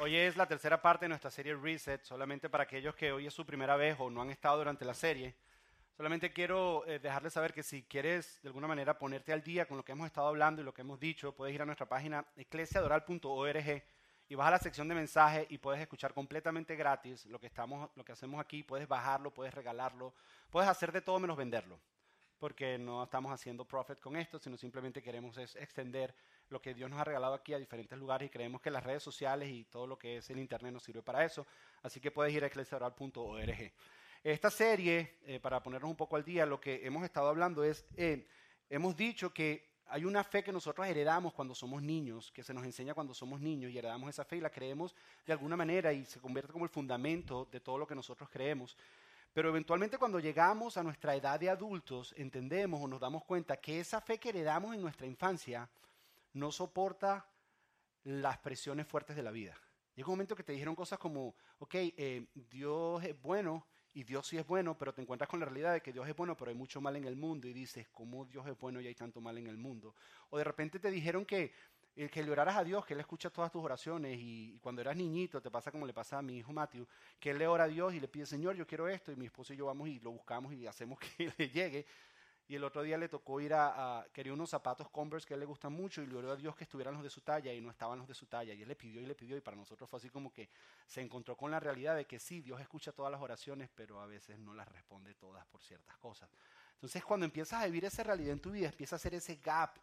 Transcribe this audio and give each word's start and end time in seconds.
Hoy 0.00 0.14
es 0.14 0.36
la 0.36 0.46
tercera 0.46 0.80
parte 0.80 1.06
de 1.06 1.08
nuestra 1.08 1.28
serie 1.28 1.56
Reset, 1.56 2.04
solamente 2.04 2.48
para 2.48 2.62
aquellos 2.62 2.94
que 2.94 3.10
hoy 3.10 3.26
es 3.26 3.34
su 3.34 3.44
primera 3.44 3.74
vez 3.74 3.96
o 3.98 4.08
no 4.08 4.22
han 4.22 4.30
estado 4.30 4.58
durante 4.58 4.84
la 4.84 4.94
serie. 4.94 5.34
Solamente 5.96 6.32
quiero 6.32 6.86
eh, 6.86 7.00
dejarles 7.00 7.32
saber 7.32 7.52
que 7.52 7.64
si 7.64 7.82
quieres 7.82 8.38
de 8.40 8.48
alguna 8.48 8.68
manera 8.68 8.96
ponerte 8.96 9.32
al 9.32 9.42
día 9.42 9.66
con 9.66 9.76
lo 9.76 9.84
que 9.84 9.90
hemos 9.90 10.06
estado 10.06 10.28
hablando 10.28 10.62
y 10.62 10.64
lo 10.64 10.72
que 10.72 10.82
hemos 10.82 11.00
dicho, 11.00 11.34
puedes 11.34 11.52
ir 11.52 11.62
a 11.62 11.66
nuestra 11.66 11.88
página 11.88 12.24
eclesiadoral.org 12.36 13.82
y 14.28 14.34
vas 14.36 14.46
a 14.46 14.50
la 14.52 14.58
sección 14.60 14.86
de 14.86 14.94
mensajes 14.94 15.48
y 15.50 15.58
puedes 15.58 15.80
escuchar 15.80 16.14
completamente 16.14 16.76
gratis 16.76 17.26
lo 17.26 17.40
que, 17.40 17.48
estamos, 17.48 17.90
lo 17.96 18.04
que 18.04 18.12
hacemos 18.12 18.40
aquí. 18.40 18.62
Puedes 18.62 18.86
bajarlo, 18.86 19.34
puedes 19.34 19.52
regalarlo, 19.52 20.14
puedes 20.48 20.70
hacer 20.70 20.92
de 20.92 21.00
todo 21.00 21.18
menos 21.18 21.36
venderlo 21.36 21.76
porque 22.38 22.78
no 22.78 23.02
estamos 23.02 23.32
haciendo 23.32 23.64
profit 23.64 23.98
con 23.98 24.16
esto, 24.16 24.38
sino 24.38 24.56
simplemente 24.56 25.02
queremos 25.02 25.36
extender 25.56 26.14
lo 26.50 26.60
que 26.60 26.74
Dios 26.74 26.88
nos 26.90 27.00
ha 27.00 27.04
regalado 27.04 27.34
aquí 27.34 27.54
a 27.54 27.58
diferentes 27.58 27.98
lugares 27.98 28.26
y 28.26 28.30
creemos 28.30 28.60
que 28.60 28.70
las 28.70 28.82
redes 28.82 29.02
sociales 29.02 29.48
y 29.50 29.64
todo 29.64 29.86
lo 29.86 29.98
que 29.98 30.18
es 30.18 30.30
el 30.30 30.38
Internet 30.38 30.72
nos 30.72 30.82
sirve 30.82 31.02
para 31.02 31.24
eso. 31.24 31.46
Así 31.82 32.00
que 32.00 32.10
puedes 32.10 32.32
ir 32.32 32.44
a 32.44 32.46
eclesiaoral.org. 32.46 33.72
Esta 34.24 34.50
serie, 34.50 35.18
eh, 35.26 35.38
para 35.40 35.62
ponernos 35.62 35.90
un 35.90 35.96
poco 35.96 36.16
al 36.16 36.24
día, 36.24 36.44
lo 36.44 36.60
que 36.60 36.84
hemos 36.84 37.04
estado 37.04 37.28
hablando 37.28 37.62
es, 37.62 37.84
eh, 37.96 38.26
hemos 38.68 38.96
dicho 38.96 39.32
que 39.32 39.68
hay 39.90 40.04
una 40.04 40.22
fe 40.24 40.42
que 40.42 40.52
nosotros 40.52 40.86
heredamos 40.86 41.32
cuando 41.32 41.54
somos 41.54 41.82
niños, 41.82 42.30
que 42.32 42.42
se 42.42 42.52
nos 42.52 42.64
enseña 42.64 42.94
cuando 42.94 43.14
somos 43.14 43.40
niños 43.40 43.70
y 43.72 43.78
heredamos 43.78 44.10
esa 44.10 44.24
fe 44.24 44.36
y 44.36 44.40
la 44.40 44.50
creemos 44.50 44.94
de 45.26 45.32
alguna 45.32 45.56
manera 45.56 45.92
y 45.92 46.04
se 46.04 46.20
convierte 46.20 46.52
como 46.52 46.64
el 46.64 46.70
fundamento 46.70 47.48
de 47.50 47.60
todo 47.60 47.78
lo 47.78 47.86
que 47.86 47.94
nosotros 47.94 48.28
creemos. 48.28 48.76
Pero 49.32 49.48
eventualmente 49.48 49.98
cuando 49.98 50.20
llegamos 50.20 50.76
a 50.76 50.82
nuestra 50.82 51.14
edad 51.14 51.38
de 51.38 51.48
adultos, 51.48 52.14
entendemos 52.16 52.82
o 52.82 52.88
nos 52.88 53.00
damos 53.00 53.24
cuenta 53.24 53.56
que 53.56 53.80
esa 53.80 54.00
fe 54.00 54.18
que 54.18 54.30
heredamos 54.30 54.74
en 54.74 54.82
nuestra 54.82 55.06
infancia 55.06 55.68
no 56.32 56.52
soporta 56.52 57.30
las 58.04 58.38
presiones 58.38 58.86
fuertes 58.86 59.16
de 59.16 59.22
la 59.22 59.30
vida. 59.30 59.56
Llega 59.94 60.08
un 60.08 60.12
momento 60.12 60.36
que 60.36 60.44
te 60.44 60.52
dijeron 60.52 60.76
cosas 60.76 60.98
como, 60.98 61.34
ok, 61.58 61.74
eh, 61.74 62.26
Dios 62.34 63.02
es 63.02 63.20
bueno 63.20 63.66
y 63.94 64.04
Dios 64.04 64.28
sí 64.28 64.38
es 64.38 64.46
bueno, 64.46 64.78
pero 64.78 64.94
te 64.94 65.02
encuentras 65.02 65.28
con 65.28 65.40
la 65.40 65.46
realidad 65.46 65.72
de 65.72 65.80
que 65.80 65.92
Dios 65.92 66.08
es 66.08 66.14
bueno, 66.14 66.36
pero 66.36 66.50
hay 66.50 66.56
mucho 66.56 66.80
mal 66.80 66.94
en 66.94 67.04
el 67.04 67.16
mundo 67.16 67.48
y 67.48 67.52
dices, 67.52 67.88
¿cómo 67.88 68.24
Dios 68.24 68.46
es 68.46 68.56
bueno 68.56 68.80
y 68.80 68.86
hay 68.86 68.94
tanto 68.94 69.20
mal 69.20 69.38
en 69.38 69.48
el 69.48 69.56
mundo? 69.56 69.94
O 70.30 70.38
de 70.38 70.44
repente 70.44 70.78
te 70.78 70.90
dijeron 70.90 71.26
que 71.26 71.52
el 71.96 72.10
que 72.10 72.22
le 72.22 72.30
oraras 72.30 72.56
a 72.56 72.64
Dios, 72.64 72.86
que 72.86 72.94
Él 72.94 73.00
escucha 73.00 73.28
todas 73.28 73.50
tus 73.50 73.62
oraciones 73.62 74.16
y, 74.20 74.56
cuando 74.62 74.80
eras 74.80 74.96
niñito 74.96 75.42
te 75.42 75.50
pasa 75.50 75.72
como 75.72 75.84
le 75.84 75.92
pasa 75.92 76.18
a 76.18 76.22
mi 76.22 76.38
hijo 76.38 76.52
Matthew, 76.52 76.86
que 77.18 77.30
Él 77.30 77.38
le 77.38 77.48
ora 77.48 77.64
a 77.64 77.68
Dios 77.68 77.92
y 77.92 77.98
le 77.98 78.06
pide, 78.06 78.24
Señor, 78.24 78.54
yo 78.54 78.66
quiero 78.66 78.88
esto 78.88 79.10
y 79.10 79.16
mi 79.16 79.26
esposo 79.26 79.52
y 79.52 79.56
yo 79.56 79.66
vamos 79.66 79.88
y 79.88 79.98
lo 79.98 80.12
buscamos 80.12 80.52
y 80.54 80.66
hacemos 80.66 80.98
que 81.16 81.32
le 81.36 81.48
llegue. 81.48 81.86
Y 82.48 82.56
el 82.56 82.64
otro 82.64 82.82
día 82.82 82.96
le 82.96 83.10
tocó 83.10 83.42
ir 83.42 83.52
a, 83.52 84.06
quería 84.10 84.32
unos 84.32 84.48
zapatos 84.48 84.88
Converse 84.88 85.28
que 85.28 85.34
a 85.34 85.36
él 85.36 85.40
le 85.40 85.46
gustan 85.46 85.70
mucho 85.70 86.00
y 86.00 86.06
le 86.06 86.16
oró 86.16 86.32
a 86.32 86.36
Dios 86.36 86.56
que 86.56 86.64
estuvieran 86.64 86.94
los 86.94 87.02
de 87.02 87.10
su 87.10 87.20
talla 87.20 87.52
y 87.52 87.60
no 87.60 87.70
estaban 87.70 87.98
los 87.98 88.08
de 88.08 88.14
su 88.14 88.24
talla. 88.24 88.54
Y 88.54 88.62
él 88.62 88.68
le 88.68 88.74
pidió 88.74 89.02
y 89.02 89.06
le 89.06 89.14
pidió 89.14 89.36
y 89.36 89.42
para 89.42 89.54
nosotros 89.54 89.88
fue 89.88 89.98
así 89.98 90.08
como 90.08 90.32
que 90.32 90.48
se 90.86 91.02
encontró 91.02 91.36
con 91.36 91.50
la 91.50 91.60
realidad 91.60 91.94
de 91.94 92.06
que 92.06 92.18
sí, 92.18 92.40
Dios 92.40 92.58
escucha 92.58 92.92
todas 92.92 93.12
las 93.12 93.20
oraciones, 93.20 93.68
pero 93.74 94.00
a 94.00 94.06
veces 94.06 94.38
no 94.38 94.54
las 94.54 94.66
responde 94.66 95.14
todas 95.14 95.44
por 95.46 95.62
ciertas 95.62 95.98
cosas. 95.98 96.30
Entonces 96.72 97.04
cuando 97.04 97.26
empiezas 97.26 97.62
a 97.62 97.66
vivir 97.66 97.84
esa 97.84 98.02
realidad 98.02 98.32
en 98.32 98.40
tu 98.40 98.50
vida, 98.50 98.68
empieza 98.68 98.94
a 98.94 98.98
hacer 98.98 99.14
ese 99.14 99.36
gap 99.36 99.78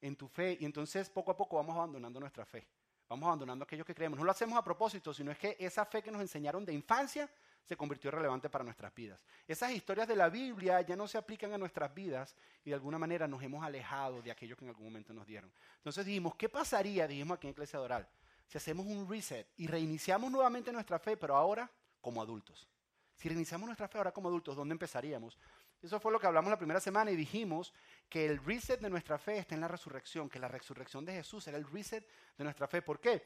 en 0.00 0.16
tu 0.16 0.26
fe 0.26 0.56
y 0.58 0.64
entonces 0.64 1.10
poco 1.10 1.32
a 1.32 1.36
poco 1.36 1.56
vamos 1.56 1.76
abandonando 1.76 2.18
nuestra 2.18 2.46
fe. 2.46 2.66
Vamos 3.10 3.26
abandonando 3.26 3.64
aquello 3.64 3.84
que 3.84 3.94
creemos. 3.94 4.18
No 4.18 4.24
lo 4.24 4.30
hacemos 4.30 4.58
a 4.58 4.64
propósito, 4.64 5.12
sino 5.12 5.30
es 5.30 5.38
que 5.38 5.54
esa 5.60 5.84
fe 5.84 6.02
que 6.02 6.10
nos 6.10 6.22
enseñaron 6.22 6.64
de 6.64 6.72
infancia 6.72 7.30
se 7.66 7.76
convirtió 7.76 8.12
relevante 8.12 8.48
para 8.48 8.62
nuestras 8.62 8.94
vidas. 8.94 9.24
Esas 9.46 9.72
historias 9.72 10.06
de 10.06 10.14
la 10.14 10.28
Biblia 10.28 10.80
ya 10.82 10.94
no 10.94 11.08
se 11.08 11.18
aplican 11.18 11.52
a 11.52 11.58
nuestras 11.58 11.92
vidas 11.92 12.36
y 12.64 12.70
de 12.70 12.74
alguna 12.74 12.96
manera 12.96 13.26
nos 13.26 13.42
hemos 13.42 13.64
alejado 13.64 14.22
de 14.22 14.30
aquello 14.30 14.56
que 14.56 14.64
en 14.64 14.68
algún 14.70 14.84
momento 14.84 15.12
nos 15.12 15.26
dieron. 15.26 15.52
Entonces 15.78 16.06
dijimos, 16.06 16.36
¿qué 16.36 16.48
pasaría, 16.48 17.08
dijimos 17.08 17.36
aquí 17.36 17.48
en 17.48 17.52
Iglesia 17.52 17.80
Doral, 17.80 18.08
si 18.46 18.56
hacemos 18.56 18.86
un 18.86 19.08
reset 19.10 19.48
y 19.56 19.66
reiniciamos 19.66 20.30
nuevamente 20.30 20.70
nuestra 20.72 21.00
fe, 21.00 21.16
pero 21.16 21.34
ahora 21.36 21.68
como 22.00 22.22
adultos? 22.22 22.68
Si 23.16 23.28
reiniciamos 23.28 23.66
nuestra 23.66 23.88
fe 23.88 23.98
ahora 23.98 24.12
como 24.12 24.28
adultos, 24.28 24.54
¿dónde 24.54 24.72
empezaríamos? 24.72 25.36
Eso 25.82 25.98
fue 25.98 26.12
lo 26.12 26.20
que 26.20 26.26
hablamos 26.28 26.50
la 26.50 26.58
primera 26.58 26.80
semana 26.80 27.10
y 27.10 27.16
dijimos 27.16 27.72
que 28.08 28.26
el 28.26 28.42
reset 28.44 28.80
de 28.80 28.90
nuestra 28.90 29.18
fe 29.18 29.38
está 29.38 29.56
en 29.56 29.60
la 29.60 29.68
resurrección, 29.68 30.28
que 30.28 30.38
la 30.38 30.48
resurrección 30.48 31.04
de 31.04 31.14
Jesús 31.14 31.48
era 31.48 31.58
el 31.58 31.64
reset 31.64 32.06
de 32.38 32.44
nuestra 32.44 32.68
fe. 32.68 32.80
¿Por 32.80 33.00
qué? 33.00 33.22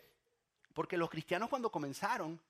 Porque 0.72 0.97
los 0.97 1.10
cristianos 1.10 1.50
cuando 1.50 1.70
comenzaron, 1.70 2.41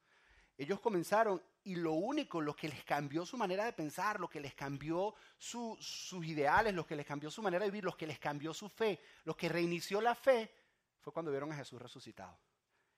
ellos 0.63 0.79
comenzaron 0.81 1.43
y 1.65 1.77
lo 1.77 1.93
único, 1.93 2.39
lo 2.39 2.55
que 2.55 2.69
les 2.69 2.85
cambió 2.85 3.25
su 3.25 3.39
manera 3.39 3.65
de 3.65 3.73
pensar, 3.73 4.21
lo 4.21 4.29
que 4.29 4.41
les 4.41 4.55
cambió 4.55 5.15
sus 5.39 6.13
ideales, 6.23 6.75
lo 6.75 6.87
que 6.87 6.97
les 6.97 7.07
cambió 7.07 7.31
su 7.31 7.41
manera 7.41 7.65
de 7.65 7.71
vivir, 7.71 7.85
lo 7.85 7.97
que 7.97 8.07
les 8.07 8.19
cambió 8.19 8.53
su 8.53 8.69
fe, 8.69 9.01
lo 9.25 9.35
que 9.35 9.49
reinició 9.49 10.03
la 10.03 10.15
fe, 10.15 10.55
fue 11.01 11.15
cuando 11.15 11.31
vieron 11.31 11.51
a 11.51 11.57
Jesús 11.57 11.81
resucitado. 11.81 12.39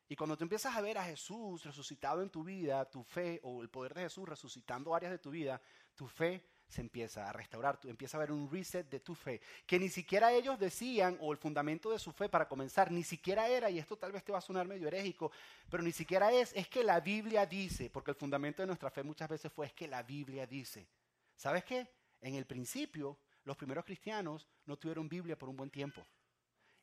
Y 0.08 0.16
cuando 0.16 0.36
tú 0.36 0.42
empiezas 0.42 0.74
a 0.74 0.80
ver 0.80 0.98
a 0.98 1.04
Jesús 1.04 1.64
resucitado 1.64 2.20
en 2.20 2.30
tu 2.30 2.42
vida, 2.42 2.84
tu 2.90 3.04
fe 3.04 3.38
o 3.44 3.62
el 3.62 3.70
poder 3.70 3.94
de 3.94 4.02
Jesús 4.02 4.28
resucitando 4.28 4.92
áreas 4.92 5.12
de 5.12 5.18
tu 5.18 5.30
vida, 5.30 5.62
tu 5.94 6.08
fe 6.08 6.44
se 6.72 6.80
empieza 6.80 7.28
a 7.28 7.32
restaurar, 7.32 7.78
empieza 7.84 8.16
a 8.16 8.18
haber 8.20 8.32
un 8.32 8.50
reset 8.50 8.88
de 8.88 9.00
tu 9.00 9.14
fe, 9.14 9.42
que 9.66 9.78
ni 9.78 9.90
siquiera 9.90 10.32
ellos 10.32 10.58
decían, 10.58 11.18
o 11.20 11.30
el 11.30 11.38
fundamento 11.38 11.90
de 11.90 11.98
su 11.98 12.12
fe 12.12 12.30
para 12.30 12.48
comenzar, 12.48 12.90
ni 12.90 13.04
siquiera 13.04 13.46
era, 13.46 13.68
y 13.68 13.78
esto 13.78 13.98
tal 13.98 14.10
vez 14.10 14.24
te 14.24 14.32
va 14.32 14.38
a 14.38 14.40
sonar 14.40 14.66
medio 14.66 14.88
herégico, 14.88 15.30
pero 15.70 15.82
ni 15.82 15.92
siquiera 15.92 16.32
es, 16.32 16.52
es 16.54 16.68
que 16.68 16.82
la 16.82 17.00
Biblia 17.00 17.44
dice, 17.44 17.90
porque 17.90 18.12
el 18.12 18.16
fundamento 18.16 18.62
de 18.62 18.66
nuestra 18.66 18.90
fe 18.90 19.02
muchas 19.02 19.28
veces 19.28 19.52
fue, 19.52 19.66
es 19.66 19.74
que 19.74 19.86
la 19.86 20.02
Biblia 20.02 20.46
dice. 20.46 20.88
¿Sabes 21.36 21.62
qué? 21.64 21.86
En 22.22 22.36
el 22.36 22.46
principio, 22.46 23.18
los 23.44 23.56
primeros 23.56 23.84
cristianos 23.84 24.48
no 24.64 24.78
tuvieron 24.78 25.08
Biblia 25.08 25.36
por 25.38 25.50
un 25.50 25.56
buen 25.56 25.70
tiempo, 25.70 26.06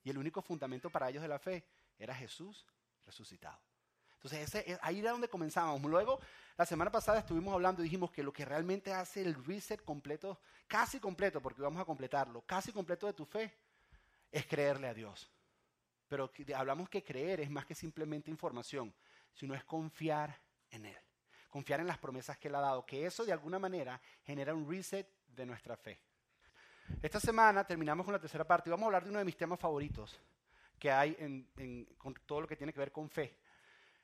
y 0.03 0.11
el 0.11 0.19
único 0.19 0.43
fundamento 0.43 0.91
para 0.91 1.09
ellos 1.09 1.23
de 1.23 1.29
la 1.29 1.39
fe 1.39 1.65
era 1.97 2.13
Jesús 2.13 2.67
resucitado. 3.05 3.59
Entonces, 4.21 4.53
ese, 4.53 4.77
ahí 4.81 4.99
era 4.99 5.11
donde 5.11 5.29
comenzábamos. 5.29 5.89
Luego, 5.89 6.19
la 6.57 6.65
semana 6.65 6.91
pasada 6.91 7.19
estuvimos 7.19 7.53
hablando 7.53 7.81
y 7.81 7.85
dijimos 7.85 8.11
que 8.11 8.21
lo 8.21 8.33
que 8.33 8.43
realmente 8.43 8.91
hace 8.91 9.21
el 9.21 9.33
reset 9.45 9.81
completo, 9.85 10.41
casi 10.67 10.99
completo, 10.99 11.41
porque 11.41 11.61
vamos 11.61 11.81
a 11.81 11.85
completarlo, 11.85 12.41
casi 12.41 12.73
completo 12.73 13.07
de 13.07 13.13
tu 13.13 13.25
fe, 13.25 13.53
es 14.29 14.45
creerle 14.45 14.89
a 14.89 14.93
Dios. 14.93 15.31
Pero 16.09 16.29
hablamos 16.53 16.89
que 16.89 17.01
creer 17.01 17.39
es 17.39 17.49
más 17.49 17.65
que 17.65 17.73
simplemente 17.73 18.29
información, 18.29 18.93
sino 19.33 19.55
es 19.55 19.63
confiar 19.63 20.37
en 20.69 20.85
Él. 20.85 20.97
Confiar 21.49 21.79
en 21.79 21.87
las 21.87 21.97
promesas 21.97 22.37
que 22.37 22.49
Él 22.49 22.55
ha 22.55 22.59
dado, 22.61 22.85
que 22.85 23.05
eso 23.05 23.23
de 23.23 23.31
alguna 23.31 23.57
manera 23.57 24.01
genera 24.23 24.53
un 24.53 24.69
reset 24.69 25.07
de 25.27 25.45
nuestra 25.45 25.77
fe. 25.77 26.01
Esta 27.01 27.21
semana 27.21 27.63
terminamos 27.63 28.03
con 28.03 28.13
la 28.13 28.19
tercera 28.19 28.45
parte 28.45 28.69
y 28.69 28.71
vamos 28.71 28.83
a 28.83 28.87
hablar 28.87 29.03
de 29.05 29.11
uno 29.11 29.19
de 29.19 29.25
mis 29.25 29.37
temas 29.37 29.59
favoritos 29.59 30.19
que 30.77 30.91
hay 30.91 31.15
en, 31.19 31.87
con 31.97 32.13
todo 32.25 32.41
lo 32.41 32.47
que 32.47 32.55
tiene 32.55 32.73
que 32.73 32.79
ver 32.79 32.91
con 32.91 33.09
fe. 33.09 33.37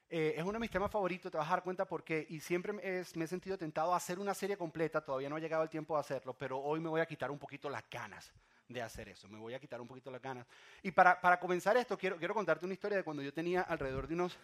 Eh, 0.10 0.36
es 0.38 0.44
uno 0.44 0.54
de 0.54 0.60
mis 0.60 0.70
temas 0.70 0.92
favoritos, 0.92 1.32
te 1.32 1.38
vas 1.38 1.48
a 1.48 1.52
dar 1.52 1.64
cuenta 1.64 1.86
por 1.86 2.04
qué. 2.04 2.26
Y 2.30 2.40
siempre 2.40 2.74
me, 2.74 2.82
he 2.84 3.28
sentido 3.28 3.58
tentado 3.58 3.94
a 3.94 3.98
hacer 3.98 4.20
una 4.20 4.34
serie 4.34 4.58
completa, 4.58 5.04
todavía 5.04 5.30
no 5.30 5.36
ha 5.36 5.40
llegado 5.40 5.64
el 5.64 5.70
tiempo 5.70 5.96
de 5.96 6.02
hacerlo, 6.02 6.34
pero 6.38 6.60
hoy 6.60 6.80
me 6.80 6.90
voy 6.90 7.02
a 7.02 7.06
quitar 7.06 7.32
un 7.32 7.40
poquito 7.40 7.70
las 7.70 7.84
ganas 7.90 8.32
de 8.68 8.82
hacer 8.82 9.10
eso, 9.10 9.28
me 9.28 9.38
voy 9.38 9.54
a 9.54 9.60
quitar 9.60 9.82
un 9.82 9.88
poquito 9.88 10.12
las 10.12 10.22
ganas. 10.22 10.46
Y 10.84 10.92
para, 10.92 11.20
para 11.20 11.40
comenzar 11.40 11.78
esto, 11.78 11.98
quiero, 11.98 12.18
quiero 12.18 12.34
contarte 12.34 12.66
una 12.66 12.74
historia 12.74 12.98
de 12.98 13.04
cuando 13.04 13.24
yo 13.24 13.34
tenía 13.34 13.62
alrededor 13.62 14.08
de 14.08 14.14
unos, 14.14 14.38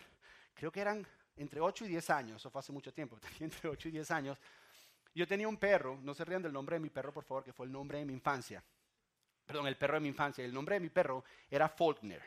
creo 0.54 0.72
que 0.72 0.82
eran 0.82 1.06
entre 1.38 1.60
8 1.60 1.86
y 1.86 1.88
10 1.90 2.10
años, 2.10 2.38
eso 2.38 2.50
fue 2.50 2.60
hace 2.60 2.72
mucho 2.72 2.94
tiempo, 2.94 3.18
tenía 3.22 3.54
entre 3.54 3.70
8 3.70 3.90
y 3.90 3.92
10 3.92 4.12
años. 4.12 4.40
Yo 5.14 5.28
tenía 5.28 5.48
un 5.48 5.58
perro, 5.58 6.00
no 6.02 6.14
se 6.14 6.24
rían 6.24 6.42
del 6.42 6.54
nombre 6.54 6.76
de 6.76 6.80
mi 6.80 6.90
perro, 6.90 7.12
por 7.12 7.26
favor, 7.26 7.44
que 7.44 7.52
fue 7.52 7.66
el 7.66 7.72
nombre 7.72 7.98
de 7.98 8.06
mi 8.06 8.14
infancia. 8.14 8.64
Perdón, 9.46 9.68
el 9.68 9.76
perro 9.76 9.96
de 9.96 10.00
mi 10.00 10.08
infancia. 10.08 10.46
El 10.46 10.54
nombre 10.54 10.76
de 10.76 10.80
mi 10.80 10.90
perro 10.90 11.26
era 11.50 11.68
Faulkner. 11.68 12.22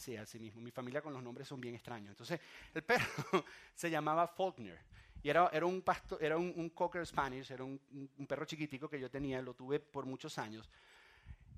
Sí, 0.00 0.16
así 0.16 0.38
mismo. 0.38 0.62
Mi 0.62 0.70
familia 0.70 1.02
con 1.02 1.12
los 1.12 1.22
nombres 1.22 1.46
son 1.46 1.60
bien 1.60 1.74
extraños. 1.74 2.08
Entonces, 2.08 2.40
el 2.72 2.82
perro 2.82 3.04
se 3.74 3.90
llamaba 3.90 4.26
Faulkner. 4.26 4.80
Y 5.22 5.28
era, 5.28 5.50
era, 5.52 5.66
un, 5.66 5.82
pasto, 5.82 6.18
era 6.18 6.38
un, 6.38 6.70
Cocker 6.70 7.06
Spanish, 7.06 7.50
era 7.50 7.64
un, 7.64 7.78
perro 8.26 8.46
chiquitico 8.46 8.88
que 8.88 8.98
yo 8.98 9.10
tenía, 9.10 9.42
lo 9.42 9.52
tuve 9.52 9.78
por 9.78 10.06
muchos 10.06 10.38
años. 10.38 10.70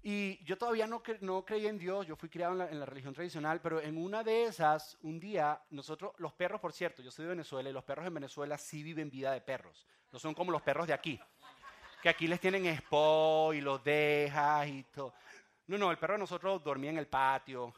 Y 0.02 0.42
yo 0.42 0.58
todavía 0.58 0.88
no, 0.88 1.04
no 1.20 1.44
creía 1.44 1.70
en 1.70 1.78
Dios, 1.78 2.04
yo 2.04 2.16
fui 2.16 2.28
criado 2.28 2.54
en 2.54 2.58
la, 2.58 2.68
en 2.68 2.80
la, 2.80 2.84
religión 2.84 3.14
tradicional, 3.14 3.60
pero 3.60 3.80
en 3.80 3.96
una 3.96 4.24
de 4.24 4.46
esas, 4.46 4.98
un 5.02 5.20
día, 5.20 5.62
nosotros, 5.70 6.12
los 6.18 6.32
perros, 6.32 6.60
por 6.60 6.72
cierto, 6.72 7.00
yo 7.00 7.12
soy 7.12 7.26
de 7.26 7.28
Venezuela 7.28 7.70
y 7.70 7.72
los 7.72 7.84
perros 7.84 8.04
en 8.08 8.14
Venezuela 8.14 8.58
sí 8.58 8.82
viven 8.82 9.08
vida 9.08 9.30
de 9.30 9.40
perros. 9.40 9.86
No 10.10 10.18
son 10.18 10.34
como 10.34 10.50
los 10.50 10.62
perros 10.62 10.88
de 10.88 10.94
aquí, 10.94 11.20
que 12.02 12.08
aquí 12.08 12.26
les 12.26 12.40
tienen 12.40 12.66
expo 12.66 13.52
y 13.54 13.60
los 13.60 13.84
dejas 13.84 14.66
y 14.66 14.82
todo. 14.82 15.14
No, 15.68 15.78
no, 15.78 15.92
el 15.92 15.98
perro 15.98 16.14
de 16.14 16.18
nosotros 16.18 16.64
dormía 16.64 16.90
en 16.90 16.98
el 16.98 17.06
patio, 17.06 17.72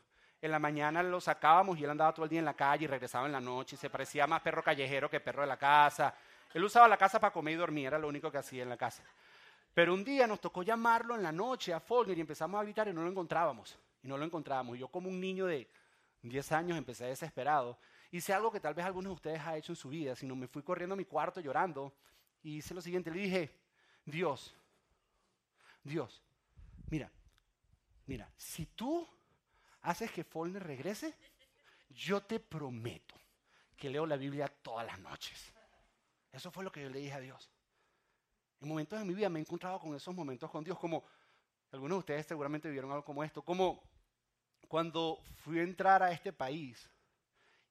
en 0.44 0.50
la 0.50 0.58
mañana 0.58 1.02
lo 1.02 1.22
sacábamos 1.22 1.78
y 1.78 1.84
él 1.84 1.90
andaba 1.90 2.12
todo 2.12 2.24
el 2.24 2.30
día 2.30 2.38
en 2.38 2.44
la 2.44 2.52
calle 2.52 2.84
y 2.84 2.86
regresaba 2.86 3.24
en 3.24 3.32
la 3.32 3.40
noche 3.40 3.78
se 3.78 3.88
parecía 3.88 4.26
más 4.26 4.42
perro 4.42 4.62
callejero 4.62 5.08
que 5.08 5.18
perro 5.18 5.40
de 5.40 5.48
la 5.48 5.56
casa. 5.56 6.14
Él 6.52 6.62
usaba 6.62 6.86
la 6.86 6.98
casa 6.98 7.18
para 7.18 7.32
comer 7.32 7.54
y 7.54 7.56
dormir, 7.56 7.86
era 7.86 7.98
lo 7.98 8.08
único 8.08 8.30
que 8.30 8.36
hacía 8.36 8.62
en 8.62 8.68
la 8.68 8.76
casa. 8.76 9.02
Pero 9.72 9.94
un 9.94 10.04
día 10.04 10.26
nos 10.26 10.42
tocó 10.42 10.62
llamarlo 10.62 11.14
en 11.14 11.22
la 11.22 11.32
noche 11.32 11.72
a 11.72 11.80
Faulkner 11.80 12.18
y 12.18 12.20
empezamos 12.20 12.60
a 12.60 12.62
gritar 12.62 12.86
y 12.88 12.92
no 12.92 13.02
lo 13.02 13.08
encontrábamos. 13.08 13.78
Y 14.02 14.06
no 14.06 14.18
lo 14.18 14.24
encontrábamos. 14.26 14.78
yo 14.78 14.88
como 14.88 15.08
un 15.08 15.18
niño 15.18 15.46
de 15.46 15.66
10 16.20 16.52
años 16.52 16.76
empecé 16.76 17.06
desesperado. 17.06 17.78
Hice 18.10 18.34
algo 18.34 18.52
que 18.52 18.60
tal 18.60 18.74
vez 18.74 18.84
algunos 18.84 19.12
de 19.12 19.14
ustedes 19.14 19.40
han 19.40 19.56
hecho 19.56 19.72
en 19.72 19.76
su 19.76 19.88
vida, 19.88 20.14
sino 20.14 20.36
me 20.36 20.46
fui 20.46 20.62
corriendo 20.62 20.92
a 20.92 20.96
mi 20.96 21.06
cuarto 21.06 21.40
llorando 21.40 21.94
y 22.42 22.58
hice 22.58 22.74
lo 22.74 22.82
siguiente, 22.82 23.10
le 23.10 23.20
dije, 23.20 23.58
Dios, 24.04 24.54
Dios, 25.82 26.22
mira, 26.90 27.10
mira, 28.06 28.30
si 28.36 28.66
tú 28.66 29.08
haces 29.84 30.10
que 30.10 30.24
Faulkner 30.24 30.62
regrese, 30.62 31.14
yo 31.90 32.22
te 32.22 32.40
prometo 32.40 33.14
que 33.76 33.90
leo 33.90 34.06
la 34.06 34.16
Biblia 34.16 34.48
todas 34.48 34.86
las 34.86 34.98
noches. 34.98 35.52
Eso 36.32 36.50
fue 36.50 36.64
lo 36.64 36.72
que 36.72 36.82
yo 36.82 36.88
le 36.88 36.98
dije 36.98 37.12
a 37.12 37.20
Dios. 37.20 37.50
En 38.60 38.68
momentos 38.68 38.98
de 38.98 39.04
mi 39.04 39.14
vida 39.14 39.28
me 39.28 39.38
he 39.38 39.42
encontrado 39.42 39.78
con 39.78 39.94
esos 39.94 40.14
momentos 40.14 40.50
con 40.50 40.64
Dios, 40.64 40.78
como 40.78 41.04
algunos 41.70 41.96
de 41.96 41.98
ustedes 41.98 42.26
seguramente 42.26 42.68
vivieron 42.68 42.90
algo 42.90 43.04
como 43.04 43.22
esto, 43.22 43.42
como 43.42 43.82
cuando 44.68 45.22
fui 45.36 45.58
a 45.58 45.62
entrar 45.62 46.02
a 46.02 46.10
este 46.10 46.32
país 46.32 46.88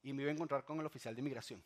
y 0.03 0.13
me 0.13 0.21
iba 0.21 0.29
a 0.29 0.33
encontrar 0.35 0.63
con 0.63 0.79
el 0.79 0.85
oficial 0.85 1.15
de 1.15 1.21
inmigración. 1.21 1.63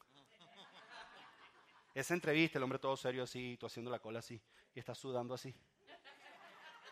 Esa 1.94 2.14
entrevista, 2.14 2.58
el 2.58 2.64
hombre 2.64 2.80
todo 2.80 2.96
serio 2.96 3.24
así, 3.24 3.58
tú 3.60 3.66
haciendo 3.66 3.92
la 3.92 4.00
cola 4.00 4.20
así, 4.20 4.42
y 4.74 4.80
está 4.80 4.96
sudando 4.96 5.34
así. 5.34 5.54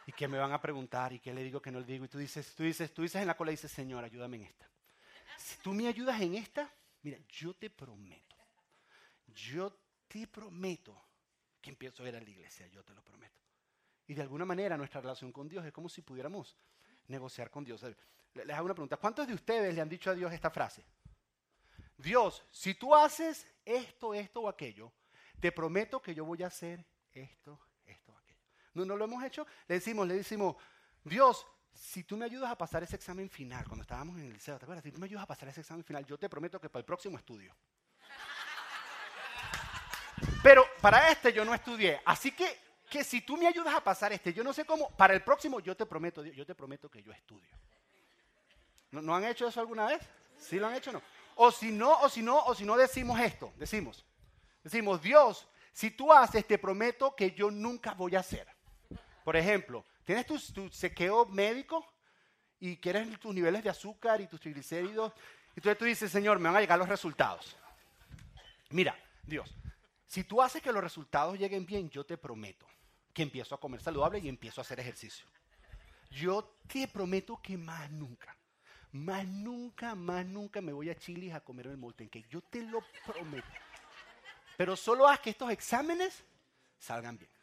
¿Y 0.07 0.11
qué 0.11 0.27
me 0.27 0.37
van 0.37 0.51
a 0.51 0.61
preguntar? 0.61 1.13
¿Y 1.13 1.19
qué 1.19 1.33
le 1.33 1.43
digo 1.43 1.61
que 1.61 1.71
no 1.71 1.79
le 1.79 1.85
digo? 1.85 2.05
Y 2.05 2.07
tú 2.07 2.17
dices, 2.17 2.53
tú 2.55 2.63
dices, 2.63 2.93
tú 2.93 3.01
dices 3.01 3.21
en 3.21 3.27
la 3.27 3.35
cola 3.35 3.51
y 3.51 3.55
dices, 3.55 3.71
Señor, 3.71 4.03
ayúdame 4.03 4.37
en 4.37 4.43
esta. 4.43 4.69
Si 5.37 5.57
tú 5.57 5.73
me 5.73 5.87
ayudas 5.87 6.21
en 6.21 6.35
esta, 6.35 6.71
mira, 7.01 7.17
yo 7.29 7.53
te 7.55 7.69
prometo, 7.69 8.35
yo 9.27 9.75
te 10.07 10.27
prometo 10.27 11.01
que 11.59 11.71
empiezo 11.71 12.03
a 12.03 12.09
ir 12.09 12.15
a 12.15 12.21
la 12.21 12.29
iglesia, 12.29 12.67
yo 12.67 12.83
te 12.83 12.93
lo 12.93 13.03
prometo. 13.03 13.41
Y 14.07 14.13
de 14.13 14.21
alguna 14.21 14.45
manera 14.45 14.77
nuestra 14.77 15.01
relación 15.01 15.31
con 15.31 15.49
Dios 15.49 15.65
es 15.65 15.73
como 15.73 15.89
si 15.89 16.01
pudiéramos 16.01 16.55
negociar 17.07 17.49
con 17.49 17.65
Dios. 17.65 17.83
Les 18.33 18.49
hago 18.51 18.65
una 18.65 18.75
pregunta. 18.75 18.97
¿Cuántos 18.97 19.27
de 19.27 19.33
ustedes 19.33 19.73
le 19.73 19.81
han 19.81 19.89
dicho 19.89 20.11
a 20.11 20.13
Dios 20.13 20.31
esta 20.31 20.51
frase? 20.51 20.85
Dios, 21.97 22.43
si 22.51 22.75
tú 22.75 22.93
haces 22.93 23.47
esto, 23.63 24.13
esto 24.13 24.41
o 24.41 24.49
aquello, 24.49 24.91
te 25.39 25.51
prometo 25.51 26.01
que 26.01 26.13
yo 26.13 26.25
voy 26.25 26.43
a 26.43 26.47
hacer 26.47 26.85
esto. 27.11 27.59
No, 28.75 28.85
no 28.85 28.95
lo 28.95 29.05
hemos 29.05 29.23
hecho. 29.23 29.47
Le 29.67 29.75
decimos, 29.75 30.07
le 30.07 30.15
decimos, 30.15 30.55
Dios, 31.03 31.47
si 31.73 32.03
tú 32.03 32.15
me 32.15 32.25
ayudas 32.25 32.51
a 32.51 32.57
pasar 32.57 32.83
ese 32.83 32.95
examen 32.95 33.29
final, 33.29 33.65
cuando 33.65 33.81
estábamos 33.81 34.17
en 34.17 34.25
el 34.25 34.33
liceo, 34.33 34.57
¿te 34.57 34.65
acuerdas? 34.65 34.83
Si 34.83 34.91
tú 34.91 34.99
me 34.99 35.05
ayudas 35.05 35.23
a 35.23 35.27
pasar 35.27 35.49
ese 35.49 35.61
examen 35.61 35.83
final, 35.83 36.05
yo 36.05 36.17
te 36.17 36.29
prometo 36.29 36.59
que 36.59 36.69
para 36.69 36.81
el 36.81 36.85
próximo 36.85 37.17
estudio. 37.17 37.55
Pero 40.41 40.63
para 40.81 41.09
este 41.11 41.33
yo 41.33 41.43
no 41.43 41.53
estudié. 41.53 42.01
Así 42.05 42.31
que, 42.31 42.59
que 42.89 43.03
si 43.03 43.21
tú 43.21 43.35
me 43.35 43.47
ayudas 43.47 43.73
a 43.73 43.83
pasar 43.83 44.13
este, 44.13 44.33
yo 44.33 44.43
no 44.43 44.53
sé 44.53 44.65
cómo, 44.65 44.89
para 44.91 45.13
el 45.13 45.23
próximo 45.23 45.59
yo 45.59 45.75
te 45.75 45.85
prometo, 45.85 46.23
yo 46.23 46.45
te 46.45 46.55
prometo 46.55 46.89
que 46.89 47.01
yo 47.01 47.11
estudio. 47.11 47.49
¿No, 48.91 49.15
han 49.15 49.25
hecho 49.25 49.47
eso 49.47 49.59
alguna 49.59 49.87
vez? 49.87 50.01
¿Sí 50.37 50.57
lo 50.57 50.67
han 50.67 50.75
hecho 50.75 50.91
o 50.91 50.93
no? 50.93 51.01
O 51.35 51.51
si 51.51 51.71
no, 51.71 51.99
o 51.99 52.09
si 52.09 52.21
no, 52.21 52.37
o 52.45 52.55
si 52.55 52.63
no 52.63 52.77
decimos 52.77 53.19
esto, 53.19 53.51
decimos, 53.57 54.05
decimos, 54.63 55.01
Dios, 55.01 55.47
si 55.73 55.91
tú 55.91 56.13
haces, 56.13 56.47
te 56.47 56.57
prometo 56.57 57.13
que 57.13 57.31
yo 57.31 57.51
nunca 57.51 57.93
voy 57.93 58.15
a 58.15 58.19
hacer. 58.19 58.54
Por 59.25 59.35
ejemplo, 59.35 59.83
tienes 60.03 60.27
tu, 60.27 60.39
tu 60.53 60.69
sequeo 60.69 61.25
médico 61.25 61.83
y 62.59 62.77
quieres 62.77 63.19
tus 63.19 63.33
niveles 63.33 63.63
de 63.63 63.71
azúcar 63.71 64.21
y 64.21 64.27
tus 64.27 64.39
triglicéridos, 64.39 65.11
y 65.55 65.59
entonces 65.59 65.77
tú 65.79 65.85
dices, 65.85 66.11
Señor, 66.11 66.37
me 66.37 66.47
van 66.47 66.57
a 66.57 66.61
llegar 66.61 66.77
los 66.77 66.87
resultados. 66.87 67.57
Mira, 68.69 68.95
Dios, 69.23 69.57
si 70.05 70.23
tú 70.23 70.43
haces 70.43 70.61
que 70.61 70.71
los 70.71 70.83
resultados 70.83 71.39
lleguen 71.39 71.65
bien, 71.65 71.89
yo 71.89 72.05
te 72.05 72.17
prometo 72.17 72.67
que 73.13 73.23
empiezo 73.23 73.55
a 73.55 73.59
comer 73.59 73.81
saludable 73.81 74.19
y 74.19 74.29
empiezo 74.29 74.61
a 74.61 74.63
hacer 74.63 74.79
ejercicio. 74.79 75.25
Yo 76.11 76.57
te 76.67 76.87
prometo 76.87 77.41
que 77.41 77.57
más 77.57 77.89
nunca, 77.89 78.37
más 78.91 79.25
nunca, 79.25 79.95
más 79.95 80.23
nunca 80.23 80.61
me 80.61 80.71
voy 80.71 80.91
a 80.91 80.95
Chile 80.95 81.33
a 81.33 81.39
comer 81.39 81.65
el 81.65 81.77
molten 81.77 82.09
cake. 82.09 82.29
Yo 82.29 82.41
te 82.41 82.61
lo 82.61 82.83
prometo. 83.07 83.47
Pero 84.55 84.75
solo 84.75 85.07
haz 85.07 85.19
que 85.19 85.31
estos 85.31 85.49
exámenes 85.49 86.23
salgan 86.77 87.17
bien. 87.17 87.34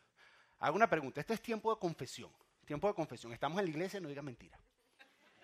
Hago 0.63 0.77
una 0.77 0.89
pregunta. 0.89 1.21
Esto 1.21 1.35
es 1.35 1.43
tiempo 1.43 1.75
de 1.75 1.81
confesión. 1.81 2.31
Tiempo 2.65 2.87
de 2.87 2.95
confesión. 2.95 3.33
Estamos 3.33 3.59
en 3.59 3.65
la 3.65 3.71
iglesia, 3.71 3.99
no 3.99 4.09
digas 4.09 4.25
mentira. 4.25 4.57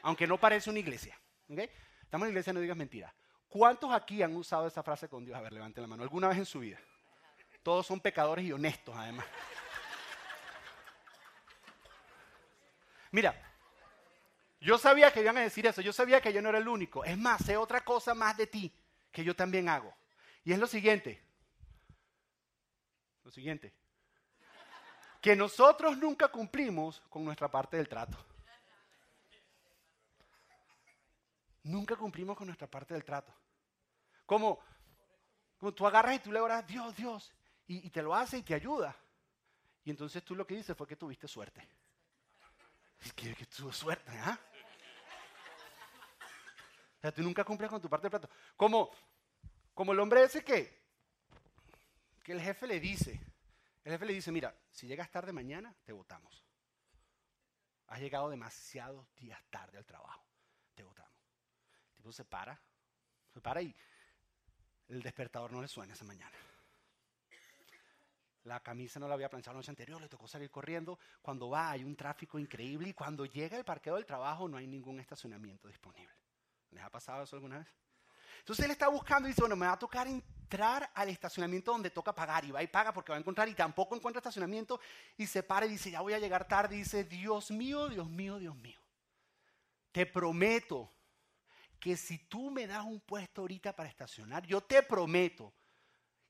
Aunque 0.03 0.29
no 0.29 0.38
parece 0.38 0.70
una 0.70 0.79
iglesia. 0.79 1.19
Estamos 1.49 2.26
en 2.26 2.29
la 2.29 2.29
iglesia, 2.29 2.53
no 2.53 2.61
digas 2.61 2.76
mentira. 2.76 3.12
¿Cuántos 3.49 3.93
aquí 3.93 4.23
han 4.23 4.37
usado 4.37 4.69
esa 4.69 4.81
frase 4.81 5.09
con 5.09 5.25
Dios? 5.25 5.37
A 5.37 5.41
ver, 5.41 5.53
levanten 5.53 5.82
la 5.82 5.88
mano. 5.88 6.05
¿Alguna 6.05 6.29
vez 6.29 6.38
en 6.38 6.47
su 6.47 6.61
vida? 6.61 6.79
Todos 7.65 7.85
son 7.85 7.99
pecadores 7.99 8.44
y 8.44 8.53
honestos, 8.53 8.94
además. 8.97 9.26
Mira, 13.11 13.35
yo 14.61 14.79
sabía 14.79 15.12
que 15.12 15.20
iban 15.20 15.37
a 15.38 15.41
decir 15.41 15.67
eso, 15.67 15.81
yo 15.81 15.93
sabía 15.93 16.20
que 16.20 16.32
yo 16.32 16.41
no 16.41 16.50
era 16.50 16.59
el 16.59 16.69
único. 16.69 17.05
Es 17.05 17.19
más, 17.19 17.44
sé 17.44 17.56
otra 17.56 17.81
cosa 17.81 18.15
más 18.15 18.37
de 18.37 18.47
ti 18.47 18.73
que 19.11 19.25
yo 19.25 19.35
también 19.35 19.69
hago. 19.69 19.93
Y 20.44 20.53
es 20.53 20.61
lo 20.61 20.69
siguiente. 20.69 21.20
Lo 23.25 23.32
siguiente. 23.32 23.75
Que 25.20 25.35
nosotros 25.35 25.97
nunca 25.99 26.29
cumplimos 26.29 27.00
con 27.09 27.25
nuestra 27.25 27.50
parte 27.50 27.76
del 27.76 27.88
trato. 27.88 28.17
Nunca 31.65 31.97
cumplimos 31.97 32.37
con 32.37 32.47
nuestra 32.47 32.67
parte 32.67 32.94
del 32.94 33.05
trato. 33.05 33.32
Como, 34.25 34.59
como 35.59 35.73
tú 35.73 35.87
agarras 35.87 36.17
y 36.17 36.19
tú 36.20 36.32
le 36.32 36.41
oras, 36.41 36.67
Dios, 36.67 36.94
Dios, 36.97 37.32
y, 37.67 37.91
te 37.91 38.03
lo 38.03 38.15
hace 38.15 38.38
y 38.38 38.43
te 38.43 38.55
ayuda. 38.55 38.97
Y 39.85 39.91
entonces 39.91 40.25
tú 40.25 40.35
lo 40.35 40.47
que 40.47 40.56
dices 40.56 40.76
fue 40.76 40.87
que 40.87 40.97
tuviste 40.97 41.29
suerte. 41.29 41.67
Es 43.00 43.12
que, 43.12 43.35
que 43.35 43.47
tuvo 43.47 43.73
suerte, 43.73 44.12
¿ah? 44.19 44.38
O 46.99 47.00
sea, 47.00 47.12
tú 47.12 47.23
nunca 47.23 47.44
cumples 47.44 47.70
con 47.70 47.81
tu 47.81 47.88
parte 47.88 48.05
del 48.05 48.11
plato. 48.11 48.29
Como, 48.56 48.91
como 49.75 49.93
el 49.93 50.00
hombre 50.00 50.25
ese 50.25 50.43
que, 50.43 50.82
que 52.25 52.32
el 52.32 52.41
jefe 52.41 52.67
le 52.67 52.81
dice, 52.81 53.20
el 53.88 53.94
jefe 53.94 54.05
le 54.05 54.12
dice, 54.12 54.31
mira, 54.31 54.55
si 54.70 54.87
llegas 54.87 55.11
tarde 55.11 55.32
mañana, 55.32 55.75
te 55.82 55.94
votamos. 55.94 56.44
Has 57.87 57.99
llegado 58.00 58.29
demasiados 58.29 59.06
días 59.14 59.43
tarde 59.49 59.79
al 59.79 59.87
trabajo, 59.87 60.26
te 60.75 60.82
votamos. 60.82 61.17
El 61.93 61.96
tipo 61.96 62.12
se 62.12 62.26
para, 62.26 62.61
se 63.32 63.40
para 63.40 63.62
y 63.62 63.75
el 64.88 65.02
despertador 65.02 65.50
no 65.52 65.62
le 65.62 65.69
suena 65.69 65.94
esa 65.94 66.05
mañana. 66.05 66.37
La 68.44 68.61
camisa 68.61 69.00
no 69.00 69.08
la 69.08 69.14
había 69.14 69.31
planchado 69.31 69.55
la 69.55 69.61
noche 69.61 69.70
anterior, 69.70 69.99
le 70.02 70.08
tocó 70.11 70.29
salir 70.29 70.50
corriendo. 70.50 70.99
Cuando 71.23 71.49
va 71.49 71.70
hay 71.70 71.82
un 71.82 71.96
tráfico 71.96 72.38
increíble 72.38 72.91
y 72.91 72.93
cuando 72.93 73.25
llega 73.25 73.56
el 73.56 73.64
parqueo 73.64 73.94
del 73.94 74.05
trabajo 74.05 74.49
no 74.49 74.58
hay 74.58 74.67
ningún 74.67 75.00
estacionamiento 75.00 75.67
disponible. 75.67 76.14
¿Les 76.73 76.84
ha 76.84 76.91
pasado 76.91 77.23
eso 77.23 77.37
alguna 77.37 77.61
vez? 77.61 77.75
Entonces 78.38 78.64
él 78.64 78.70
está 78.70 78.88
buscando 78.88 79.29
y 79.29 79.32
dice, 79.32 79.43
bueno, 79.43 79.56
me 79.56 79.67
va 79.67 79.73
a 79.73 79.79
tocar 79.79 80.06
entrar 80.06 80.90
al 80.94 81.08
estacionamiento 81.08 81.73
donde 81.73 81.90
toca 81.90 82.14
pagar. 82.14 82.44
Y 82.44 82.50
va 82.50 82.62
y 82.62 82.67
paga 82.67 82.93
porque 82.93 83.12
va 83.12 83.17
a 83.17 83.20
encontrar 83.20 83.49
y 83.49 83.55
tampoco 83.55 83.94
encuentra 83.94 84.19
estacionamiento. 84.19 84.81
Y 85.17 85.26
se 85.26 85.43
para 85.43 85.67
y 85.67 85.70
dice, 85.70 85.90
ya 85.90 86.00
voy 86.00 86.14
a 86.14 86.19
llegar 86.19 86.49
tarde. 86.49 86.76
Y 86.76 86.81
dice, 86.81 87.05
Dios 87.05 87.50
mío, 87.50 87.88
Dios 87.88 88.08
mío, 88.08 88.38
Dios 88.38 88.56
mío. 88.56 88.81
Te 89.93 90.06
prometo 90.06 90.91
que 91.79 91.96
si 91.96 92.19
tú 92.19 92.51
me 92.51 92.67
das 92.67 92.84
un 92.84 93.01
puesto 93.01 93.43
ahorita 93.43 93.74
para 93.74 93.89
estacionar, 93.89 94.46
yo 94.46 94.60
te 94.60 94.82
prometo 94.82 95.53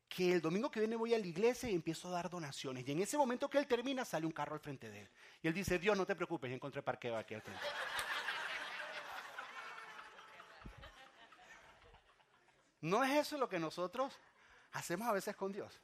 que 0.09 0.33
el 0.33 0.41
domingo 0.41 0.71
que 0.71 0.81
viene 0.81 0.97
voy 0.97 1.15
a 1.15 1.19
la 1.19 1.27
iglesia 1.27 1.69
y 1.69 1.75
empiezo 1.75 2.09
a 2.09 2.13
dar 2.13 2.31
donaciones. 2.31 2.87
Y 2.89 2.93
en 2.93 3.01
ese 3.01 3.17
momento 3.17 3.49
que 3.49 3.59
él 3.59 3.67
termina, 3.67 4.05
sale 4.05 4.27
un 4.27 4.33
carro 4.33 4.55
al 4.55 4.61
frente 4.61 4.91
de 4.91 5.03
él. 5.03 5.11
Y 5.43 5.49
él 5.49 5.55
dice, 5.55 5.79
Dios, 5.79 5.97
no 5.97 6.07
te 6.07 6.17
preocupes, 6.17 6.51
encontré 6.51 6.83
parqueo 6.83 7.17
aquí 7.17 7.35
al 7.35 7.43
frente. 7.43 7.63
¿No 12.81 13.03
es 13.03 13.11
eso 13.27 13.39
lo 13.39 13.49
que 13.49 13.59
nosotros 13.59 14.17
hacemos 14.73 15.09
a 15.09 15.13
veces 15.13 15.35
con 15.35 15.53
Dios? 15.53 15.81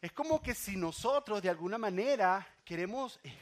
Es 0.00 0.12
como 0.12 0.40
que 0.40 0.54
si 0.54 0.76
nosotros 0.76 1.42
de 1.42 1.50
alguna 1.50 1.76
manera 1.76 2.46
queremos 2.64 3.20
eh, 3.22 3.36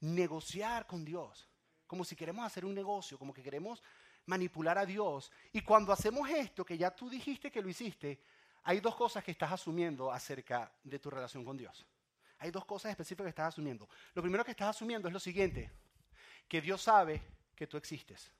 negociar 0.00 0.86
con 0.86 1.04
Dios, 1.04 1.48
como 1.86 2.04
si 2.04 2.16
queremos 2.16 2.44
hacer 2.44 2.64
un 2.64 2.74
negocio, 2.74 3.18
como 3.18 3.32
que 3.32 3.42
queremos 3.42 3.82
manipular 4.26 4.78
a 4.78 4.86
Dios. 4.86 5.30
Y 5.52 5.62
cuando 5.62 5.92
hacemos 5.92 6.28
esto, 6.28 6.64
que 6.64 6.76
ya 6.76 6.90
tú 6.90 7.08
dijiste 7.08 7.50
que 7.50 7.62
lo 7.62 7.68
hiciste, 7.68 8.20
hay 8.64 8.80
dos 8.80 8.94
cosas 8.94 9.24
que 9.24 9.30
estás 9.30 9.52
asumiendo 9.52 10.12
acerca 10.12 10.70
de 10.84 10.98
tu 10.98 11.10
relación 11.10 11.44
con 11.44 11.56
Dios. 11.56 11.86
Hay 12.38 12.50
dos 12.50 12.64
cosas 12.64 12.90
específicas 12.90 13.24
que 13.24 13.30
estás 13.30 13.48
asumiendo. 13.48 13.88
Lo 14.14 14.22
primero 14.22 14.44
que 14.44 14.50
estás 14.50 14.68
asumiendo 14.68 15.08
es 15.08 15.14
lo 15.14 15.20
siguiente, 15.20 15.70
que 16.48 16.60
Dios 16.60 16.82
sabe 16.82 17.22
que 17.54 17.66
tú 17.66 17.76
existes. 17.76 18.30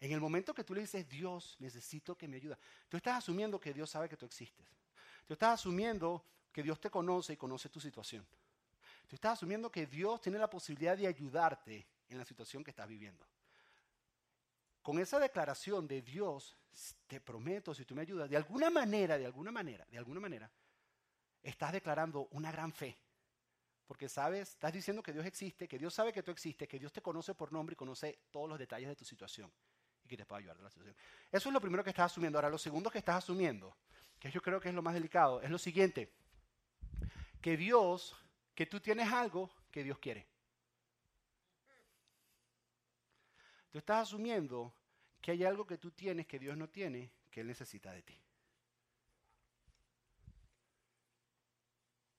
En 0.00 0.12
el 0.12 0.20
momento 0.20 0.54
que 0.54 0.64
tú 0.64 0.74
le 0.74 0.82
dices, 0.82 1.08
Dios, 1.08 1.56
necesito 1.58 2.16
que 2.16 2.28
me 2.28 2.36
ayude, 2.36 2.56
tú 2.88 2.96
estás 2.96 3.18
asumiendo 3.18 3.60
que 3.60 3.72
Dios 3.72 3.90
sabe 3.90 4.08
que 4.08 4.16
tú 4.16 4.26
existes. 4.26 4.66
Tú 5.26 5.34
estás 5.34 5.60
asumiendo 5.60 6.24
que 6.52 6.62
Dios 6.62 6.80
te 6.80 6.90
conoce 6.90 7.32
y 7.32 7.36
conoce 7.36 7.68
tu 7.68 7.80
situación. 7.80 8.26
Tú 9.06 9.16
estás 9.16 9.34
asumiendo 9.34 9.70
que 9.70 9.86
Dios 9.86 10.20
tiene 10.20 10.38
la 10.38 10.48
posibilidad 10.48 10.96
de 10.96 11.06
ayudarte 11.06 11.86
en 12.08 12.18
la 12.18 12.24
situación 12.24 12.62
que 12.62 12.70
estás 12.70 12.88
viviendo. 12.88 13.26
Con 14.82 14.98
esa 14.98 15.18
declaración 15.18 15.88
de 15.88 16.02
Dios, 16.02 16.56
te 17.06 17.20
prometo, 17.20 17.74
si 17.74 17.84
tú 17.84 17.94
me 17.94 18.02
ayudas, 18.02 18.28
de 18.28 18.36
alguna 18.36 18.70
manera, 18.70 19.16
de 19.16 19.24
alguna 19.24 19.50
manera, 19.50 19.86
de 19.90 19.98
alguna 19.98 20.20
manera, 20.20 20.50
estás 21.42 21.72
declarando 21.72 22.28
una 22.32 22.52
gran 22.52 22.72
fe. 22.72 22.98
Porque 23.86 24.08
sabes, 24.08 24.50
estás 24.50 24.72
diciendo 24.72 25.02
que 25.02 25.12
Dios 25.12 25.24
existe, 25.24 25.68
que 25.68 25.78
Dios 25.78 25.94
sabe 25.94 26.12
que 26.12 26.22
tú 26.22 26.30
existes, 26.30 26.68
que 26.68 26.78
Dios 26.78 26.92
te 26.92 27.02
conoce 27.02 27.34
por 27.34 27.52
nombre 27.52 27.74
y 27.74 27.76
conoce 27.76 28.18
todos 28.30 28.48
los 28.48 28.58
detalles 28.58 28.88
de 28.88 28.96
tu 28.96 29.04
situación 29.04 29.50
y 30.04 30.08
que 30.08 30.16
te 30.16 30.26
puede 30.26 30.40
ayudar 30.40 30.56
en 30.58 30.64
la 30.64 30.70
situación. 30.70 30.96
Eso 31.32 31.48
es 31.48 31.52
lo 31.52 31.60
primero 31.60 31.82
que 31.82 31.90
estás 31.90 32.12
asumiendo. 32.12 32.38
Ahora, 32.38 32.50
lo 32.50 32.58
segundo 32.58 32.90
que 32.90 32.98
estás 32.98 33.16
asumiendo, 33.16 33.76
que 34.18 34.30
yo 34.30 34.42
creo 34.42 34.60
que 34.60 34.68
es 34.68 34.74
lo 34.74 34.82
más 34.82 34.94
delicado, 34.94 35.40
es 35.40 35.50
lo 35.50 35.58
siguiente. 35.58 36.12
Que 37.40 37.56
Dios, 37.56 38.16
que 38.54 38.66
tú 38.66 38.80
tienes 38.80 39.10
algo 39.12 39.50
que 39.70 39.82
Dios 39.82 39.98
quiere. 39.98 40.26
Tú 43.70 43.78
estás 43.78 44.08
asumiendo 44.08 44.72
que 45.20 45.32
hay 45.32 45.44
algo 45.44 45.66
que 45.66 45.78
tú 45.78 45.90
tienes 45.90 46.26
que 46.26 46.38
Dios 46.38 46.56
no 46.56 46.68
tiene, 46.68 47.10
que 47.30 47.40
Él 47.40 47.46
necesita 47.46 47.92
de 47.92 48.02
ti. 48.02 48.20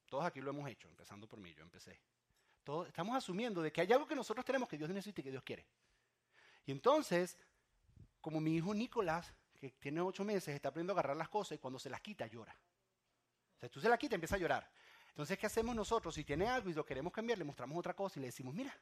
Todos 0.10 0.26
aquí 0.26 0.42
lo 0.42 0.52
hemos 0.52 0.70
hecho, 0.70 0.88
empezando 0.88 1.28
por 1.28 1.40
mí, 1.40 1.54
yo 1.54 1.64
empecé. 1.64 2.00
Todos 2.64 2.88
estamos 2.88 3.16
asumiendo 3.16 3.62
de 3.62 3.72
que 3.72 3.82
hay 3.82 3.94
algo 3.94 4.08
que 4.08 4.16
nosotros 4.16 4.44
tenemos 4.44 4.68
que 4.68 4.78
Dios 4.78 4.90
necesita 4.90 5.22
y 5.22 5.24
que 5.24 5.32
Dios 5.32 5.44
quiere. 5.44 5.66
Y 6.66 6.72
entonces, 6.72 7.38
como 8.26 8.42
mi 8.42 8.56
hijo 8.56 8.74
Nicolás, 8.74 9.32
que 9.54 9.70
tiene 9.70 10.02
ocho 10.02 10.26
meses, 10.26 10.56
está 10.56 10.70
aprendiendo 10.70 10.94
a 10.94 10.96
agarrar 10.96 11.16
las 11.16 11.30
cosas 11.30 11.58
y 11.58 11.60
cuando 11.60 11.78
se 11.78 11.92
las 11.92 12.02
quita 12.02 12.26
llora. 12.26 12.58
O 13.56 13.60
sea, 13.60 13.70
tú 13.70 13.80
se 13.80 13.88
las 13.88 14.00
quita 14.00 14.16
empieza 14.16 14.34
a 14.34 14.40
llorar. 14.40 14.68
Entonces, 15.10 15.38
¿qué 15.38 15.46
hacemos 15.46 15.76
nosotros? 15.76 16.16
Si 16.16 16.24
tiene 16.24 16.48
algo 16.48 16.72
y 16.72 16.74
lo 16.74 16.84
queremos 16.84 17.14
cambiar, 17.14 17.38
le 17.38 17.44
mostramos 17.44 17.78
otra 17.78 17.94
cosa 17.94 18.18
y 18.18 18.22
le 18.22 18.30
decimos, 18.30 18.56
mira, 18.56 18.76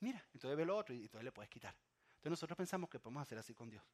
mira, 0.00 0.20
entonces 0.34 0.56
ve 0.56 0.64
lo 0.64 0.76
otro 0.76 0.96
y 0.96 1.02
entonces 1.02 1.22
le 1.22 1.30
puedes 1.30 1.48
quitar. 1.48 1.76
Entonces 2.08 2.30
nosotros 2.30 2.56
pensamos 2.56 2.90
que 2.90 2.98
podemos 2.98 3.22
hacer 3.22 3.38
así 3.38 3.54
con 3.54 3.70
Dios. 3.70 3.84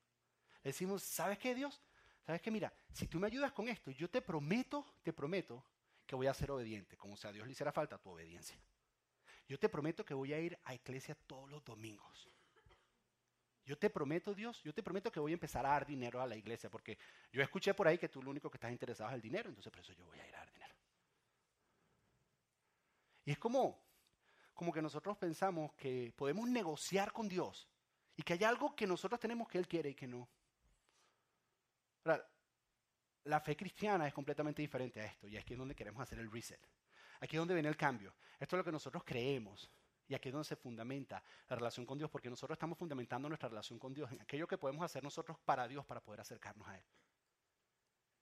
Le 0.63 0.71
decimos, 0.71 1.03
¿sabes 1.03 1.39
qué, 1.39 1.55
Dios? 1.55 1.83
¿Sabes 2.25 2.41
qué? 2.41 2.51
Mira, 2.51 2.73
si 2.91 3.07
tú 3.07 3.21
me 3.21 3.27
ayudas 3.27 3.53
con 3.53 3.69
esto, 3.69 3.91
yo 3.91 4.09
te 4.09 4.23
prometo, 4.23 4.87
te 5.03 5.13
prometo 5.13 5.63
que 6.07 6.17
voy 6.17 6.29
a 6.29 6.33
ser 6.33 6.51
obediente, 6.51 6.97
como 6.97 7.15
si 7.19 7.27
a 7.27 7.33
Dios 7.33 7.47
le 7.47 7.53
hiciera 7.53 7.73
falta 7.73 7.99
tu 7.99 8.09
obediencia. 8.09 8.57
Yo 9.47 9.59
te 9.59 9.69
prometo 9.69 10.03
que 10.03 10.15
voy 10.15 10.33
a 10.33 10.41
ir 10.41 10.59
a 10.65 10.75
iglesia 10.75 11.15
todos 11.15 11.51
los 11.51 11.63
domingos. 11.63 12.31
Yo 13.65 13.79
te 13.79 13.89
prometo, 13.89 14.35
Dios, 14.35 14.63
yo 14.63 14.75
te 14.75 14.83
prometo 14.83 15.11
que 15.11 15.21
voy 15.21 15.33
a 15.33 15.35
empezar 15.35 15.65
a 15.65 15.71
dar 15.71 15.87
dinero 15.87 16.21
a 16.21 16.27
la 16.27 16.37
iglesia, 16.37 16.71
porque 16.71 16.99
yo 17.33 17.43
escuché 17.43 17.73
por 17.73 17.89
ahí 17.89 17.97
que 17.97 18.09
tú 18.09 18.23
lo 18.23 18.31
único 18.31 18.51
que 18.51 18.59
estás 18.59 18.71
interesado 18.71 19.09
es 19.11 19.15
el 19.15 19.23
dinero, 19.23 19.49
entonces 19.49 19.73
por 19.73 19.81
eso 19.81 19.93
yo 19.95 20.05
voy 20.05 20.19
a 20.19 20.29
ir 20.29 20.35
a 20.35 20.39
dar 20.39 20.53
dinero. 20.53 20.75
Y 23.25 23.31
es 23.33 23.39
como, 23.39 23.83
como 24.53 24.73
que 24.73 24.83
nosotros 24.83 25.17
pensamos 25.17 25.73
que 25.75 26.13
podemos 26.15 26.47
negociar 26.49 27.13
con 27.13 27.27
Dios 27.27 27.67
y 28.17 28.23
que 28.23 28.35
hay 28.35 28.45
algo 28.45 28.77
que 28.77 28.87
nosotros 28.87 29.19
tenemos 29.19 29.49
que 29.49 29.59
Él 29.59 29.67
quiere 29.67 29.91
y 29.91 29.95
que 29.95 30.07
no. 30.07 30.29
La 33.25 33.41
fe 33.41 33.57
cristiana 33.57 34.07
es 34.07 34.13
completamente 34.13 34.61
diferente 34.61 35.01
a 35.01 35.07
esto 35.07 35.27
y 35.27 35.39
aquí 35.39 35.55
es 35.55 35.59
donde 35.59 35.75
queremos 35.75 36.03
hacer 36.03 36.19
el 36.19 36.31
reset. 36.31 36.61
Aquí 37.21 37.37
es 37.37 37.41
donde 37.41 37.55
viene 37.55 37.71
el 37.71 37.77
cambio. 37.79 38.15
Esto 38.39 38.57
es 38.57 38.59
lo 38.59 38.65
que 38.65 38.73
nosotros 38.73 39.03
creemos. 39.03 39.71
Y 40.09 40.15
aquí 40.15 40.29
es 40.29 40.33
donde 40.33 40.47
se 40.47 40.57
fundamenta 40.57 41.23
la 41.49 41.57
relación 41.57 41.87
con 41.87 41.97
Dios, 41.97 42.11
porque 42.11 42.29
nosotros 42.29 42.57
estamos 42.57 42.79
fundamentando 42.79 43.29
nuestra 43.29 43.49
relación 43.49 43.79
con 43.79 43.95
Dios 43.95 44.13
en 44.13 44.21
aquello 44.21 44.47
que 44.47 44.59
podemos 44.59 44.85
hacer 44.85 45.03
nosotros 45.03 45.39
para 45.45 45.67
Dios 45.67 45.87
para 45.87 46.01
poder 46.03 46.21
acercarnos 46.21 46.69
a 46.69 46.77
Él. 46.77 46.85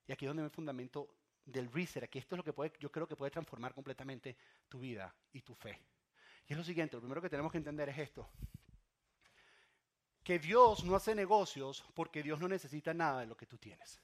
Y 0.06 0.12
aquí 0.12 0.24
es 0.24 0.30
donde 0.30 0.44
el 0.44 0.50
fundamento 0.50 1.16
del 1.44 1.70
reset. 1.72 2.04
Aquí 2.04 2.18
esto 2.18 2.36
es 2.36 2.38
lo 2.38 2.44
que 2.44 2.52
puede, 2.52 2.72
yo 2.78 2.90
creo 2.90 3.06
que 3.06 3.16
puede 3.16 3.30
transformar 3.30 3.74
completamente 3.74 4.36
tu 4.68 4.80
vida 4.80 5.14
y 5.32 5.42
tu 5.42 5.54
fe. 5.54 5.80
Y 6.46 6.52
es 6.52 6.58
lo 6.58 6.64
siguiente, 6.64 6.96
lo 6.96 7.00
primero 7.00 7.22
que 7.22 7.30
tenemos 7.30 7.50
que 7.50 7.58
entender 7.58 7.88
es 7.88 7.98
esto. 7.98 8.28
Que 10.22 10.38
Dios 10.38 10.84
no 10.84 10.94
hace 10.94 11.14
negocios 11.14 11.84
porque 11.94 12.22
Dios 12.22 12.38
no 12.38 12.48
necesita 12.48 12.94
nada 12.94 13.20
de 13.20 13.26
lo 13.26 13.36
que 13.36 13.46
tú 13.46 13.58
tienes. 13.58 14.00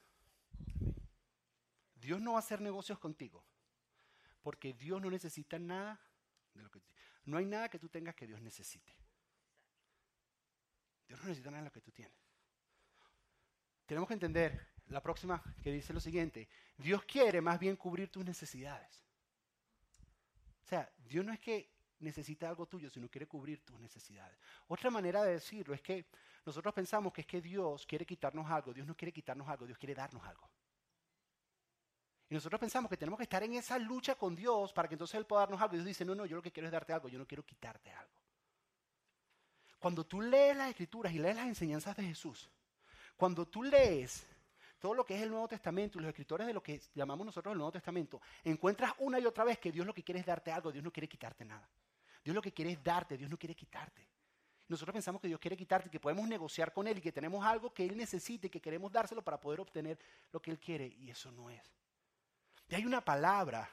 Dios 1.95 2.19
no 2.19 2.33
va 2.33 2.37
a 2.37 2.39
hacer 2.39 2.59
negocios 2.59 2.99
contigo 2.99 3.43
porque 4.41 4.73
Dios 4.73 5.01
no 5.01 5.09
necesita 5.09 5.59
nada 5.59 5.99
de 6.53 6.63
lo 6.63 6.71
que 6.71 6.79
tú 6.79 6.91
no 7.29 7.37
hay 7.37 7.45
nada 7.45 7.69
que 7.69 7.79
tú 7.79 7.89
tengas 7.89 8.15
que 8.15 8.27
Dios 8.27 8.41
necesite. 8.41 8.93
Dios 11.07 11.19
no 11.21 11.27
necesita 11.27 11.51
nada 11.51 11.63
de 11.63 11.69
lo 11.69 11.73
que 11.73 11.81
tú 11.81 11.91
tienes. 11.91 12.17
Tenemos 13.85 14.07
que 14.07 14.13
entender 14.13 14.67
la 14.87 15.01
próxima 15.01 15.41
que 15.63 15.71
dice 15.71 15.93
lo 15.93 15.99
siguiente. 15.99 16.47
Dios 16.77 17.03
quiere 17.05 17.41
más 17.41 17.59
bien 17.59 17.75
cubrir 17.75 18.11
tus 18.11 18.23
necesidades. 18.23 19.03
O 20.63 20.67
sea, 20.67 20.91
Dios 20.97 21.25
no 21.25 21.33
es 21.33 21.39
que 21.39 21.71
necesita 21.99 22.47
algo 22.47 22.67
tuyo, 22.67 22.89
sino 22.89 23.09
quiere 23.09 23.27
cubrir 23.27 23.63
tus 23.65 23.79
necesidades. 23.79 24.37
Otra 24.67 24.89
manera 24.89 25.23
de 25.23 25.33
decirlo 25.33 25.73
es 25.73 25.81
que 25.81 26.05
nosotros 26.45 26.73
pensamos 26.73 27.11
que 27.11 27.21
es 27.21 27.27
que 27.27 27.41
Dios 27.41 27.85
quiere 27.85 28.05
quitarnos 28.05 28.49
algo. 28.49 28.73
Dios 28.73 28.87
no 28.87 28.95
quiere 28.95 29.11
quitarnos 29.11 29.47
algo, 29.47 29.65
Dios 29.65 29.77
quiere 29.77 29.95
darnos 29.95 30.23
algo. 30.23 30.49
Y 32.29 32.35
nosotros 32.35 32.59
pensamos 32.59 32.89
que 32.89 32.97
tenemos 32.97 33.17
que 33.17 33.23
estar 33.23 33.41
en 33.41 33.55
esa 33.55 33.79
lucha 33.79 34.15
con 34.15 34.35
Dios 34.35 34.71
para 34.71 34.87
que 34.87 34.93
entonces 34.93 35.15
Él 35.15 35.25
pueda 35.25 35.41
darnos 35.41 35.59
algo. 35.61 35.73
Y 35.73 35.77
Dios 35.77 35.87
dice, 35.87 36.05
no, 36.05 36.13
no, 36.13 36.25
yo 36.25 36.35
lo 36.35 36.41
que 36.41 36.51
quiero 36.51 36.67
es 36.67 36.71
darte 36.71 36.93
algo, 36.93 37.09
yo 37.09 37.17
no 37.17 37.25
quiero 37.25 37.43
quitarte 37.43 37.91
algo. 37.91 38.13
Cuando 39.79 40.05
tú 40.05 40.21
lees 40.21 40.55
las 40.55 40.69
escrituras 40.69 41.11
y 41.13 41.19
lees 41.19 41.35
las 41.35 41.47
enseñanzas 41.47 41.95
de 41.95 42.03
Jesús, 42.03 42.49
cuando 43.15 43.47
tú 43.47 43.63
lees 43.63 44.27
todo 44.77 44.93
lo 44.93 45.05
que 45.05 45.15
es 45.15 45.23
el 45.23 45.29
Nuevo 45.29 45.47
Testamento 45.47 45.97
y 45.97 46.01
los 46.01 46.09
escritores 46.09 46.45
de 46.45 46.53
lo 46.53 46.61
que 46.61 46.79
llamamos 46.93 47.25
nosotros 47.25 47.51
el 47.53 47.57
Nuevo 47.57 47.71
Testamento, 47.71 48.21
encuentras 48.43 48.93
una 48.99 49.19
y 49.19 49.25
otra 49.25 49.43
vez 49.43 49.57
que 49.57 49.71
Dios 49.71 49.85
lo 49.85 49.93
que 49.93 50.03
quiere 50.03 50.19
es 50.19 50.25
darte 50.25 50.51
algo, 50.51 50.71
Dios 50.71 50.83
no 50.83 50.91
quiere 50.91 51.07
quitarte 51.07 51.43
nada. 51.45 51.67
Dios 52.23 52.35
lo 52.35 52.41
que 52.41 52.53
quiere 52.53 52.73
es 52.73 52.83
darte, 52.83 53.17
Dios 53.17 53.29
no 53.29 53.37
quiere 53.37 53.55
quitarte. 53.55 54.07
Nosotros 54.67 54.93
pensamos 54.93 55.19
que 55.19 55.27
Dios 55.27 55.39
quiere 55.39 55.57
quitarte, 55.57 55.89
que 55.89 55.99
podemos 55.99 56.27
negociar 56.27 56.71
con 56.71 56.87
Él 56.87 56.99
y 56.99 57.01
que 57.01 57.11
tenemos 57.11 57.43
algo 57.43 57.73
que 57.73 57.85
Él 57.85 57.97
necesite 57.97 58.47
y 58.47 58.49
que 58.51 58.61
queremos 58.61 58.91
dárselo 58.91 59.23
para 59.23 59.39
poder 59.39 59.61
obtener 59.61 59.97
lo 60.31 60.39
que 60.39 60.51
Él 60.51 60.59
quiere. 60.59 60.85
Y 60.85 61.09
eso 61.09 61.31
no 61.31 61.49
es. 61.49 61.63
Y 62.69 62.75
hay 62.75 62.85
una 62.85 63.03
palabra 63.03 63.69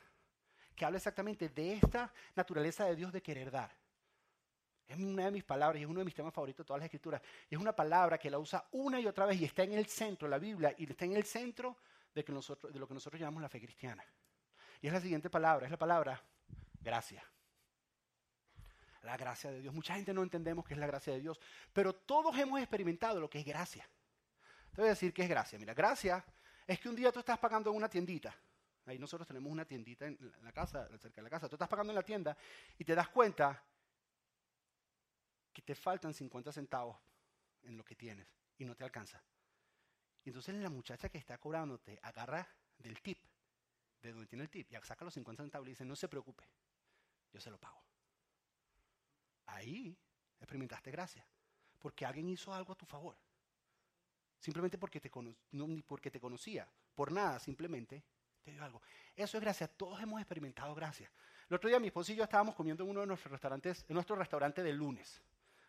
que 0.74 0.84
habla 0.84 0.96
exactamente 0.96 1.50
de 1.50 1.74
esta 1.74 2.12
naturaleza 2.34 2.86
de 2.86 2.96
Dios 2.96 3.12
de 3.12 3.22
querer 3.22 3.50
dar. 3.50 3.70
Es 4.88 4.96
una 4.96 5.24
de 5.24 5.30
mis 5.30 5.44
palabras 5.44 5.80
y 5.80 5.84
es 5.84 5.88
uno 5.88 5.98
de 5.98 6.04
mis 6.04 6.14
temas 6.14 6.32
favoritos 6.32 6.64
de 6.64 6.68
todas 6.68 6.80
las 6.80 6.86
escrituras. 6.86 7.20
Y 7.50 7.56
es 7.56 7.60
una 7.60 7.74
palabra 7.74 8.18
que 8.18 8.30
la 8.30 8.38
usa 8.38 8.66
una 8.72 9.00
y 9.00 9.06
otra 9.06 9.26
vez 9.26 9.40
y 9.40 9.44
está 9.44 9.64
en 9.64 9.72
el 9.72 9.86
centro, 9.86 10.28
la 10.28 10.38
Biblia, 10.38 10.74
y 10.78 10.88
está 10.88 11.04
en 11.04 11.14
el 11.14 11.24
centro 11.24 11.76
de, 12.14 12.22
de 12.22 12.78
lo 12.78 12.88
que 12.88 12.94
nosotros 12.94 13.20
llamamos 13.20 13.42
la 13.42 13.48
fe 13.48 13.60
cristiana. 13.60 14.04
Y 14.80 14.86
es 14.86 14.92
la 14.92 15.00
siguiente 15.00 15.28
palabra, 15.28 15.66
es 15.66 15.70
la 15.70 15.78
palabra 15.78 16.22
gracia. 16.80 17.24
La 19.02 19.16
gracia 19.16 19.50
de 19.50 19.60
Dios. 19.60 19.74
Mucha 19.74 19.94
gente 19.94 20.14
no 20.14 20.22
entendemos 20.22 20.64
qué 20.64 20.74
es 20.74 20.80
la 20.80 20.86
gracia 20.86 21.12
de 21.12 21.20
Dios, 21.20 21.38
pero 21.72 21.94
todos 21.94 22.36
hemos 22.38 22.60
experimentado 22.60 23.20
lo 23.20 23.28
que 23.28 23.40
es 23.40 23.44
gracia. 23.44 23.88
Te 24.72 24.80
voy 24.80 24.86
a 24.86 24.90
decir 24.90 25.12
qué 25.12 25.22
es 25.22 25.28
gracia. 25.28 25.58
Mira, 25.58 25.74
gracia 25.74 26.24
es 26.66 26.78
que 26.78 26.88
un 26.88 26.96
día 26.96 27.10
tú 27.10 27.18
estás 27.18 27.38
pagando 27.38 27.70
en 27.70 27.76
una 27.76 27.88
tiendita 27.88 28.34
Ahí 28.86 28.98
nosotros 28.98 29.26
tenemos 29.26 29.50
una 29.50 29.64
tiendita 29.64 30.06
en 30.06 30.32
la 30.42 30.52
casa, 30.52 30.88
cerca 30.98 31.16
de 31.16 31.22
la 31.22 31.30
casa. 31.30 31.48
Tú 31.48 31.56
estás 31.56 31.68
pagando 31.68 31.92
en 31.92 31.96
la 31.96 32.04
tienda 32.04 32.36
y 32.78 32.84
te 32.84 32.94
das 32.94 33.08
cuenta 33.08 33.62
que 35.52 35.62
te 35.62 35.74
faltan 35.74 36.14
50 36.14 36.52
centavos 36.52 36.96
en 37.64 37.76
lo 37.76 37.84
que 37.84 37.96
tienes 37.96 38.28
y 38.58 38.64
no 38.64 38.76
te 38.76 38.84
alcanza. 38.84 39.22
Y 40.24 40.30
entonces 40.30 40.54
la 40.56 40.70
muchacha 40.70 41.08
que 41.08 41.18
está 41.18 41.38
cobrándote 41.38 41.98
agarra 42.02 42.46
del 42.78 43.00
tip, 43.00 43.18
de 44.02 44.12
donde 44.12 44.26
tiene 44.26 44.44
el 44.44 44.50
tip, 44.50 44.70
y 44.70 44.76
saca 44.84 45.04
los 45.04 45.14
50 45.14 45.42
centavos 45.42 45.66
y 45.66 45.70
dice, 45.70 45.84
no 45.84 45.96
se 45.96 46.08
preocupe, 46.08 46.44
yo 47.32 47.40
se 47.40 47.50
lo 47.50 47.58
pago. 47.58 47.82
Ahí 49.46 49.96
experimentaste 50.38 50.90
gracia, 50.90 51.26
porque 51.78 52.04
alguien 52.04 52.28
hizo 52.28 52.52
algo 52.52 52.72
a 52.72 52.76
tu 52.76 52.86
favor. 52.86 53.16
Simplemente 54.38 54.78
porque 54.78 55.00
te, 55.00 55.10
porque 55.86 56.10
te 56.10 56.20
conocía, 56.20 56.68
por 56.94 57.10
nada, 57.10 57.38
simplemente 57.38 58.04
algo. 58.60 58.80
Eso 59.14 59.36
es 59.36 59.42
gracia. 59.42 59.68
Todos 59.68 60.00
hemos 60.00 60.20
experimentado 60.20 60.74
gracia. 60.74 61.10
El 61.48 61.56
otro 61.56 61.68
día 61.68 61.78
mi 61.78 61.88
esposo 61.88 62.12
y 62.12 62.16
yo 62.16 62.24
estábamos 62.24 62.54
comiendo 62.54 62.84
en 62.84 62.90
uno 62.90 63.00
de 63.00 63.06
nuestros 63.06 63.30
restaurantes, 63.32 63.84
en 63.88 63.94
nuestro 63.94 64.16
restaurante 64.16 64.62
de 64.62 64.72
lunes. 64.72 65.20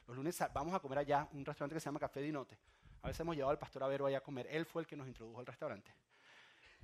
Los 0.05 0.15
lunes 0.15 0.37
vamos 0.53 0.73
a 0.73 0.79
comer 0.79 0.99
allá, 0.99 1.27
un 1.33 1.43
restaurante 1.43 1.75
que 1.75 1.79
se 1.79 1.85
llama 1.85 1.99
Café 1.99 2.21
Dinote. 2.21 2.57
A 3.01 3.07
veces 3.07 3.19
hemos 3.19 3.35
llevado 3.35 3.51
al 3.51 3.59
pastor 3.59 3.83
Avero 3.83 4.05
allá 4.05 4.19
a 4.19 4.21
comer. 4.21 4.47
Él 4.49 4.65
fue 4.65 4.81
el 4.81 4.87
que 4.87 4.95
nos 4.95 5.07
introdujo 5.07 5.39
al 5.39 5.45
restaurante. 5.45 5.93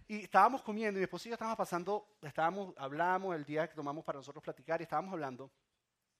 Y 0.08 0.24
estábamos 0.24 0.62
comiendo 0.62 1.00
y 1.00 1.02
mi 1.02 1.04
esposo 1.04 1.28
y 1.28 1.30
yo 1.30 1.36
estábamos 1.36 1.58
pasando, 1.58 2.18
estábamos, 2.22 2.74
hablamos 2.78 3.36
el 3.36 3.46
día 3.46 3.68
que 3.68 3.76
tomamos 3.76 4.04
para 4.04 4.20
nosotros 4.20 4.44
platicar 4.44 4.82
y 4.82 4.84
estábamos 4.84 5.14
hablando. 5.14 5.52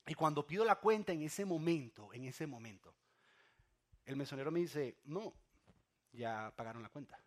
Y 0.06 0.14
cuando 0.14 0.46
pido 0.46 0.64
la 0.64 0.76
cuenta 0.76 1.12
en 1.12 1.22
ese 1.22 1.46
momento, 1.46 2.14
en 2.14 2.26
ese 2.26 2.48
momento, 2.48 2.94
el 4.06 4.16
mesonero 4.16 4.52
me 4.52 4.62
dice, 4.62 4.98
no, 5.06 5.34
ya 6.12 6.54
pagaron 6.56 6.82
la 6.82 6.90
cuenta. 6.90 7.20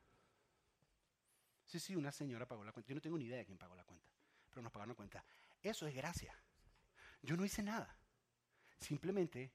Sí, 1.67 1.81
sí, 1.81 1.97
una 1.97 2.13
señora 2.13 2.47
pagó 2.47 2.65
la 2.65 2.73
cuenta. 2.73 2.89
Yo 2.89 2.95
no 2.95 3.01
tengo 3.01 3.19
ni 3.19 3.25
idea 3.25 3.39
de 3.39 3.45
quién 3.45 3.59
pagó 3.59 3.75
la 3.75 3.85
cuenta, 3.85 4.09
pero 4.51 4.63
nos 4.63 4.73
pagaron 4.73 4.91
la 4.91 4.95
cuenta. 4.95 5.25
Eso 5.61 5.87
es 5.87 5.95
gracia. 5.95 6.35
Yo 7.23 7.37
no 7.37 7.45
hice 7.45 7.63
nada. 7.63 7.95
Simplemente 8.79 9.53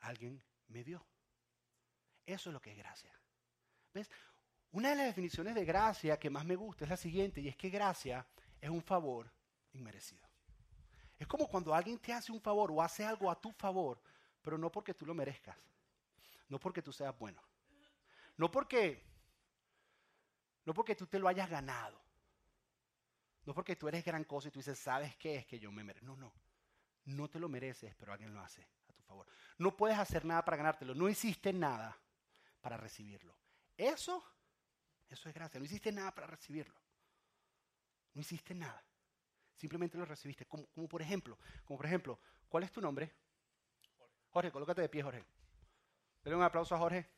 alguien 0.00 0.42
me 0.68 0.84
dio. 0.84 1.04
Eso 2.24 2.50
es 2.50 2.54
lo 2.54 2.60
que 2.60 2.70
es 2.72 2.78
gracia. 2.78 3.12
¿Ves? 3.92 4.10
Una 4.72 4.90
de 4.90 4.96
las 4.96 5.06
definiciones 5.06 5.54
de 5.54 5.64
gracia 5.64 6.18
que 6.18 6.30
más 6.30 6.44
me 6.44 6.54
gusta 6.54 6.84
es 6.84 6.90
la 6.90 6.96
siguiente, 6.96 7.40
y 7.40 7.48
es 7.48 7.56
que 7.56 7.70
gracia 7.70 8.26
es 8.60 8.68
un 8.70 8.82
favor 8.82 9.32
inmerecido. 9.72 10.28
Es 11.18 11.26
como 11.26 11.48
cuando 11.48 11.74
alguien 11.74 11.98
te 11.98 12.12
hace 12.12 12.30
un 12.30 12.40
favor 12.40 12.70
o 12.70 12.82
hace 12.82 13.04
algo 13.04 13.30
a 13.30 13.40
tu 13.40 13.50
favor, 13.52 14.00
pero 14.42 14.58
no 14.58 14.70
porque 14.70 14.94
tú 14.94 15.06
lo 15.06 15.14
merezcas, 15.14 15.56
no 16.48 16.60
porque 16.60 16.82
tú 16.82 16.92
seas 16.92 17.18
bueno, 17.18 17.42
no 18.36 18.50
porque 18.50 19.07
no 20.68 20.74
porque 20.74 20.94
tú 20.94 21.06
te 21.06 21.18
lo 21.18 21.28
hayas 21.28 21.48
ganado. 21.48 21.98
No 23.46 23.54
porque 23.54 23.74
tú 23.74 23.88
eres 23.88 24.04
gran 24.04 24.24
cosa 24.24 24.48
y 24.48 24.50
tú 24.50 24.58
dices, 24.58 24.78
¿sabes 24.78 25.16
qué 25.16 25.36
es 25.36 25.46
que 25.46 25.58
yo 25.58 25.72
me 25.72 25.82
merezco? 25.82 26.04
No, 26.04 26.14
no. 26.14 26.30
No 27.06 27.30
te 27.30 27.40
lo 27.40 27.48
mereces, 27.48 27.94
pero 27.94 28.12
alguien 28.12 28.34
lo 28.34 28.40
hace 28.42 28.68
a 28.86 28.92
tu 28.92 29.02
favor. 29.02 29.26
No 29.56 29.74
puedes 29.74 29.98
hacer 29.98 30.26
nada 30.26 30.44
para 30.44 30.58
ganártelo. 30.58 30.94
No 30.94 31.08
hiciste 31.08 31.54
nada 31.54 31.98
para 32.60 32.76
recibirlo. 32.76 33.34
Eso, 33.78 34.22
eso 35.08 35.30
es 35.30 35.34
gracia. 35.34 35.58
No 35.58 35.64
hiciste 35.64 35.90
nada 35.90 36.14
para 36.14 36.26
recibirlo. 36.26 36.78
No 38.12 38.20
hiciste 38.20 38.54
nada. 38.54 38.84
Simplemente 39.54 39.96
lo 39.96 40.04
recibiste. 40.04 40.44
Como, 40.44 40.66
como 40.66 40.86
por 40.86 41.00
ejemplo, 41.00 41.38
como 41.64 41.78
por 41.78 41.86
ejemplo, 41.86 42.20
¿cuál 42.46 42.64
es 42.64 42.72
tu 42.72 42.82
nombre? 42.82 43.10
Jorge, 44.28 44.52
colócate 44.52 44.82
de 44.82 44.90
pie, 44.90 45.02
Jorge. 45.02 45.24
Dale 46.22 46.36
un 46.36 46.42
aplauso 46.42 46.74
a 46.74 46.78
Jorge. 46.78 47.17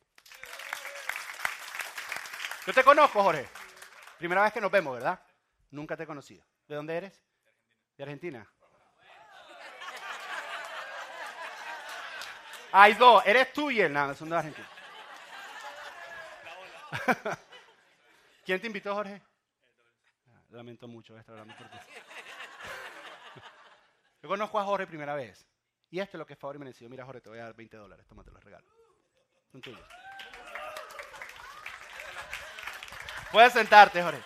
Yo 2.65 2.73
te 2.73 2.83
conozco, 2.83 3.23
Jorge. 3.23 3.47
Primera 4.19 4.43
vez 4.43 4.53
que 4.53 4.61
nos 4.61 4.71
vemos, 4.71 4.93
¿verdad? 4.93 5.19
Nunca 5.71 5.97
te 5.97 6.03
he 6.03 6.07
conocido. 6.07 6.45
¿De 6.67 6.75
dónde 6.75 6.95
eres? 6.95 7.23
De 7.97 8.03
Argentina. 8.03 8.47
Hay 12.71 12.93
dos. 12.93 13.25
Eres 13.25 13.51
tú 13.51 13.71
y 13.71 13.81
él. 13.81 13.91
Nada, 13.91 14.13
son 14.13 14.29
de 14.29 14.37
Argentina. 14.37 14.67
¿Quién 18.45 18.61
te 18.61 18.67
invitó, 18.67 18.93
Jorge? 18.93 19.21
Ah, 20.27 20.41
lamento 20.49 20.87
mucho 20.87 21.17
estar 21.17 21.33
hablando 21.33 21.55
por 21.57 21.67
ti. 21.67 21.77
Yo 24.21 24.29
conozco 24.29 24.59
a 24.59 24.63
Jorge 24.65 24.85
primera 24.85 25.15
vez. 25.15 25.47
Y 25.89 25.99
esto 25.99 26.17
es 26.17 26.19
lo 26.19 26.25
que 26.25 26.33
es 26.33 26.39
favor 26.39 26.57
y 26.57 26.59
merecido. 26.59 26.89
Mira, 26.89 27.05
Jorge, 27.05 27.21
te 27.21 27.29
voy 27.29 27.39
a 27.39 27.45
dar 27.45 27.55
20 27.55 27.75
dólares. 27.75 28.05
Tómate 28.07 28.31
los 28.31 28.43
regalos. 28.43 28.71
Son 29.51 29.61
tuyos. 29.61 29.81
Puedes 33.31 33.53
sentarte, 33.53 34.03
Jorge. 34.03 34.21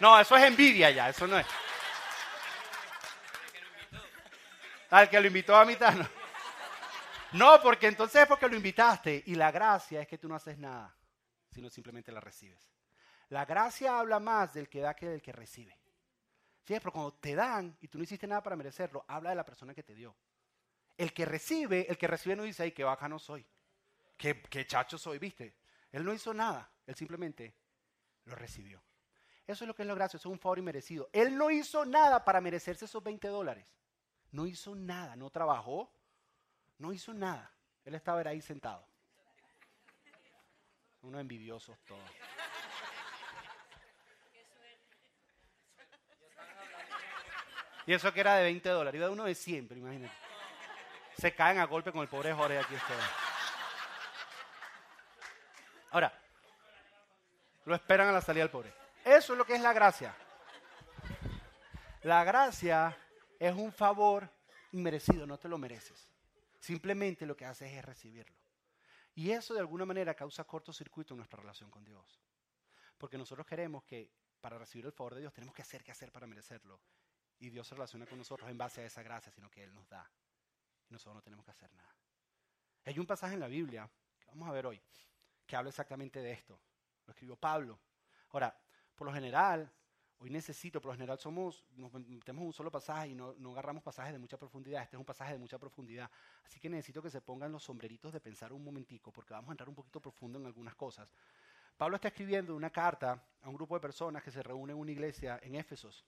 No, 0.00 0.18
eso 0.18 0.36
es 0.36 0.44
envidia 0.44 0.90
ya. 0.90 1.08
Eso 1.08 1.26
no 1.26 1.38
es. 1.38 1.46
Al 4.90 5.08
que 5.08 5.20
lo 5.20 5.26
invitó 5.26 5.56
a 5.56 5.64
mitad, 5.64 5.94
no. 5.94 6.08
No, 7.32 7.60
porque 7.60 7.88
entonces 7.88 8.22
es 8.22 8.28
porque 8.28 8.48
lo 8.48 8.56
invitaste. 8.56 9.22
Y 9.26 9.34
la 9.34 9.50
gracia 9.50 10.00
es 10.00 10.08
que 10.08 10.18
tú 10.18 10.28
no 10.28 10.34
haces 10.34 10.58
nada, 10.58 10.94
sino 11.50 11.68
simplemente 11.68 12.12
la 12.12 12.20
recibes. 12.20 12.72
La 13.28 13.44
gracia 13.44 13.98
habla 13.98 14.20
más 14.20 14.54
del 14.54 14.68
que 14.68 14.80
da 14.80 14.94
que 14.94 15.08
del 15.08 15.22
que 15.22 15.32
recibe. 15.32 15.76
¿Sí? 16.64 16.74
Pero 16.74 16.92
cuando 16.92 17.14
te 17.14 17.34
dan 17.34 17.76
y 17.80 17.88
tú 17.88 17.98
no 17.98 18.04
hiciste 18.04 18.26
nada 18.26 18.42
para 18.42 18.56
merecerlo, 18.56 19.04
habla 19.08 19.30
de 19.30 19.36
la 19.36 19.44
persona 19.44 19.74
que 19.74 19.82
te 19.82 19.94
dio. 19.94 20.16
El 20.96 21.12
que 21.12 21.24
recibe, 21.24 21.86
el 21.88 21.98
que 21.98 22.06
recibe 22.06 22.36
no 22.36 22.44
dice, 22.44 22.62
ay, 22.62 22.72
qué 22.72 22.84
no 23.08 23.18
soy. 23.18 23.46
Qué, 24.16 24.42
qué 24.42 24.66
chacho 24.66 24.96
soy, 24.96 25.18
¿viste? 25.18 25.56
Él 25.92 26.04
no 26.04 26.12
hizo 26.12 26.32
nada. 26.32 26.70
Él 26.86 26.94
simplemente 26.94 27.54
lo 28.26 28.36
recibió. 28.36 28.82
Eso 29.46 29.64
es 29.64 29.68
lo 29.68 29.74
que 29.74 29.82
es 29.82 29.88
lo 29.88 29.94
gracioso, 29.94 30.28
es 30.28 30.32
un 30.32 30.38
favor 30.38 30.58
inmerecido. 30.58 31.08
Él 31.12 31.36
no 31.36 31.50
hizo 31.50 31.84
nada 31.84 32.24
para 32.24 32.40
merecerse 32.40 32.84
esos 32.84 33.02
20 33.02 33.28
dólares. 33.28 33.66
No 34.32 34.46
hizo 34.46 34.74
nada, 34.74 35.16
no 35.16 35.30
trabajó, 35.30 35.90
no 36.78 36.92
hizo 36.92 37.14
nada. 37.14 37.52
Él 37.84 37.94
estaba 37.94 38.20
ahí 38.22 38.40
sentado. 38.40 38.86
Unos 41.02 41.20
envidiosos 41.20 41.78
todos. 41.86 42.10
Y 47.86 47.92
eso 47.92 48.12
que 48.12 48.18
era 48.18 48.34
de 48.34 48.42
20 48.42 48.68
dólares. 48.68 48.98
Iba 48.98 49.10
uno 49.10 49.24
de 49.24 49.34
siempre, 49.36 49.78
imagínate. 49.78 50.12
Se 51.16 51.32
caen 51.32 51.58
a 51.58 51.66
golpe 51.66 51.92
con 51.92 52.02
el 52.02 52.08
pobre 52.08 52.34
Jorge 52.34 52.58
aquí. 52.58 52.74
Este. 52.74 52.92
Ahora, 55.92 56.12
lo 57.66 57.74
esperan 57.74 58.08
a 58.08 58.12
la 58.12 58.20
salida 58.22 58.44
del 58.44 58.50
pobre. 58.50 58.72
Eso 59.04 59.32
es 59.34 59.38
lo 59.38 59.44
que 59.44 59.54
es 59.54 59.60
la 59.60 59.72
gracia. 59.72 60.16
La 62.02 62.24
gracia 62.24 62.96
es 63.38 63.54
un 63.54 63.72
favor 63.72 64.30
inmerecido, 64.72 65.26
no 65.26 65.38
te 65.38 65.48
lo 65.48 65.58
mereces. 65.58 66.08
Simplemente 66.60 67.26
lo 67.26 67.36
que 67.36 67.44
haces 67.44 67.72
es 67.72 67.84
recibirlo. 67.84 68.36
Y 69.14 69.32
eso 69.32 69.54
de 69.54 69.60
alguna 69.60 69.84
manera 69.84 70.14
causa 70.14 70.44
cortocircuito 70.44 71.14
en 71.14 71.18
nuestra 71.18 71.40
relación 71.40 71.70
con 71.70 71.84
Dios. 71.84 72.20
Porque 72.96 73.18
nosotros 73.18 73.46
queremos 73.46 73.84
que 73.84 74.10
para 74.40 74.58
recibir 74.58 74.86
el 74.86 74.92
favor 74.92 75.14
de 75.14 75.20
Dios 75.22 75.32
tenemos 75.32 75.54
que 75.54 75.62
hacer 75.62 75.82
que 75.82 75.90
hacer 75.90 76.12
para 76.12 76.26
merecerlo. 76.26 76.80
Y 77.38 77.50
Dios 77.50 77.66
se 77.66 77.74
relaciona 77.74 78.06
con 78.06 78.18
nosotros 78.18 78.48
en 78.48 78.56
base 78.56 78.82
a 78.82 78.86
esa 78.86 79.02
gracia, 79.02 79.32
sino 79.32 79.50
que 79.50 79.64
Él 79.64 79.74
nos 79.74 79.88
da. 79.88 80.08
Y 80.88 80.92
nosotros 80.92 81.16
no 81.16 81.22
tenemos 81.22 81.44
que 81.44 81.50
hacer 81.50 81.72
nada. 81.74 81.94
Hay 82.84 82.98
un 82.98 83.06
pasaje 83.06 83.34
en 83.34 83.40
la 83.40 83.48
Biblia, 83.48 83.90
que 84.20 84.26
vamos 84.26 84.48
a 84.48 84.52
ver 84.52 84.66
hoy, 84.66 84.80
que 85.44 85.56
habla 85.56 85.70
exactamente 85.70 86.20
de 86.20 86.30
esto. 86.30 86.60
Lo 87.06 87.12
escribió 87.12 87.36
Pablo. 87.36 87.78
Ahora, 88.30 88.56
por 88.94 89.06
lo 89.06 89.12
general, 89.12 89.70
hoy 90.18 90.30
necesito, 90.30 90.80
por 90.80 90.90
lo 90.90 90.94
general 90.94 91.18
somos, 91.18 91.64
nos 91.76 91.92
metemos 91.92 92.44
un 92.44 92.52
solo 92.52 92.70
pasaje 92.70 93.08
y 93.08 93.14
no, 93.14 93.34
no, 93.38 93.52
agarramos 93.52 93.82
pasajes 93.82 94.12
de 94.12 94.18
mucha 94.18 94.38
profundidad. 94.38 94.82
Este 94.82 94.96
es 94.96 95.00
un 95.00 95.06
pasaje 95.06 95.32
de 95.32 95.38
mucha 95.38 95.58
profundidad. 95.58 96.10
Así 96.44 96.58
que 96.58 96.68
necesito 96.68 97.02
que 97.02 97.10
se 97.10 97.20
pongan 97.20 97.52
los 97.52 97.62
sombreritos 97.62 98.12
de 98.12 98.20
pensar 98.20 98.52
un 98.52 98.64
momentico, 98.64 99.12
porque 99.12 99.34
vamos 99.34 99.50
a 99.50 99.52
entrar 99.52 99.68
un 99.68 99.74
poquito 99.74 100.00
profundo 100.00 100.38
en 100.38 100.46
algunas 100.46 100.74
cosas. 100.74 101.14
Pablo 101.76 101.96
está 101.96 102.08
escribiendo 102.08 102.56
una 102.56 102.70
carta 102.70 103.22
a 103.42 103.48
un 103.48 103.54
grupo 103.54 103.74
de 103.74 103.80
personas 103.80 104.22
que 104.22 104.30
se 104.30 104.42
reúnen 104.42 104.76
en 104.76 104.80
una 104.80 104.90
iglesia 104.90 105.38
en 105.42 105.54
Éfesos. 105.54 106.06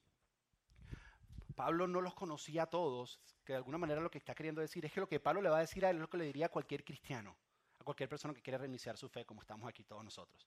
Pablo 1.55 1.87
no 1.87 2.01
los 2.01 2.15
conocía 2.15 2.63
a 2.63 2.67
todos, 2.67 3.21
que 3.45 3.53
de 3.53 3.57
alguna 3.59 3.79
manera 3.79 4.01
lo 4.01 4.11
que 4.11 4.19
está 4.19 4.35
queriendo 4.35 4.61
decir 4.61 4.87
es 4.87 4.93
que 4.93 5.01
lo 5.01 5.09
que 5.09 5.21
Pablo 5.21 5.43
le 5.43 5.51
va 5.51 5.59
a 5.59 5.61
decir 5.61 5.85
a 5.85 5.91
él 5.91 5.97
es 5.97 6.01
lo 6.01 6.09
que 6.09 6.17
le 6.17 6.25
diría 6.25 6.47
a 6.47 6.51
cualquier 6.51 6.85
cristiano, 6.85 7.37
a 7.81 7.85
cualquier 7.85 8.09
persona 8.09 8.33
que 8.33 8.41
quiere 8.41 8.59
reiniciar 8.59 8.97
su 8.97 9.09
fe, 9.09 9.27
como 9.27 9.43
estamos 9.43 9.69
aquí 9.69 9.83
todos 9.85 10.05
nosotros. 10.05 10.47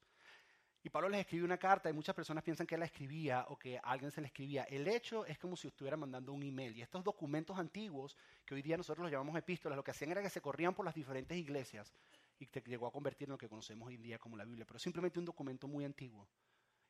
Y 0.83 0.89
Pablo 0.89 1.09
les 1.09 1.21
escribe 1.21 1.45
una 1.45 1.57
carta 1.57 1.89
y 1.89 1.93
muchas 1.93 2.15
personas 2.15 2.43
piensan 2.43 2.65
que 2.65 2.75
él 2.75 2.79
la 2.79 2.87
escribía 2.87 3.45
o 3.49 3.57
que 3.57 3.79
alguien 3.83 4.09
se 4.09 4.19
la 4.19 4.27
escribía. 4.27 4.63
El 4.63 4.87
hecho 4.87 5.25
es 5.25 5.37
como 5.37 5.55
si 5.55 5.67
estuviera 5.67 5.95
mandando 5.95 6.33
un 6.33 6.41
email. 6.41 6.75
Y 6.75 6.81
estos 6.81 7.03
documentos 7.03 7.59
antiguos, 7.59 8.17
que 8.45 8.55
hoy 8.55 8.63
día 8.63 8.77
nosotros 8.77 9.03
los 9.03 9.11
llamamos 9.11 9.35
epístolas, 9.37 9.75
lo 9.75 9.83
que 9.83 9.91
hacían 9.91 10.11
era 10.11 10.23
que 10.23 10.29
se 10.29 10.41
corrían 10.41 10.73
por 10.73 10.83
las 10.83 10.95
diferentes 10.95 11.37
iglesias 11.37 11.93
y 12.39 12.47
te 12.47 12.61
llegó 12.61 12.87
a 12.87 12.91
convertir 12.91 13.27
en 13.27 13.33
lo 13.33 13.37
que 13.37 13.47
conocemos 13.47 13.87
hoy 13.87 13.95
en 13.95 14.01
día 14.01 14.17
como 14.17 14.35
la 14.35 14.43
Biblia. 14.43 14.65
Pero 14.65 14.79
simplemente 14.79 15.19
un 15.19 15.25
documento 15.25 15.67
muy 15.67 15.85
antiguo 15.85 16.27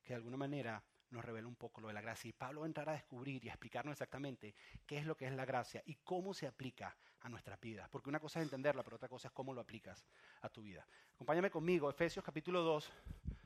que 0.01 0.13
de 0.13 0.15
alguna 0.15 0.37
manera 0.37 0.81
nos 1.09 1.25
revela 1.25 1.47
un 1.47 1.55
poco 1.55 1.81
lo 1.81 1.89
de 1.89 1.93
la 1.93 2.01
gracia. 2.01 2.29
Y 2.29 2.33
Pablo 2.33 2.65
entrará 2.65 2.93
a 2.93 2.95
descubrir 2.95 3.43
y 3.43 3.49
a 3.49 3.51
explicarnos 3.51 3.91
exactamente 3.91 4.55
qué 4.85 4.97
es 4.99 5.05
lo 5.05 5.15
que 5.15 5.27
es 5.27 5.33
la 5.33 5.43
gracia 5.43 5.83
y 5.85 5.95
cómo 5.95 6.33
se 6.33 6.47
aplica 6.47 6.95
a 7.19 7.27
nuestras 7.27 7.59
vidas. 7.59 7.89
Porque 7.89 8.09
una 8.09 8.21
cosa 8.21 8.39
es 8.39 8.45
entenderla, 8.45 8.83
pero 8.83 8.95
otra 8.95 9.09
cosa 9.09 9.27
es 9.27 9.33
cómo 9.33 9.53
lo 9.53 9.59
aplicas 9.59 10.05
a 10.41 10.49
tu 10.49 10.61
vida. 10.61 10.87
Acompáñame 11.15 11.51
conmigo, 11.51 11.89
Efesios 11.89 12.23
capítulo 12.23 12.61
2, 12.61 12.91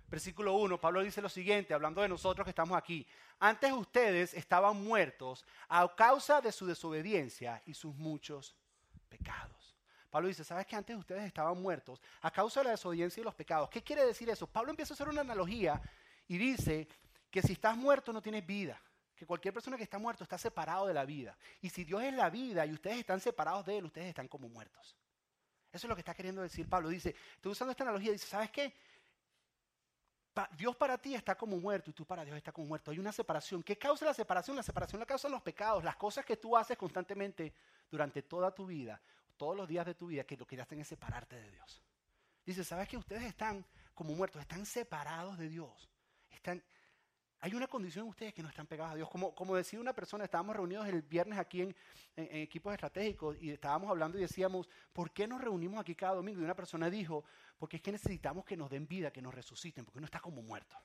versículo 0.08 0.54
1. 0.54 0.80
Pablo 0.80 1.02
dice 1.02 1.22
lo 1.22 1.30
siguiente, 1.30 1.74
hablando 1.74 2.02
de 2.02 2.10
nosotros 2.10 2.46
que 2.46 2.52
estamos 2.52 2.78
aquí. 2.78 3.06
Antes 3.39 3.72
ustedes 3.72 4.34
estaban 4.34 4.84
muertos 4.84 5.46
a 5.68 5.94
causa 5.96 6.41
de 6.41 6.52
su 6.52 6.65
desobediencia 6.65 7.62
y 7.65 7.74
sus 7.74 7.96
muchos 7.96 8.56
pecados. 9.10 9.76
Pablo 10.10 10.30
dice, 10.30 10.44
¿sabes 10.44 10.65
que 10.65 10.76
antes 10.76 10.96
ustedes 10.96 11.24
estaban 11.26 11.62
muertos 11.62 12.02
a 12.22 12.32
causa 12.32 12.62
de 12.62 12.65
la 12.65 12.72
desobediencia 12.72 13.20
y 13.20 13.24
los 13.24 13.36
pecados? 13.36 13.70
¿Qué 13.70 13.84
quiere 13.84 14.06
decir 14.06 14.30
eso? 14.30 14.48
Pablo 14.48 14.70
empieza 14.70 14.94
a 14.94 14.96
hacer 14.96 15.10
una 15.10 15.22
analogía 15.22 15.82
y 16.28 16.38
dice 16.38 16.88
que 17.30 17.41
si 17.41 17.54
estás 17.54 17.76
muerto 17.76 18.13
no 18.13 18.22
tienes 18.22 18.46
vida, 18.46 18.82
que 19.15 19.26
cualquier 19.26 19.54
persona 19.54 19.78
que 19.78 19.84
está 19.84 19.98
muerto 19.98 20.24
está 20.24 20.38
separado 20.38 20.88
de 20.88 20.94
la 20.94 21.06
vida. 21.06 21.38
Y 21.62 21.70
si 21.70 21.84
Dios 21.84 22.02
es 22.04 22.13
la 22.13 22.30
vida 22.30 22.65
y 22.65 22.72
ustedes 22.72 23.00
están 23.00 23.20
separados 23.20 23.65
de 23.65 23.78
Él, 23.78 23.86
ustedes 23.86 24.08
están 24.08 24.28
como 24.28 24.48
muertos. 24.48 24.96
Eso 25.72 25.88
es 25.88 25.89
lo 25.89 25.96
que 25.96 26.02
está 26.02 26.13
queriendo 26.13 26.41
decir 26.41 26.70
Pablo. 26.70 26.88
Dice, 26.88 27.13
estoy 27.36 27.52
usando 27.52 27.72
esta 27.72 27.84
analogía, 27.84 28.13
dice, 28.13 28.28
¿sabes 28.28 28.52
qué? 28.52 28.74
Dios 30.58 30.76
para 30.76 30.98
ti 30.98 31.15
está 31.15 31.36
como 31.36 31.58
muerto 31.58 31.89
y 31.89 31.93
tú 31.93 32.06
para 32.06 32.26
Dios 32.26 32.36
está 32.36 32.52
como 32.52 32.67
muerto. 32.67 32.91
Hay 32.91 33.00
una 33.00 33.12
separación. 33.12 33.63
¿Qué 33.63 33.78
causa 33.78 34.06
la 34.06 34.13
separación? 34.13 34.56
La 34.56 34.63
separación 34.63 35.00
la 35.00 35.06
causan 35.06 35.32
los 35.32 35.41
pecados, 35.41 35.84
las 35.84 35.95
cosas 35.95 36.26
que 36.26 36.38
tú 36.38 36.58
haces 36.58 36.78
constantemente 36.78 37.54
durante 37.89 38.21
toda 38.21 38.54
tu 38.54 38.65
vida, 38.65 39.02
todos 39.38 39.56
los 39.56 39.67
días 39.67 39.86
de 39.86 39.95
tu 39.95 40.08
vida, 40.08 40.24
que 40.26 40.36
lo 40.36 40.45
que 40.45 40.60
hacen 40.60 40.80
es 40.80 40.88
separarte 40.88 41.38
de 41.38 41.50
Dios. 41.52 41.82
Dice, 42.45 42.63
¿sabes 42.63 42.88
que 42.88 42.98
ustedes 42.98 43.24
están 43.24 43.65
como 43.93 44.13
muertos? 44.13 44.41
Están 44.41 44.65
separados 44.65 45.38
de 45.38 45.50
Dios. 45.50 45.89
Están, 46.30 46.62
hay 47.46 47.54
una 47.54 47.68
condición 47.68 48.06
en 48.06 48.10
ustedes 48.10 48.34
que 48.34 48.42
no 48.42 48.50
están 48.50 48.66
pegados 48.66 48.94
a 48.94 48.96
Dios. 48.96 49.08
Como, 49.08 49.36
como 49.36 49.56
decía 49.56 49.80
una 49.80 49.94
persona, 49.94 50.24
estábamos 50.24 50.56
reunidos 50.56 50.88
el 50.88 51.04
viernes 51.04 51.38
aquí 51.38 51.62
en, 51.62 51.76
equipos 52.16 52.74
estratégicos 52.74 53.38
y 53.40 53.52
estábamos 53.52 53.88
hablando 53.92 54.18
y 54.18 54.22
decíamos, 54.22 54.68
¿por 54.92 55.12
qué 55.12 55.28
nos 55.28 55.40
reunimos 55.40 55.80
aquí 55.80 55.94
cada 55.94 56.16
domingo? 56.16 56.42
Y 56.42 56.44
una 56.44 56.56
persona 56.56 56.90
dijo, 56.90 57.24
porque 57.60 57.76
es 57.76 57.84
que 57.84 57.92
necesitamos 57.92 58.46
que 58.46 58.58
nos 58.58 58.72
den 58.72 58.88
vida, 58.88 59.12
que 59.12 59.22
nos 59.22 59.32
resuciten, 59.32 59.86
porque 59.86 60.00
uno 60.00 60.06
está 60.06 60.20
como 60.20 60.42
muerto. 60.42 60.76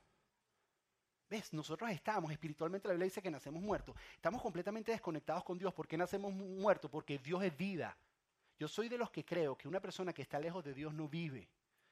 ¿Ves? 1.27 1.51
Nosotros 1.51 1.89
estamos, 1.89 2.31
espiritualmente 2.31 2.87
la 2.87 2.93
Biblia 2.93 3.05
dice 3.05 3.23
que 3.23 3.31
nacemos 3.31 3.63
muertos. 3.63 3.95
Estamos 4.13 4.39
completamente 4.39 4.91
desconectados 4.91 5.43
con 5.43 5.57
Dios. 5.57 5.73
¿Por 5.73 5.87
qué 5.87 5.97
nacemos 5.97 6.31
muertos? 6.31 6.91
Porque 6.91 7.17
Dios 7.17 7.43
es 7.43 7.57
vida. 7.57 7.97
Yo 8.59 8.67
soy 8.67 8.87
de 8.87 8.99
los 8.99 9.09
que 9.09 9.25
creo 9.25 9.57
que 9.57 9.67
una 9.67 9.79
persona 9.79 10.13
que 10.13 10.21
está 10.21 10.39
lejos 10.39 10.63
de 10.63 10.75
Dios 10.75 10.93
no 10.93 11.09
vive, 11.09 11.49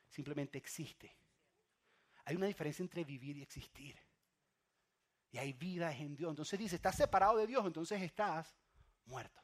simplemente 0.07 0.59
existe. 0.59 1.11
Hay 2.25 2.35
una 2.35 2.45
diferencia 2.45 2.83
entre 2.83 3.03
vivir 3.03 3.35
y 3.37 3.41
existir. 3.41 3.97
Y 5.31 5.37
hay 5.37 5.53
vida 5.53 5.93
en 5.95 6.15
Dios. 6.15 6.29
Entonces 6.29 6.57
dice, 6.57 6.75
estás 6.75 6.95
separado 6.95 7.37
de 7.37 7.47
Dios, 7.47 7.65
entonces 7.65 8.01
estás 8.01 8.55
muerto. 9.05 9.41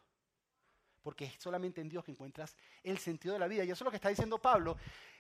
Porque 1.02 1.26
es 1.26 1.34
solamente 1.38 1.82
en 1.82 1.90
Dios 1.90 2.04
que 2.04 2.12
encuentras 2.12 2.56
el 2.82 2.98
sentido 2.98 3.34
de 3.34 3.40
la 3.40 3.48
vida. 3.48 3.64
Y 3.64 3.72
eso 3.72 3.84
es 3.84 3.86
lo 3.86 3.92
que 3.92 3.98
está 3.98 4.10
diciendo 4.10 4.40
Pablo. 4.40 4.78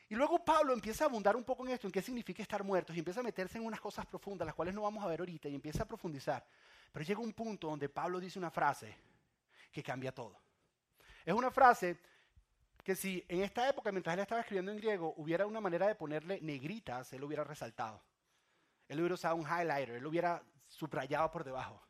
Y 0.07 0.15
luego 0.15 0.43
Pablo 0.43 0.73
empieza 0.73 1.05
a 1.05 1.07
abundar 1.07 1.35
un 1.35 1.43
poco 1.43 1.65
en 1.65 1.73
esto, 1.73 1.87
en 1.87 1.91
qué 1.91 2.01
significa 2.01 2.41
estar 2.41 2.63
muertos, 2.63 2.95
y 2.95 2.99
empieza 2.99 3.19
a 3.19 3.23
meterse 3.23 3.57
en 3.57 3.65
unas 3.65 3.81
cosas 3.81 4.05
profundas, 4.05 4.45
las 4.45 4.55
cuales 4.55 4.73
no 4.73 4.83
vamos 4.83 5.03
a 5.03 5.07
ver 5.07 5.19
ahorita, 5.19 5.49
y 5.49 5.55
empieza 5.55 5.83
a 5.83 5.87
profundizar. 5.87 6.45
Pero 6.91 7.03
llega 7.05 7.19
un 7.19 7.33
punto 7.33 7.67
donde 7.67 7.89
Pablo 7.89 8.19
dice 8.19 8.37
una 8.37 8.51
frase 8.51 8.95
que 9.71 9.83
cambia 9.83 10.13
todo. 10.13 10.39
Es 11.25 11.33
una 11.33 11.49
frase 11.49 11.99
que 12.83 12.95
si 12.95 13.25
en 13.27 13.41
esta 13.41 13.67
época, 13.67 13.91
mientras 13.91 14.13
él 14.13 14.19
estaba 14.19 14.41
escribiendo 14.41 14.71
en 14.71 14.77
griego, 14.77 15.15
hubiera 15.17 15.47
una 15.47 15.59
manera 15.59 15.87
de 15.87 15.95
ponerle 15.95 16.39
negritas, 16.41 17.11
él 17.13 17.21
lo 17.21 17.27
hubiera 17.27 17.43
resaltado. 17.43 18.01
Él 18.87 18.99
hubiera 18.99 19.15
usado 19.15 19.35
un 19.35 19.41
highlighter, 19.41 19.95
él 19.95 20.05
hubiera 20.05 20.43
subrayado 20.75 21.31
por 21.31 21.43
debajo. 21.43 21.81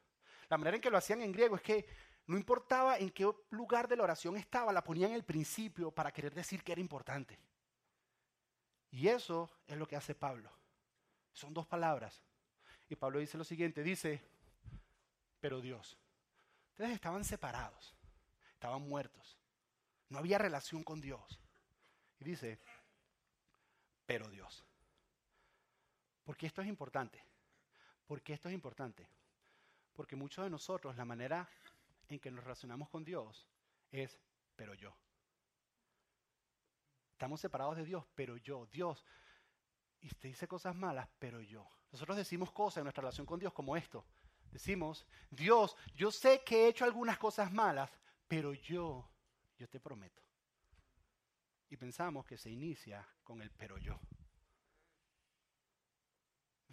La 0.50 0.58
manera 0.58 0.76
en 0.78 0.82
que 0.82 0.90
lo 0.90 0.98
hacían 0.98 1.22
en 1.22 1.32
griego 1.32 1.56
es 1.56 1.62
que 1.62 1.86
no 2.28 2.38
importaba 2.38 2.98
en 2.98 3.10
qué 3.10 3.32
lugar 3.52 3.88
de 3.88 3.96
la 3.96 4.04
oración 4.04 4.38
estaba, 4.38 4.72
la 4.72 4.84
ponían 4.84 5.12
en 5.12 5.16
el 5.16 5.24
principio 5.24 5.92
para 5.92 6.12
querer 6.12 6.34
decir 6.34 6.64
que 6.64 6.72
era 6.72 6.82
importante. 6.82 7.40
Y 8.92 9.08
eso 9.08 9.50
es 9.68 9.78
lo 9.78 9.88
que 9.88 9.96
hace 9.96 10.16
Pablo. 10.16 10.52
Son 11.34 11.54
dos 11.54 11.68
palabras. 11.68 12.24
Y 12.88 12.96
Pablo 12.96 13.20
dice 13.20 13.38
lo 13.38 13.44
siguiente, 13.44 13.84
dice, 13.84 14.22
pero 15.40 15.60
Dios. 15.60 15.98
Ustedes 16.70 16.92
estaban 16.92 17.24
separados, 17.24 17.96
estaban 18.54 18.82
muertos, 18.88 19.40
no 20.10 20.20
había 20.20 20.38
relación 20.38 20.84
con 20.84 21.02
Dios. 21.02 21.40
Y 22.20 22.26
dice, 22.26 22.60
pero 24.06 24.30
Dios. 24.30 24.64
Porque 26.24 26.48
esto 26.48 26.62
es 26.62 26.68
importante. 26.68 27.24
Porque 28.06 28.34
esto 28.34 28.50
es 28.50 28.56
importante. 28.56 29.08
Porque 29.94 30.16
muchos 30.16 30.44
de 30.44 30.50
nosotros, 30.50 30.96
la 30.96 31.06
manera 31.06 31.48
en 32.10 32.20
que 32.20 32.32
nos 32.32 32.44
relacionamos 32.44 32.90
con 32.90 33.04
Dios 33.04 33.48
es, 33.92 34.20
pero 34.56 34.74
yo. 34.74 34.96
Estamos 37.14 37.40
separados 37.40 37.78
de 37.78 37.86
Dios, 37.86 38.06
pero 38.14 38.38
yo. 38.38 38.66
Dios, 38.68 39.06
y 40.02 40.08
usted 40.08 40.30
dice 40.30 40.48
cosas 40.48 40.76
malas, 40.76 41.08
pero 41.18 41.42
yo. 41.42 41.68
Nosotros 41.92 42.18
decimos 42.18 42.52
cosas 42.52 42.78
en 42.78 42.84
nuestra 42.84 43.02
relación 43.02 43.26
con 43.26 43.40
Dios 43.40 43.54
como 43.54 43.78
esto. 43.78 44.06
Decimos, 44.52 45.06
Dios, 45.32 45.76
yo 45.96 46.12
sé 46.12 46.44
que 46.46 46.66
he 46.66 46.68
hecho 46.68 46.86
algunas 46.86 47.18
cosas 47.18 47.52
malas, 47.52 47.90
pero 48.28 48.54
yo, 48.54 49.10
yo 49.58 49.68
te 49.68 49.80
prometo. 49.80 50.22
Y 51.70 51.78
pensamos 51.78 52.26
que 52.26 52.38
se 52.38 52.50
inicia 52.50 53.08
con 53.24 53.42
el 53.42 53.50
pero 53.52 53.78
yo. 53.78 54.00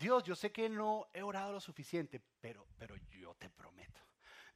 Dios, 0.02 0.24
yo 0.24 0.34
sé 0.34 0.50
que 0.50 0.68
no 0.68 1.06
he 1.14 1.22
orado 1.22 1.52
lo 1.52 1.60
suficiente, 1.60 2.20
pero, 2.40 2.66
pero 2.76 2.96
yo 3.08 3.36
te 3.36 3.48
prometo. 3.48 4.00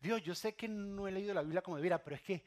Dios, 0.00 0.20
yo 0.24 0.35
sé 0.35 0.56
que 0.56 0.66
no 0.66 1.06
he 1.06 1.12
leído 1.12 1.32
la 1.32 1.42
Biblia 1.42 1.62
como 1.62 1.76
debiera, 1.76 2.02
pero 2.02 2.16
es 2.16 2.22
que 2.22 2.44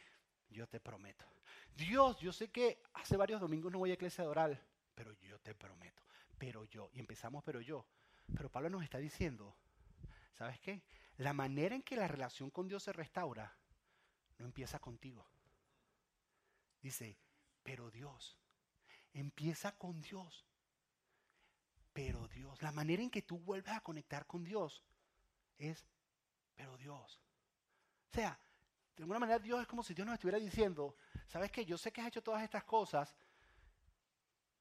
yo 0.50 0.68
te 0.68 0.82
prometo. 0.82 1.26
Dios, 1.74 2.20
yo 2.20 2.34
sé 2.34 2.52
que 2.52 2.84
hace 2.96 3.16
varios 3.16 3.40
domingos 3.40 3.72
no 3.72 3.80
voy 3.80 3.92
a 3.92 3.94
iglesia 3.94 4.28
oral, 4.28 4.62
pero 4.94 5.14
yo 5.22 5.40
te 5.40 5.56
prometo. 5.56 6.04
Pero 6.38 6.66
yo, 6.66 6.90
y 6.92 7.00
empezamos 7.00 7.42
pero 7.42 7.62
yo. 7.62 7.88
Pero 8.36 8.52
Pablo 8.52 8.70
nos 8.70 8.84
está 8.84 8.98
diciendo, 8.98 9.56
¿sabes 10.34 10.60
qué? 10.60 10.84
La 11.16 11.32
manera 11.32 11.76
en 11.76 11.84
que 11.84 11.96
la 11.96 12.10
relación 12.10 12.50
con 12.50 12.68
Dios 12.68 12.84
se 12.84 12.92
restaura 12.92 13.58
no 14.40 14.46
empieza 14.46 14.78
contigo. 14.80 15.26
Dice, 16.82 17.18
pero 17.64 17.90
Dios. 17.92 18.38
Empieza 19.14 19.78
con 19.78 20.02
Dios. 20.02 20.49
Pero 22.02 22.30
Dios. 22.30 22.62
La 22.62 22.72
manera 22.72 23.04
en 23.04 23.10
que 23.10 23.24
tú 23.24 23.40
vuelves 23.40 23.74
a 23.74 23.82
conectar 23.82 24.26
con 24.26 24.42
Dios 24.42 24.82
es, 25.58 25.86
pero 26.56 26.78
Dios. 26.78 27.20
O 28.10 28.14
sea, 28.14 28.40
de 28.96 29.04
alguna 29.04 29.20
manera 29.20 29.38
Dios 29.38 29.60
es 29.60 29.68
como 29.68 29.84
si 29.84 29.94
Dios 29.94 30.06
nos 30.06 30.14
estuviera 30.14 30.40
diciendo, 30.40 30.96
¿sabes 31.28 31.52
qué? 31.52 31.66
Yo 31.66 31.78
sé 31.78 31.92
que 31.92 32.00
has 32.00 32.08
hecho 32.08 32.24
todas 32.24 32.42
estas 32.42 32.64
cosas, 32.64 33.14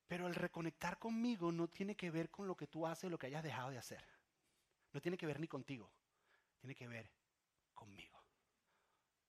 pero 0.08 0.26
el 0.26 0.34
reconectar 0.34 0.98
conmigo 0.98 1.52
no 1.52 1.68
tiene 1.68 1.94
que 1.94 2.10
ver 2.10 2.28
con 2.28 2.48
lo 2.48 2.56
que 2.56 2.66
tú 2.66 2.84
haces, 2.88 3.08
lo 3.08 3.20
que 3.20 3.28
hayas 3.28 3.44
dejado 3.44 3.70
de 3.70 3.78
hacer. 3.78 4.04
No 4.92 5.00
tiene 5.00 5.16
que 5.16 5.26
ver 5.26 5.38
ni 5.38 5.46
contigo. 5.46 5.92
Tiene 6.58 6.74
que 6.74 6.88
ver 6.88 7.08
conmigo. 7.72 8.20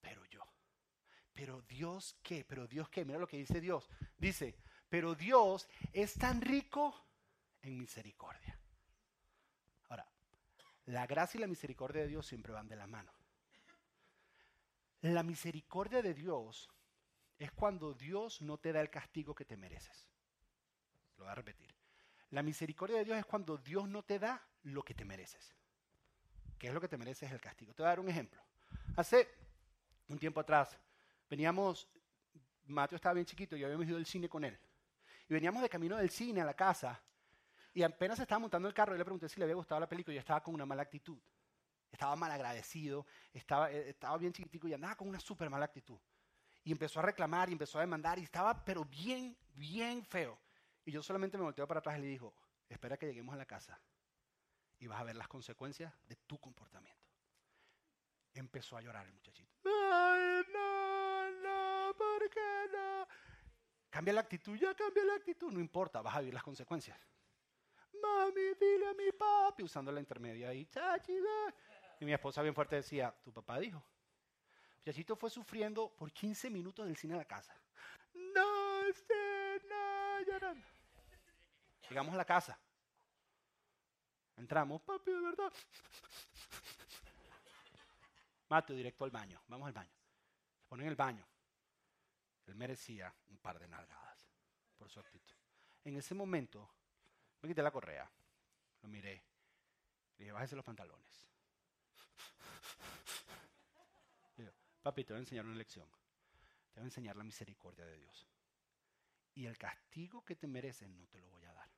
Pero 0.01 0.25
yo. 0.25 0.41
Pero 1.31 1.61
Dios 1.61 2.17
qué? 2.23 2.43
Pero 2.43 2.65
Dios 2.65 2.89
qué? 2.89 3.05
Mira 3.05 3.19
lo 3.19 3.27
que 3.27 3.37
dice 3.37 3.61
Dios. 3.61 3.87
Dice, 4.17 4.57
pero 4.89 5.13
Dios 5.13 5.69
es 5.93 6.15
tan 6.15 6.41
rico 6.41 7.05
en 7.61 7.77
misericordia. 7.77 8.59
Ahora, 9.89 10.07
la 10.85 11.05
gracia 11.07 11.37
y 11.37 11.41
la 11.41 11.47
misericordia 11.47 12.01
de 12.01 12.07
Dios 12.07 12.25
siempre 12.25 12.53
van 12.53 12.67
de 12.67 12.75
la 12.75 12.87
mano. 12.87 13.11
La 15.01 15.23
misericordia 15.23 16.01
de 16.01 16.13
Dios 16.13 16.69
es 17.37 17.51
cuando 17.51 17.93
Dios 17.93 18.41
no 18.41 18.57
te 18.57 18.73
da 18.73 18.81
el 18.81 18.89
castigo 18.89 19.33
que 19.33 19.45
te 19.45 19.55
mereces. 19.55 20.07
Lo 21.17 21.23
voy 21.23 21.31
a 21.31 21.35
repetir. 21.35 21.73
La 22.31 22.43
misericordia 22.43 22.97
de 22.97 23.05
Dios 23.05 23.17
es 23.17 23.25
cuando 23.25 23.57
Dios 23.57 23.87
no 23.87 24.03
te 24.03 24.19
da 24.19 24.45
lo 24.63 24.83
que 24.83 24.93
te 24.93 25.05
mereces. 25.05 25.55
¿Qué 26.57 26.67
es 26.67 26.73
lo 26.73 26.81
que 26.81 26.89
te 26.89 26.97
mereces? 26.97 27.31
El 27.31 27.39
castigo. 27.39 27.73
Te 27.73 27.81
voy 27.81 27.87
a 27.87 27.89
dar 27.89 27.99
un 28.01 28.09
ejemplo. 28.09 28.43
Hace 28.97 29.27
un 30.09 30.19
tiempo 30.19 30.41
atrás, 30.41 30.77
veníamos, 31.29 31.87
Mateo 32.65 32.97
estaba 32.97 33.13
bien 33.13 33.25
chiquito 33.25 33.55
y 33.55 33.63
habíamos 33.63 33.87
ido 33.87 33.97
al 33.97 34.05
cine 34.05 34.27
con 34.27 34.43
él. 34.43 34.59
Y 35.29 35.33
veníamos 35.33 35.61
de 35.61 35.69
camino 35.69 35.95
del 35.95 36.09
cine 36.09 36.41
a 36.41 36.45
la 36.45 36.53
casa 36.53 37.01
y 37.73 37.83
apenas 37.83 38.19
estaba 38.19 38.39
montando 38.39 38.67
el 38.67 38.73
carro 38.73 38.95
y 38.95 38.97
le 38.97 39.05
pregunté 39.05 39.29
si 39.29 39.39
le 39.39 39.43
había 39.43 39.55
gustado 39.55 39.79
la 39.79 39.87
película 39.87 40.13
y 40.13 40.15
yo 40.15 40.21
estaba 40.21 40.41
con 40.41 40.53
una 40.53 40.65
mala 40.65 40.83
actitud. 40.83 41.19
Estaba 41.91 42.15
mal 42.15 42.31
agradecido, 42.31 43.05
estaba, 43.33 43.71
eh, 43.71 43.89
estaba 43.89 44.17
bien 44.17 44.33
chiquitico 44.33 44.67
y 44.67 44.73
andaba 44.73 44.95
con 44.95 45.07
una 45.07 45.19
súper 45.19 45.49
mala 45.49 45.65
actitud. 45.65 45.99
Y 46.63 46.71
empezó 46.71 46.99
a 46.99 47.03
reclamar 47.03 47.49
y 47.49 47.53
empezó 47.53 47.77
a 47.77 47.81
demandar 47.81 48.19
y 48.19 48.23
estaba 48.23 48.63
pero 48.63 48.85
bien, 48.85 49.37
bien 49.53 50.03
feo. 50.05 50.39
Y 50.85 50.91
yo 50.91 51.01
solamente 51.01 51.37
me 51.37 51.43
volteé 51.43 51.65
para 51.65 51.79
atrás 51.79 51.97
y 51.97 52.01
le 52.01 52.07
dijo, 52.07 52.33
espera 52.67 52.97
que 52.97 53.07
lleguemos 53.07 53.33
a 53.33 53.37
la 53.37 53.45
casa 53.45 53.79
y 54.79 54.87
vas 54.87 54.99
a 54.99 55.03
ver 55.03 55.15
las 55.15 55.27
consecuencias 55.27 55.93
de 56.07 56.15
tu 56.15 56.39
comportamiento. 56.39 56.99
Empezó 58.33 58.77
a 58.77 58.81
llorar 58.81 59.05
el 59.05 59.13
muchachito. 59.13 59.53
Ay, 59.65 60.41
no, 60.53 61.31
no, 61.31 61.93
¿por 61.97 62.29
qué 62.29 62.69
no? 62.71 63.07
Cambia 63.89 64.13
la 64.13 64.21
actitud, 64.21 64.55
ya 64.55 64.73
cambia 64.75 65.03
la 65.03 65.15
actitud, 65.15 65.51
no 65.51 65.59
importa, 65.59 66.01
vas 66.01 66.15
a 66.15 66.19
vivir 66.19 66.33
las 66.33 66.43
consecuencias. 66.43 66.97
Mami, 68.01 68.53
dile 68.59 68.87
a 68.87 68.93
mi 68.93 69.11
papi, 69.11 69.63
usando 69.63 69.91
la 69.91 69.99
intermedia 69.99 70.49
ahí, 70.49 70.67
y 71.99 72.05
mi 72.05 72.13
esposa 72.13 72.41
bien 72.41 72.55
fuerte 72.55 72.77
decía, 72.77 73.13
tu 73.23 73.33
papá 73.33 73.59
dijo. 73.59 73.83
El 74.71 74.75
muchachito 74.77 75.15
fue 75.15 75.29
sufriendo 75.29 75.89
por 75.95 76.11
15 76.11 76.49
minutos 76.49 76.85
del 76.85 76.95
cine 76.95 77.15
a 77.15 77.17
la 77.17 77.25
casa. 77.25 77.53
No 78.13 78.93
sé, 78.93 79.61
no, 79.69 80.21
llorando. 80.21 80.67
Llegamos 81.89 82.13
a 82.13 82.17
la 82.17 82.25
casa. 82.25 82.57
Entramos, 84.37 84.81
papi, 84.81 85.11
de 85.11 85.19
verdad. 85.19 85.53
Mateo, 88.47 88.75
directo 88.75 89.03
al 89.03 89.11
baño. 89.11 89.41
Vamos 89.47 89.67
al 89.67 89.73
baño. 89.73 89.91
Se 90.57 90.65
pone 90.67 90.83
en 90.83 90.89
el 90.89 90.95
baño. 90.95 91.27
Él 92.47 92.55
merecía 92.55 93.13
un 93.29 93.37
par 93.37 93.59
de 93.59 93.67
nalgadas 93.67 94.27
por 94.77 94.89
su 94.89 94.99
actitud. 94.99 95.35
En 95.83 95.97
ese 95.97 96.15
momento, 96.15 96.69
me 97.41 97.49
quité 97.49 97.61
la 97.61 97.71
correa. 97.71 98.09
Lo 98.81 98.89
miré. 98.89 99.23
Le 100.17 100.25
dije, 100.25 100.31
bájese 100.31 100.55
los 100.55 100.65
pantalones. 100.65 101.27
Le 104.37 104.51
papi, 104.81 105.03
te 105.03 105.13
voy 105.13 105.19
a 105.19 105.21
enseñar 105.21 105.45
una 105.45 105.55
lección. 105.55 105.87
Te 106.71 106.79
voy 106.79 106.83
a 106.83 106.87
enseñar 106.87 107.15
la 107.15 107.23
misericordia 107.23 107.85
de 107.85 107.97
Dios. 107.97 108.27
Y 109.35 109.45
el 109.45 109.57
castigo 109.57 110.25
que 110.25 110.35
te 110.35 110.47
mereces 110.47 110.89
no 110.89 111.07
te 111.07 111.19
lo 111.19 111.29
voy 111.29 111.45
a 111.45 111.53
dar. 111.53 111.69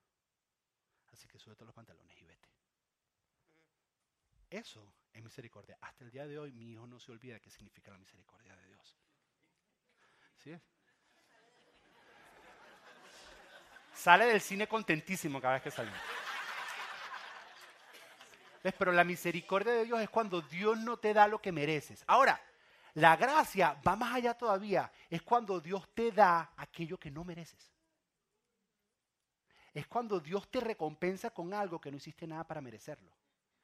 Así 1.11 1.27
que 1.27 1.37
súbete 1.37 1.65
los 1.65 1.75
pantalones 1.75 2.19
y 2.21 2.25
vete. 2.25 2.49
Eso 4.49 4.93
es 5.13 5.23
misericordia. 5.23 5.77
Hasta 5.81 6.03
el 6.03 6.11
día 6.11 6.27
de 6.27 6.39
hoy 6.39 6.51
mi 6.51 6.71
hijo 6.71 6.87
no 6.87 6.99
se 6.99 7.11
olvida 7.11 7.39
qué 7.39 7.49
significa 7.49 7.91
la 7.91 7.97
misericordia 7.97 8.55
de 8.55 8.67
Dios. 8.67 8.97
¿Sí 10.37 10.51
es? 10.51 10.61
Sale 14.01 14.25
del 14.25 14.41
cine 14.41 14.67
contentísimo 14.67 15.39
cada 15.39 15.55
vez 15.55 15.63
que 15.63 15.71
sale. 15.71 15.91
Pero 18.77 18.91
la 18.91 19.03
misericordia 19.03 19.73
de 19.73 19.85
Dios 19.85 20.01
es 20.01 20.09
cuando 20.09 20.41
Dios 20.41 20.77
no 20.77 20.97
te 20.97 21.13
da 21.13 21.27
lo 21.27 21.41
que 21.41 21.51
mereces. 21.51 22.03
Ahora, 22.07 22.41
la 22.95 23.15
gracia 23.15 23.79
va 23.87 23.95
más 23.95 24.15
allá 24.15 24.33
todavía. 24.33 24.91
Es 25.09 25.21
cuando 25.21 25.59
Dios 25.59 25.87
te 25.93 26.11
da 26.11 26.51
aquello 26.57 26.97
que 26.97 27.11
no 27.11 27.23
mereces 27.23 27.71
es 29.73 29.87
cuando 29.87 30.19
Dios 30.19 30.49
te 30.49 30.59
recompensa 30.59 31.29
con 31.29 31.53
algo 31.53 31.79
que 31.79 31.91
no 31.91 31.97
hiciste 31.97 32.27
nada 32.27 32.43
para 32.43 32.61
merecerlo. 32.61 33.11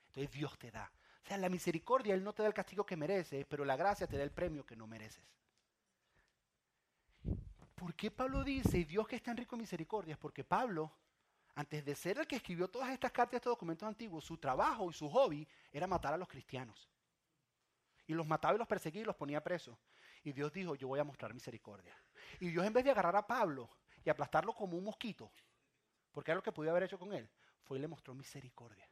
Entonces 0.07 0.31
Dios 0.31 0.57
te 0.57 0.71
da. 0.71 0.91
O 1.23 1.27
sea, 1.27 1.37
la 1.37 1.49
misericordia, 1.49 2.13
Él 2.13 2.23
no 2.23 2.33
te 2.33 2.41
da 2.41 2.47
el 2.47 2.53
castigo 2.53 2.85
que 2.85 2.95
mereces, 2.95 3.45
pero 3.45 3.65
la 3.65 3.75
gracia 3.75 4.07
te 4.07 4.17
da 4.17 4.23
el 4.23 4.31
premio 4.31 4.65
que 4.65 4.75
no 4.75 4.87
mereces. 4.87 5.23
¿Por 7.77 7.93
qué 7.93 8.09
Pablo 8.09 8.43
dice, 8.43 8.85
Dios 8.85 9.07
que 9.07 9.17
es 9.17 9.21
tan 9.21 9.37
rico 9.37 9.55
en 9.55 9.61
misericordia? 9.61 10.13
Es 10.13 10.17
porque 10.17 10.43
Pablo, 10.43 10.91
antes 11.53 11.85
de 11.85 11.93
ser 11.93 12.17
el 12.17 12.25
que 12.25 12.37
escribió 12.37 12.67
todas 12.67 12.89
estas 12.89 13.11
cartas, 13.11 13.35
estos 13.35 13.51
documentos 13.51 13.87
antiguos, 13.87 14.25
su 14.25 14.35
trabajo 14.39 14.89
y 14.89 14.93
su 14.93 15.07
hobby 15.07 15.47
era 15.71 15.85
matar 15.85 16.11
a 16.11 16.17
los 16.17 16.27
cristianos. 16.27 16.89
Y 18.07 18.15
los 18.15 18.25
mataba 18.25 18.55
y 18.55 18.57
los 18.57 18.67
perseguía 18.67 19.03
y 19.03 19.05
los 19.05 19.15
ponía 19.15 19.43
presos. 19.43 19.77
Y 20.23 20.31
Dios 20.31 20.51
dijo, 20.51 20.73
yo 20.73 20.87
voy 20.87 20.99
a 20.99 21.03
mostrar 21.03 21.35
misericordia. 21.35 21.95
Y 22.39 22.49
Dios 22.49 22.65
en 22.65 22.73
vez 22.73 22.83
de 22.83 22.89
agarrar 22.89 23.15
a 23.15 23.27
Pablo 23.27 23.69
y 24.03 24.09
aplastarlo 24.09 24.53
como 24.53 24.75
un 24.75 24.83
mosquito, 24.83 25.31
porque 26.11 26.31
era 26.31 26.37
lo 26.37 26.43
que 26.43 26.51
podía 26.51 26.71
haber 26.71 26.83
hecho 26.83 26.97
con 26.97 27.13
él. 27.13 27.29
Fue 27.61 27.77
y 27.77 27.81
le 27.81 27.87
mostró 27.87 28.15
misericordia. 28.15 28.89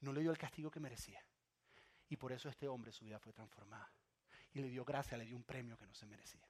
No 0.00 0.12
le 0.12 0.20
dio 0.20 0.32
el 0.32 0.38
castigo 0.38 0.68
que 0.68 0.80
merecía. 0.80 1.24
Y 2.08 2.16
por 2.16 2.32
eso 2.32 2.48
este 2.48 2.66
hombre 2.66 2.90
su 2.90 3.04
vida 3.04 3.20
fue 3.20 3.32
transformada. 3.32 3.88
Y 4.52 4.58
le 4.58 4.68
dio 4.68 4.84
gracia, 4.84 5.16
le 5.16 5.26
dio 5.26 5.36
un 5.36 5.44
premio 5.44 5.76
que 5.76 5.86
no 5.86 5.94
se 5.94 6.06
merecía. 6.06 6.48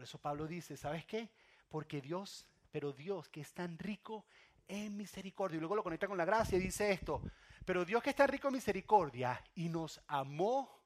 Por 0.00 0.04
eso 0.04 0.18
Pablo 0.18 0.46
dice, 0.46 0.78
¿sabes 0.78 1.04
qué? 1.04 1.28
Porque 1.68 2.00
Dios, 2.00 2.46
pero 2.70 2.90
Dios 2.90 3.28
que 3.28 3.42
es 3.42 3.52
tan 3.52 3.78
rico 3.78 4.24
en 4.66 4.96
misericordia. 4.96 5.58
Y 5.58 5.60
luego 5.60 5.76
lo 5.76 5.82
conecta 5.82 6.08
con 6.08 6.16
la 6.16 6.24
gracia 6.24 6.56
y 6.56 6.62
dice 6.62 6.90
esto. 6.90 7.20
Pero 7.66 7.84
Dios 7.84 8.02
que 8.02 8.08
está 8.08 8.26
rico 8.26 8.48
en 8.48 8.54
misericordia 8.54 9.44
y 9.56 9.68
nos 9.68 10.00
amó 10.06 10.82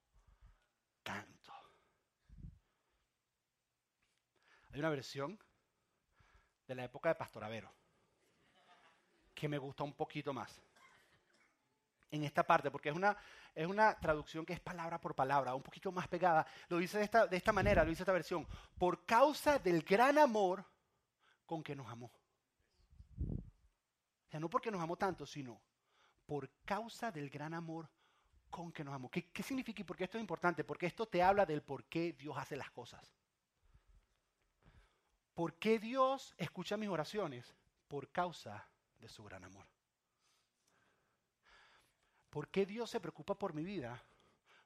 tanto. 1.05 1.53
Hay 4.73 4.81
una 4.81 4.91
versión 4.91 5.39
de 6.67 6.75
la 6.75 6.83
época 6.83 7.11
de 7.11 7.15
Pastor 7.15 7.45
Avero 7.45 7.73
que 9.33 9.49
me 9.49 9.59
gusta 9.59 9.85
un 9.85 9.93
poquito 9.93 10.33
más. 10.33 10.61
En 12.11 12.23
esta 12.23 12.45
parte, 12.45 12.71
porque 12.71 12.91
es 12.91 12.95
una, 12.95 13.17
es 13.55 13.67
una 13.67 13.99
traducción 13.99 14.47
que 14.47 14.53
es 14.53 14.61
palabra 14.61 15.01
por 15.01 15.15
palabra, 15.15 15.55
un 15.55 15.63
poquito 15.63 15.91
más 15.91 16.07
pegada. 16.07 16.47
Lo 16.69 16.79
dice 16.79 16.99
de 16.99 17.05
esta, 17.05 17.27
de 17.27 17.37
esta 17.37 17.53
manera, 17.53 17.83
lo 17.83 17.91
dice 17.91 18.03
esta 18.03 18.13
versión. 18.13 18.47
Por 18.79 19.05
causa 19.05 19.59
del 19.59 19.83
gran 19.83 20.19
amor 20.19 20.65
con 21.47 21.63
que 21.63 21.75
nos 21.75 21.89
amó. 21.89 22.13
O 23.19 24.31
sea, 24.31 24.39
no 24.39 24.49
porque 24.49 24.71
nos 24.71 24.81
amó 24.81 24.97
tanto, 24.97 25.27
sino 25.27 25.61
por 26.27 26.51
causa 26.65 27.11
del 27.11 27.31
gran 27.31 27.55
amor 27.55 27.89
con 28.51 28.73
que 28.73 28.85
nos 28.85 28.95
amó. 28.95 29.11
¿Qué, 29.11 29.31
¿Qué, 29.31 29.43
significa 29.43 29.83
y 29.83 29.85
por 29.85 29.97
qué 29.97 30.05
esto 30.05 30.19
es 30.19 30.23
importante? 30.23 30.63
Porque 30.63 30.87
esto 30.87 31.07
te 31.07 31.23
habla 31.23 31.45
del 31.45 31.63
por 31.63 31.85
qué 31.85 32.13
Dios 32.13 32.37
hace 32.39 32.57
las 32.57 32.71
cosas. 32.71 33.13
¿Por 35.35 35.55
qué 35.59 35.81
Dios 35.81 36.35
escucha 36.39 36.77
mis 36.77 36.89
oraciones? 36.89 37.55
Por 37.89 38.11
causa 38.11 38.69
de 39.01 39.09
su 39.09 39.25
gran 39.25 39.45
amor. 39.45 39.67
¿Por 42.35 42.49
qué 42.49 42.67
Dios 42.67 42.91
se 42.91 42.99
preocupa 42.99 43.37
por 43.37 43.55
mi 43.55 43.63
vida? 43.63 44.03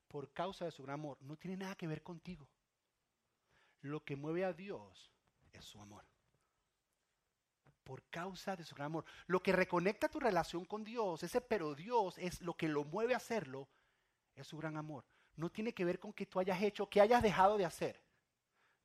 Por 0.08 0.32
causa 0.32 0.64
de 0.64 0.70
su 0.70 0.82
gran 0.82 0.94
amor. 0.94 1.18
No 1.20 1.36
tiene 1.36 1.58
nada 1.58 1.74
que 1.74 1.86
ver 1.86 2.02
contigo. 2.02 2.48
Lo 3.82 4.02
que 4.02 4.16
mueve 4.16 4.42
a 4.46 4.54
Dios 4.54 5.12
es 5.52 5.66
su 5.66 5.78
amor 5.78 6.02
por 7.84 8.02
causa 8.10 8.56
de 8.56 8.64
su 8.64 8.74
gran 8.74 8.86
amor. 8.86 9.04
Lo 9.26 9.42
que 9.42 9.52
reconecta 9.52 10.10
tu 10.10 10.18
relación 10.18 10.66
con 10.66 10.82
Dios, 10.82 11.22
ese 11.22 11.42
pero 11.42 11.74
Dios 11.74 12.16
es 12.18 12.40
lo 12.42 12.54
que 12.54 12.68
lo 12.68 12.84
mueve 12.84 13.12
a 13.14 13.18
hacerlo, 13.18 13.68
es 14.34 14.46
su 14.46 14.56
gran 14.56 14.76
amor. 14.78 15.06
No 15.36 15.50
tiene 15.50 15.74
que 15.74 15.86
ver 15.86 15.98
con 15.98 16.14
que 16.14 16.26
tú 16.26 16.38
hayas 16.38 16.62
hecho, 16.62 16.88
que 16.88 17.00
hayas 17.02 17.22
dejado 17.22 17.58
de 17.58 17.66
hacer. 17.66 18.02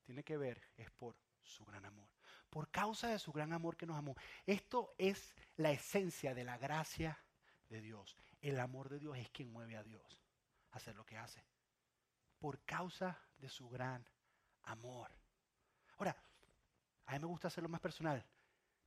Tiene 0.04 0.24
que 0.24 0.38
ver, 0.38 0.70
es 0.76 0.90
por 0.90 1.16
su 1.42 1.64
gran 1.66 1.84
amor. 1.86 2.08
Por 2.48 2.70
causa 2.70 3.08
de 3.08 3.18
su 3.18 3.32
gran 3.32 3.52
amor 3.52 3.76
que 3.76 3.86
nos 3.86 3.96
amó. 3.96 4.14
Esto 4.46 4.94
es 4.96 5.34
la 5.56 5.70
esencia 5.70 6.34
de 6.34 6.44
la 6.44 6.58
gracia 6.58 7.18
de 7.68 7.82
Dios. 7.82 8.16
El 8.44 8.60
amor 8.60 8.90
de 8.90 8.98
Dios 8.98 9.16
es 9.16 9.30
quien 9.30 9.50
mueve 9.50 9.74
a 9.74 9.82
Dios 9.82 10.20
a 10.72 10.76
hacer 10.76 10.94
lo 10.94 11.06
que 11.06 11.16
hace. 11.16 11.42
Por 12.38 12.62
causa 12.66 13.18
de 13.38 13.48
su 13.48 13.70
gran 13.70 14.06
amor. 14.64 15.10
Ahora, 15.96 16.14
a 17.06 17.12
mí 17.12 17.20
me 17.20 17.26
gusta 17.26 17.48
hacerlo 17.48 17.70
más 17.70 17.80
personal. 17.80 18.22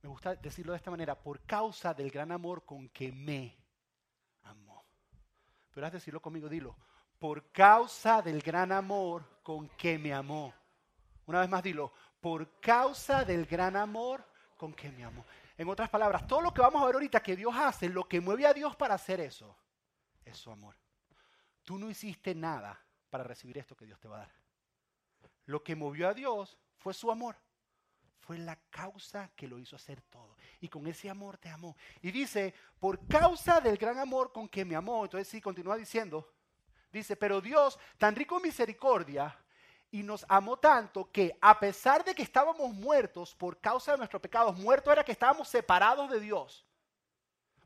Me 0.00 0.08
gusta 0.08 0.36
decirlo 0.36 0.74
de 0.74 0.76
esta 0.76 0.92
manera, 0.92 1.20
por 1.20 1.40
causa 1.40 1.92
del 1.92 2.08
gran 2.08 2.30
amor 2.30 2.64
con 2.64 2.88
que 2.90 3.10
me 3.10 3.58
amó. 4.44 4.84
Pero 5.74 5.88
has 5.88 5.92
decirlo 5.92 6.22
conmigo, 6.22 6.48
dilo, 6.48 6.76
por 7.18 7.50
causa 7.50 8.22
del 8.22 8.40
gran 8.40 8.70
amor 8.70 9.40
con 9.42 9.68
que 9.70 9.98
me 9.98 10.14
amó. 10.14 10.54
Una 11.26 11.40
vez 11.40 11.48
más, 11.48 11.64
dilo, 11.64 11.92
por 12.20 12.60
causa 12.60 13.24
del 13.24 13.44
gran 13.44 13.74
amor 13.74 14.24
con 14.58 14.74
que 14.74 14.90
me 14.90 15.04
amó. 15.04 15.24
En 15.56 15.66
otras 15.70 15.88
palabras, 15.88 16.26
todo 16.26 16.42
lo 16.42 16.52
que 16.52 16.60
vamos 16.60 16.82
a 16.82 16.86
ver 16.86 16.96
ahorita 16.96 17.22
que 17.22 17.34
Dios 17.34 17.54
hace, 17.56 17.88
lo 17.88 18.06
que 18.06 18.20
mueve 18.20 18.46
a 18.46 18.52
Dios 18.52 18.76
para 18.76 18.94
hacer 18.94 19.20
eso, 19.20 19.56
es 20.26 20.36
su 20.36 20.50
amor. 20.50 20.74
Tú 21.64 21.78
no 21.78 21.88
hiciste 21.88 22.34
nada 22.34 22.78
para 23.08 23.24
recibir 23.24 23.56
esto 23.56 23.74
que 23.74 23.86
Dios 23.86 23.98
te 23.98 24.08
va 24.08 24.16
a 24.16 24.20
dar. 24.20 24.32
Lo 25.46 25.64
que 25.64 25.74
movió 25.74 26.08
a 26.08 26.14
Dios 26.14 26.58
fue 26.76 26.92
su 26.92 27.10
amor 27.10 27.36
fue 28.28 28.36
la 28.36 28.56
causa 28.68 29.30
que 29.34 29.48
lo 29.48 29.58
hizo 29.58 29.74
hacer 29.74 30.02
todo. 30.02 30.36
Y 30.60 30.68
con 30.68 30.86
ese 30.86 31.08
amor 31.08 31.38
te 31.38 31.48
amó. 31.48 31.78
Y 32.02 32.10
dice, 32.10 32.52
por 32.78 33.08
causa 33.08 33.58
del 33.58 33.78
gran 33.78 33.98
amor 33.98 34.32
con 34.32 34.46
que 34.50 34.66
me 34.66 34.76
amó, 34.76 35.02
entonces 35.02 35.28
sí, 35.28 35.40
continúa 35.40 35.78
diciendo, 35.78 36.30
dice, 36.92 37.16
pero 37.16 37.40
Dios, 37.40 37.78
tan 37.96 38.14
rico 38.14 38.36
en 38.36 38.42
misericordia, 38.42 39.34
y 39.90 40.02
nos 40.02 40.24
amó 40.28 40.56
tanto 40.56 41.10
que 41.10 41.36
a 41.40 41.58
pesar 41.58 42.04
de 42.04 42.14
que 42.14 42.22
estábamos 42.22 42.72
muertos 42.74 43.34
por 43.34 43.58
causa 43.58 43.92
de 43.92 43.98
nuestros 43.98 44.20
pecados, 44.20 44.56
muerto 44.58 44.92
era 44.92 45.04
que 45.04 45.12
estábamos 45.12 45.48
separados 45.48 46.10
de 46.10 46.20
Dios. 46.20 46.64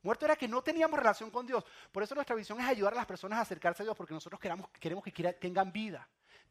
Muerto 0.02 0.24
era 0.24 0.36
que 0.36 0.48
no 0.48 0.62
teníamos 0.62 0.98
relación 0.98 1.30
con 1.30 1.46
Dios. 1.46 1.64
Por 1.92 2.02
eso 2.02 2.14
nuestra 2.14 2.34
visión 2.34 2.60
es 2.60 2.66
ayudar 2.66 2.92
a 2.92 2.96
las 2.96 3.06
personas 3.06 3.38
a 3.38 3.42
acercarse 3.42 3.82
a 3.82 3.84
Dios, 3.84 3.96
porque 3.96 4.14
nosotros 4.14 4.40
queremos, 4.40 4.68
que 5.02 5.32
tengan 5.34 5.72
vida 5.72 6.08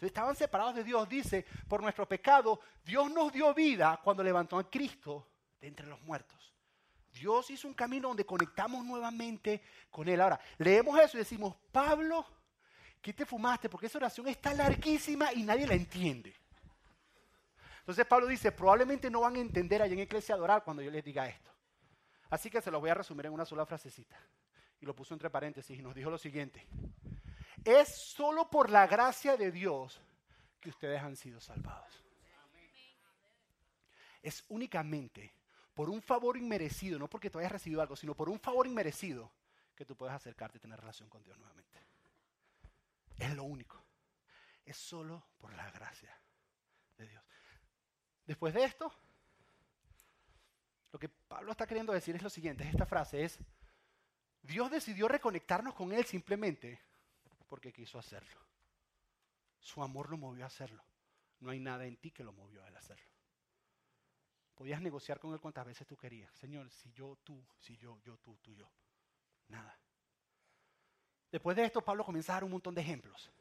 estaban 0.07 0.35
separados 0.35 0.75
de 0.75 0.83
Dios. 0.83 1.07
Dice, 1.07 1.45
por 1.67 1.81
nuestro 1.81 2.07
pecado, 2.07 2.59
Dios 2.83 3.11
nos 3.11 3.31
dio 3.31 3.53
vida 3.53 3.99
cuando 4.03 4.23
levantó 4.23 4.57
a 4.57 4.69
Cristo 4.69 5.27
de 5.59 5.67
entre 5.67 5.87
los 5.87 6.01
muertos. 6.01 6.53
Dios 7.13 7.49
hizo 7.49 7.67
un 7.67 7.73
camino 7.73 8.07
donde 8.07 8.25
conectamos 8.25 8.85
nuevamente 8.85 9.61
con 9.89 10.07
Él. 10.07 10.21
Ahora, 10.21 10.39
leemos 10.57 10.97
eso 10.99 11.17
y 11.17 11.19
decimos, 11.19 11.55
Pablo, 11.71 12.25
¿qué 13.01 13.13
te 13.13 13.25
fumaste? 13.25 13.69
Porque 13.69 13.87
esa 13.87 13.97
oración 13.97 14.27
está 14.27 14.53
larguísima 14.53 15.33
y 15.33 15.43
nadie 15.43 15.67
la 15.67 15.73
entiende. 15.73 16.33
Entonces 17.79 18.05
Pablo 18.05 18.27
dice, 18.27 18.51
probablemente 18.51 19.09
no 19.09 19.21
van 19.21 19.35
a 19.35 19.39
entender 19.39 19.81
allá 19.81 19.93
en 19.93 19.99
Iglesia 19.99 20.35
Adorar 20.35 20.63
cuando 20.63 20.83
yo 20.83 20.91
les 20.91 21.03
diga 21.03 21.27
esto. 21.27 21.51
Así 22.29 22.49
que 22.49 22.61
se 22.61 22.71
lo 22.71 22.79
voy 22.79 22.89
a 22.89 22.93
resumir 22.93 23.25
en 23.25 23.33
una 23.33 23.45
sola 23.45 23.65
frasecita. 23.65 24.17
Y 24.79 24.85
lo 24.85 24.95
puso 24.95 25.13
entre 25.13 25.29
paréntesis 25.29 25.77
y 25.77 25.81
nos 25.81 25.93
dijo 25.93 26.09
lo 26.09 26.17
siguiente. 26.17 26.65
Es 27.65 27.89
solo 27.89 28.49
por 28.49 28.69
la 28.69 28.87
gracia 28.87 29.35
de 29.35 29.51
Dios 29.51 29.99
que 30.59 30.69
ustedes 30.69 31.01
han 31.01 31.15
sido 31.15 31.41
salvados. 31.41 32.03
Es 34.21 34.45
únicamente 34.49 35.33
por 35.73 35.89
un 35.89 36.01
favor 36.01 36.37
inmerecido, 36.37 36.99
no 36.99 37.09
porque 37.09 37.29
tú 37.29 37.39
hayas 37.39 37.51
recibido 37.51 37.81
algo, 37.81 37.95
sino 37.95 38.15
por 38.15 38.29
un 38.29 38.39
favor 38.39 38.67
inmerecido 38.67 39.31
que 39.75 39.85
tú 39.85 39.95
puedes 39.95 40.15
acercarte 40.15 40.57
y 40.57 40.61
tener 40.61 40.79
relación 40.79 41.09
con 41.09 41.23
Dios 41.23 41.37
nuevamente. 41.39 41.79
Es 43.21 43.35
lo 43.35 43.43
único. 43.43 43.79
Es 44.65 44.77
solo 44.77 45.27
por 45.37 45.53
la 45.53 45.69
gracia 45.69 46.17
de 46.97 47.07
Dios. 47.07 47.23
Después 48.25 48.51
de 48.53 48.63
esto, 48.63 48.91
lo 50.91 50.97
que 50.97 51.07
Pablo 51.07 51.51
está 51.51 51.67
queriendo 51.67 51.93
decir 51.93 52.15
es 52.15 52.23
lo 52.23 52.29
siguiente, 52.31 52.67
esta 52.67 52.85
frase 52.87 53.23
es, 53.23 53.37
Dios 54.41 54.71
decidió 54.71 55.07
reconectarnos 55.07 55.75
con 55.75 55.93
Él 55.93 56.05
simplemente 56.05 56.81
porque 57.47 57.71
quiso 57.73 57.99
hacerlo. 57.99 58.39
Su 59.59 59.83
amor 59.83 60.09
lo 60.09 60.17
movió 60.17 60.45
a 60.45 60.47
hacerlo. 60.47 60.81
No 61.41 61.51
hay 61.51 61.59
nada 61.59 61.85
en 61.85 61.97
ti 61.97 62.09
que 62.09 62.23
lo 62.23 62.31
movió 62.31 62.63
a 62.63 62.67
él 62.69 62.77
hacerlo. 62.77 63.05
Podías 64.55 64.81
negociar 64.81 65.19
con 65.19 65.33
él 65.33 65.41
cuantas 65.41 65.65
veces 65.65 65.85
tú 65.85 65.97
querías. 65.97 66.33
Señor, 66.33 66.71
si 66.71 66.91
yo, 66.93 67.17
tú, 67.23 67.45
si 67.59 67.75
yo, 67.77 67.99
yo, 68.03 68.17
tú, 68.17 68.37
tú, 68.37 68.55
yo. 68.55 68.71
Nada. 69.49 69.77
Después 71.31 71.55
de 71.55 71.63
esto, 71.63 71.81
Pablo 71.81 72.03
comienza 72.03 72.33
a 72.33 72.35
dar 72.35 72.43
un 72.43 72.51
montón 72.51 72.75
de 72.75 72.81
ejemplos. 72.81 73.31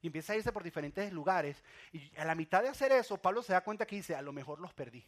Y 0.00 0.06
empieza 0.08 0.32
a 0.32 0.36
irse 0.36 0.52
por 0.52 0.62
diferentes 0.62 1.12
lugares. 1.12 1.62
Y 1.92 2.10
a 2.16 2.24
la 2.24 2.34
mitad 2.34 2.62
de 2.62 2.68
hacer 2.68 2.92
eso, 2.92 3.16
Pablo 3.16 3.42
se 3.42 3.52
da 3.52 3.62
cuenta 3.62 3.86
que 3.86 3.96
dice, 3.96 4.14
a 4.14 4.22
lo 4.22 4.32
mejor 4.32 4.60
los 4.60 4.72
perdí. 4.72 5.04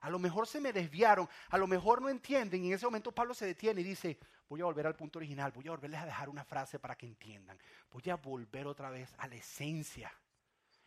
A 0.00 0.10
lo 0.10 0.18
mejor 0.18 0.48
se 0.48 0.60
me 0.60 0.72
desviaron, 0.72 1.28
a 1.50 1.58
lo 1.58 1.66
mejor 1.68 2.02
no 2.02 2.08
entienden. 2.08 2.64
Y 2.64 2.68
en 2.68 2.74
ese 2.74 2.86
momento 2.86 3.12
Pablo 3.12 3.34
se 3.34 3.46
detiene 3.46 3.80
y 3.80 3.84
dice, 3.84 4.18
voy 4.48 4.60
a 4.60 4.64
volver 4.64 4.86
al 4.86 4.96
punto 4.96 5.18
original, 5.18 5.52
voy 5.52 5.68
a 5.68 5.70
volverles 5.70 6.00
a 6.00 6.06
dejar 6.06 6.28
una 6.28 6.44
frase 6.44 6.78
para 6.78 6.96
que 6.96 7.06
entiendan. 7.06 7.58
Voy 7.90 8.10
a 8.10 8.16
volver 8.16 8.66
otra 8.66 8.90
vez 8.90 9.14
a 9.18 9.28
la 9.28 9.36
esencia. 9.36 10.12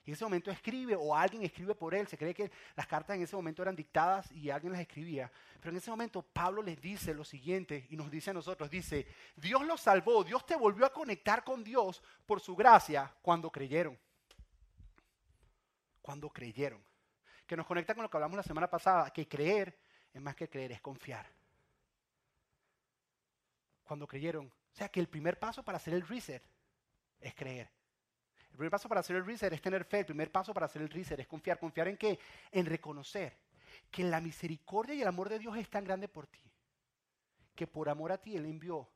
En 0.06 0.14
ese 0.14 0.24
momento 0.24 0.52
escribe 0.52 0.96
o 0.96 1.16
alguien 1.16 1.44
escribe 1.44 1.74
por 1.74 1.96
él. 1.96 2.08
Se 2.08 2.18
cree 2.18 2.34
que 2.34 2.52
las 2.76 2.86
cartas 2.86 3.16
en 3.16 3.24
ese 3.24 3.36
momento 3.36 3.62
eran 3.62 3.76
dictadas 3.76 4.32
y 4.32 4.50
alguien 4.50 4.74
las 4.74 4.82
escribía. 4.82 5.32
Pero 5.60 5.72
en 5.72 5.78
ese 5.78 5.90
momento 5.90 6.22
Pablo 6.22 6.62
les 6.62 6.80
dice 6.80 7.14
lo 7.14 7.24
siguiente 7.24 7.88
y 7.90 7.96
nos 7.96 8.12
dice 8.12 8.30
a 8.30 8.34
nosotros, 8.34 8.70
dice, 8.70 9.08
Dios 9.36 9.66
los 9.66 9.82
salvó, 9.82 10.24
Dios 10.24 10.46
te 10.46 10.56
volvió 10.56 10.86
a 10.86 10.94
conectar 10.94 11.44
con 11.44 11.64
Dios 11.64 12.04
por 12.26 12.40
su 12.40 12.56
gracia 12.56 13.12
cuando 13.22 13.52
creyeron. 13.52 13.98
Cuando 16.02 16.30
creyeron 16.30 16.84
que 17.46 17.56
nos 17.56 17.66
conecta 17.66 17.94
con 17.94 18.04
lo 18.04 18.10
que 18.10 18.18
hablamos 18.18 18.38
la 18.38 18.44
semana 18.44 18.70
pasada, 18.70 19.12
que 19.12 19.28
creer 19.28 19.78
es 20.14 20.22
más 20.22 20.36
que 20.36 20.50
creer, 20.50 20.72
es 20.72 20.82
confiar. 20.82 21.28
Cuando 23.84 24.08
creyeron, 24.08 24.48
o 24.48 24.76
sea 24.76 24.90
que 24.90 25.00
el 25.00 25.08
primer 25.08 25.38
paso 25.38 25.64
para 25.64 25.78
hacer 25.78 25.94
el 25.94 26.08
reset 26.08 26.44
es 27.20 27.36
creer. 27.36 27.70
El 28.56 28.58
primer 28.58 28.72
paso 28.72 28.88
para 28.88 29.02
hacer 29.02 29.18
el 29.18 29.26
reset 29.26 29.52
es 29.52 29.62
tener 29.62 29.84
fe. 29.84 30.00
El 30.00 30.06
primer 30.06 30.32
paso 30.32 30.54
para 30.54 30.68
hacer 30.68 30.82
el 30.82 30.90
reset 30.90 31.20
es 31.20 31.28
confiar. 31.28 31.60
¿Confiar 31.60 31.90
en 31.90 31.98
qué? 31.98 32.18
En 32.54 32.66
reconocer 32.66 33.38
que 33.92 34.02
la 34.02 34.22
misericordia 34.22 34.96
y 34.96 35.02
el 35.02 35.10
amor 35.10 35.28
de 35.28 35.40
Dios 35.40 35.58
es 35.58 35.70
tan 35.70 35.84
grande 35.84 36.08
por 36.08 36.26
ti. 36.26 36.40
Que 37.54 37.68
por 37.68 37.90
amor 37.90 38.14
a 38.14 38.18
ti 38.18 38.38
Él 38.38 38.46
envió 38.46 38.88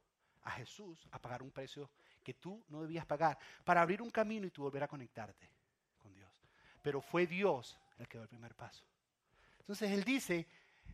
a 0.43 0.51
Jesús 0.51 1.05
a 1.11 1.19
pagar 1.19 1.43
un 1.43 1.51
precio 1.51 1.89
que 2.23 2.35
tú 2.35 2.63
no 2.69 2.83
debías 2.83 3.05
pagar. 3.05 3.37
Para 3.65 3.81
abrir 3.81 4.01
un 4.01 4.09
camino 4.09 4.47
y 4.47 4.49
tú 4.49 4.61
volver 4.61 4.83
a 4.83 4.87
conectarte 4.87 5.49
con 5.97 6.13
Dios. 6.13 6.31
Pero 6.81 7.01
fue 7.01 7.27
Dios 7.27 7.77
el 7.97 8.07
que 8.07 8.17
dio 8.17 8.23
el 8.23 8.29
primer 8.29 8.55
paso. 8.55 8.85
Entonces 9.59 9.91
él 9.91 10.05
dice, 10.05 10.47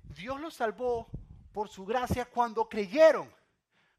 Dios 0.06 0.42
los 0.42 0.56
salvó 0.56 1.08
por 1.54 1.70
su 1.70 1.86
gracia 1.86 2.26
cuando 2.26 2.68
creyeron. 2.68 3.32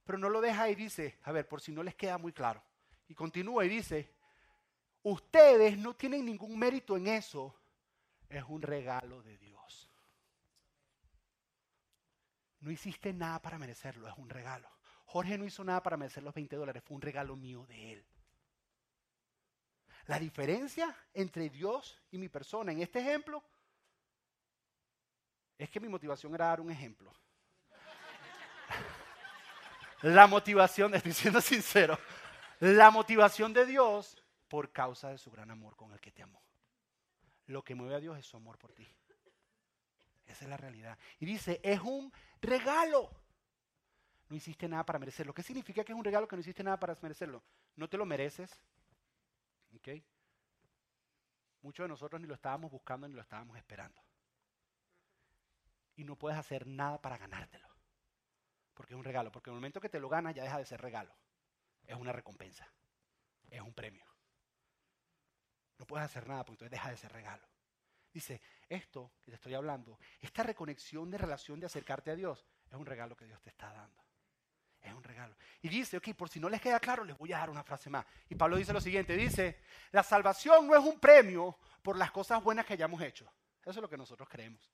Pero 0.05 0.19
no 0.19 0.29
lo 0.29 0.41
deja 0.41 0.69
y 0.69 0.75
dice, 0.75 1.21
a 1.23 1.31
ver, 1.31 1.47
por 1.47 1.61
si 1.61 1.71
no 1.71 1.85
les 1.85 1.95
queda 1.95 2.19
muy 2.19 2.33
claro. 2.33 2.61
Y 3.09 3.15
continúa 3.15 3.65
y 3.65 3.69
dice, 3.69 4.16
ustedes 5.11 5.79
no 5.79 5.95
tienen 5.95 6.25
ningún 6.25 6.59
mérito 6.59 6.97
en 6.97 7.07
eso, 7.07 7.55
es 8.29 8.43
un 8.49 8.61
regalo 8.61 9.23
de 9.23 9.39
Dios. 9.39 9.89
No 12.59 12.73
hiciste 12.73 13.13
nada 13.13 13.41
para 13.41 13.57
merecerlo, 13.57 14.09
es 14.09 14.19
un 14.19 14.29
regalo. 14.29 14.69
Jorge 15.05 15.39
no 15.39 15.45
hizo 15.45 15.63
nada 15.63 15.81
para 15.81 15.97
merecer 15.97 16.25
los 16.25 16.35
20 16.35 16.57
dólares, 16.57 16.83
fue 16.85 16.97
un 16.97 17.03
regalo 17.03 17.37
mío 17.37 17.65
de 17.67 17.93
él. 17.93 18.07
La 20.07 20.19
diferencia 20.19 20.93
entre 21.15 21.51
Dios 21.51 22.03
y 22.11 22.19
mi 22.19 22.29
persona 22.29 22.73
en 22.73 22.81
este 22.81 22.99
ejemplo 22.99 23.45
es 25.57 25.71
que 25.71 25.79
mi 25.79 25.89
motivación 25.89 26.35
era 26.35 26.47
dar 26.47 26.61
un 26.61 26.73
ejemplo. 26.73 27.15
La 30.03 30.27
motivación, 30.27 30.97
estoy 30.97 31.13
siendo 31.13 31.41
sincero, 31.41 31.97
la 32.59 32.91
motivación 32.91 33.53
de 33.53 33.67
Dios 33.67 34.17
por 34.49 34.73
causa 34.73 35.11
de 35.11 35.19
su 35.19 35.31
gran 35.31 35.51
amor 35.51 35.77
con 35.77 35.93
el 35.93 36.01
que 36.01 36.13
te 36.13 36.23
amó. 36.23 36.43
Lo 37.47 37.63
que 37.63 37.75
mueve 37.75 37.95
a 37.95 38.01
Dios 38.01 38.19
es 38.19 38.27
su 38.27 38.37
amor 38.37 38.59
por 38.59 38.73
ti. 38.73 38.87
Esa 40.27 40.45
es 40.45 40.51
la 40.51 40.57
realidad. 40.57 40.99
Y 41.21 41.27
dice, 41.27 41.61
es 41.63 41.81
un 41.81 42.13
regalo. 42.41 43.11
No 44.29 44.37
hiciste 44.37 44.69
nada 44.69 44.85
para 44.85 44.99
merecerlo. 44.99 45.33
¿Qué 45.33 45.43
significa 45.43 45.85
que 45.85 45.93
es 45.93 45.99
un 45.99 46.05
regalo 46.05 46.27
que 46.27 46.35
no 46.35 46.41
hiciste 46.41 46.65
nada 46.65 46.79
para 46.79 46.97
merecerlo? 47.01 47.43
No 47.77 47.89
te 47.89 47.97
lo 47.97 48.05
mereces. 48.05 48.61
¿Ok? 49.77 49.89
Muchos 51.63 51.85
de 51.85 51.89
nosotros 51.89 52.21
ni 52.21 52.27
lo 52.27 52.35
estábamos 52.35 52.71
buscando 52.71 53.07
ni 53.09 53.15
lo 53.15 53.21
estábamos 53.21 53.57
esperando. 53.57 54.03
Y 55.95 56.05
no 56.05 56.17
puedes 56.17 56.39
hacer 56.39 56.67
nada 56.67 57.01
para 57.01 57.19
ganártelo. 57.19 57.69
Porque 58.75 58.95
es 58.95 58.99
un 58.99 59.05
regalo. 59.05 59.31
Porque 59.31 59.51
en 59.51 59.55
el 59.55 59.61
momento 59.61 59.81
que 59.81 59.89
te 59.89 60.01
lo 60.01 60.09
ganas 60.09 60.35
ya 60.35 60.43
deja 60.43 60.59
de 60.59 60.67
ser 60.67 60.81
regalo. 60.81 61.15
Es 61.87 61.97
una 61.97 62.13
recompensa. 62.13 62.69
Es 63.49 63.61
un 63.61 63.73
premio. 63.73 64.05
No 65.79 65.87
puedes 65.87 66.05
hacer 66.05 66.27
nada 66.27 66.45
porque 66.45 66.65
entonces 66.65 66.73
deja 66.73 66.91
de 66.91 66.97
ser 66.97 67.13
regalo. 67.13 67.47
Dice, 68.13 68.41
esto 68.69 69.13
que 69.23 69.31
te 69.31 69.35
estoy 69.35 69.55
hablando, 69.55 69.99
esta 70.21 70.43
reconexión 70.43 71.11
de 71.11 71.19
relación 71.19 71.61
de 71.61 71.67
acercarte 71.67 72.11
a 72.11 72.17
Dios, 72.17 72.47
es 72.71 72.77
un 72.77 72.87
regalo 72.87 73.17
que 73.17 73.27
Dios 73.27 73.41
te 73.43 73.51
está 73.51 73.73
dando. 73.73 74.03
Es 74.81 74.93
un 74.95 75.03
regalo. 75.03 75.37
Y 75.63 75.69
dice, 75.69 75.97
ok, 75.97 76.15
por 76.15 76.29
si 76.29 76.39
no 76.39 76.49
les 76.49 76.61
queda 76.61 76.79
claro, 76.79 77.05
les 77.05 77.19
voy 77.19 77.33
a 77.33 77.39
dar 77.39 77.51
una 77.51 77.65
frase 77.65 77.91
más. 77.91 78.07
Y 78.29 78.37
Pablo 78.37 78.57
dice 78.57 78.73
lo 78.73 78.81
siguiente, 78.81 79.17
dice, 79.17 79.61
la 79.91 80.03
salvación 80.03 80.67
no 80.67 80.77
es 80.77 80.85
un 80.85 80.99
premio 81.01 81.59
por 81.83 81.99
las 81.99 82.11
cosas 82.11 82.43
buenas 82.43 82.65
que 82.65 82.75
hayamos 82.75 83.03
hecho. 83.03 83.31
Eso 83.61 83.71
es 83.71 83.83
lo 83.83 83.91
que 83.91 83.97
nosotros 83.97 84.29
creemos. 84.29 84.71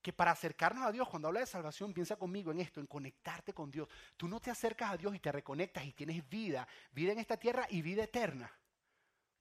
Que 0.00 0.12
para 0.12 0.30
acercarnos 0.30 0.84
a 0.84 0.92
Dios, 0.92 1.08
cuando 1.08 1.28
habla 1.28 1.40
de 1.40 1.46
salvación, 1.46 1.92
piensa 1.92 2.16
conmigo 2.16 2.52
en 2.52 2.60
esto, 2.60 2.78
en 2.78 2.86
conectarte 2.86 3.52
con 3.52 3.70
Dios. 3.72 3.88
Tú 4.16 4.28
no 4.28 4.40
te 4.40 4.52
acercas 4.52 4.92
a 4.92 4.96
Dios 4.96 5.14
y 5.16 5.18
te 5.18 5.32
reconectas 5.32 5.84
y 5.84 5.92
tienes 5.92 6.26
vida, 6.28 6.66
vida 6.92 7.12
en 7.12 7.18
esta 7.18 7.36
tierra 7.36 7.66
y 7.68 7.82
vida 7.82 8.04
eterna, 8.04 8.50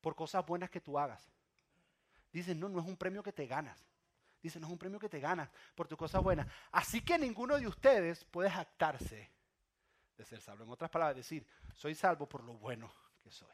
por 0.06 0.16
cosas 0.16 0.46
buenas 0.46 0.70
que 0.70 0.80
tú 0.80 1.00
hagas. 1.00 1.28
Dicen, 2.32 2.60
no, 2.60 2.70
no 2.70 2.80
es 2.80 2.86
un 2.86 2.96
premio 2.96 3.24
que 3.24 3.34
te 3.34 3.48
ganas. 3.48 3.84
Dicen, 4.40 4.62
no 4.62 4.68
es 4.68 4.72
un 4.72 4.78
premio 4.78 5.00
que 5.00 5.10
te 5.10 5.20
ganas 5.20 5.50
por 5.74 5.88
tu 5.88 5.98
cosa 5.98 6.20
buena. 6.20 6.48
Así 6.72 7.02
que 7.02 7.18
ninguno 7.18 7.58
de 7.58 7.66
ustedes 7.66 8.24
puede 8.24 8.52
jactarse 8.52 9.32
de 10.16 10.24
ser 10.24 10.40
salvo. 10.42 10.64
En 10.64 10.70
otras 10.70 10.92
palabras, 10.92 11.16
decir, 11.16 11.48
soy 11.74 11.96
salvo 11.96 12.30
por 12.30 12.44
lo 12.44 12.54
bueno 12.54 12.94
que 13.20 13.32
soy. 13.32 13.50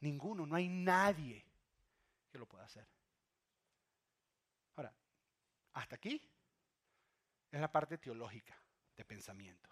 Ninguno, 0.00 0.46
no 0.46 0.56
hay 0.56 0.66
nadie 0.66 1.44
que 2.30 2.38
lo 2.38 2.46
pueda 2.46 2.64
hacer. 2.64 2.88
Ahora, 4.76 4.94
hasta 5.74 5.96
aquí 5.96 6.26
es 7.50 7.60
la 7.60 7.70
parte 7.70 7.98
teológica 7.98 8.58
de 8.96 9.04
pensamiento. 9.04 9.68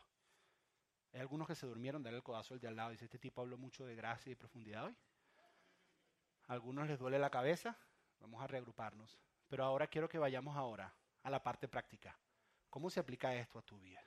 Hay 1.15 1.21
algunos 1.21 1.49
que 1.49 1.55
se 1.55 1.65
durmieron, 1.65 2.03
darle 2.03 2.19
el 2.19 2.23
codazo 2.23 2.53
al 2.53 2.61
de 2.61 2.69
al 2.69 2.77
lado. 2.77 2.91
Dice, 2.91 3.07
este 3.07 3.19
tipo 3.19 3.41
habló 3.41 3.57
mucho 3.57 3.87
de 3.87 3.95
gracia 3.95 4.31
y 4.31 4.35
profundidad 4.35 4.85
hoy. 4.85 4.97
Algunos 6.49 6.89
les 6.89 6.99
duele 6.99 7.19
la 7.19 7.31
cabeza, 7.31 7.77
Vamos 8.23 8.41
a 8.41 8.47
reagruparnos. 8.47 9.19
Pero 9.49 9.65
ahora 9.65 9.89
quiero 9.89 10.09
que 10.09 10.19
vayamos 10.19 10.57
ahora 10.57 10.95
a 11.25 11.31
la 11.31 11.43
parte 11.43 11.69
práctica. 11.69 12.17
¿Cómo 12.71 12.89
se 12.89 13.01
aplica 13.01 13.35
esto 13.35 13.59
a 13.59 13.63
tu 13.63 13.79
vida? 13.79 14.03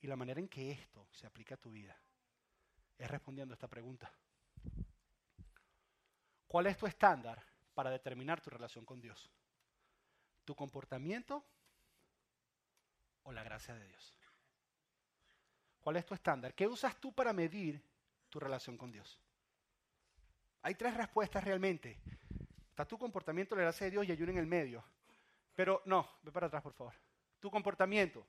Y 0.00 0.06
la 0.06 0.16
manera 0.16 0.40
en 0.40 0.48
que 0.48 0.70
esto 0.70 1.08
se 1.12 1.26
aplica 1.26 1.56
a 1.56 1.58
tu 1.58 1.72
vida 1.72 1.94
es 2.96 3.10
respondiendo 3.10 3.52
a 3.52 3.56
esta 3.56 3.68
pregunta. 3.68 4.10
¿Cuál 6.46 6.66
es 6.68 6.76
tu 6.78 6.86
estándar 6.86 7.42
para 7.74 7.90
determinar 7.90 8.40
tu 8.40 8.48
relación 8.48 8.84
con 8.84 9.00
Dios? 9.00 9.30
¿Tu 10.44 10.54
comportamiento 10.54 11.44
o 13.24 13.32
la 13.32 13.42
gracia 13.42 13.74
de 13.74 13.86
Dios? 13.86 14.14
¿Cuál 15.80 15.96
es 15.96 16.06
tu 16.06 16.14
estándar? 16.14 16.54
¿Qué 16.54 16.66
usas 16.66 16.98
tú 16.98 17.12
para 17.12 17.32
medir 17.32 17.82
tu 18.28 18.38
relación 18.40 18.78
con 18.78 18.90
Dios? 18.90 19.18
Hay 20.62 20.74
tres 20.74 20.96
respuestas 20.96 21.42
realmente 21.44 21.98
tu 22.84 22.98
comportamiento, 22.98 23.54
la 23.54 23.62
gracia 23.62 23.86
de 23.86 23.90
Dios 23.92 24.08
y 24.08 24.12
ayuno 24.12 24.32
en 24.32 24.38
el 24.38 24.46
medio. 24.46 24.82
Pero 25.54 25.82
no, 25.86 26.06
ve 26.22 26.32
para 26.32 26.46
atrás, 26.46 26.62
por 26.62 26.72
favor. 26.72 26.94
Tu 27.38 27.50
comportamiento, 27.50 28.26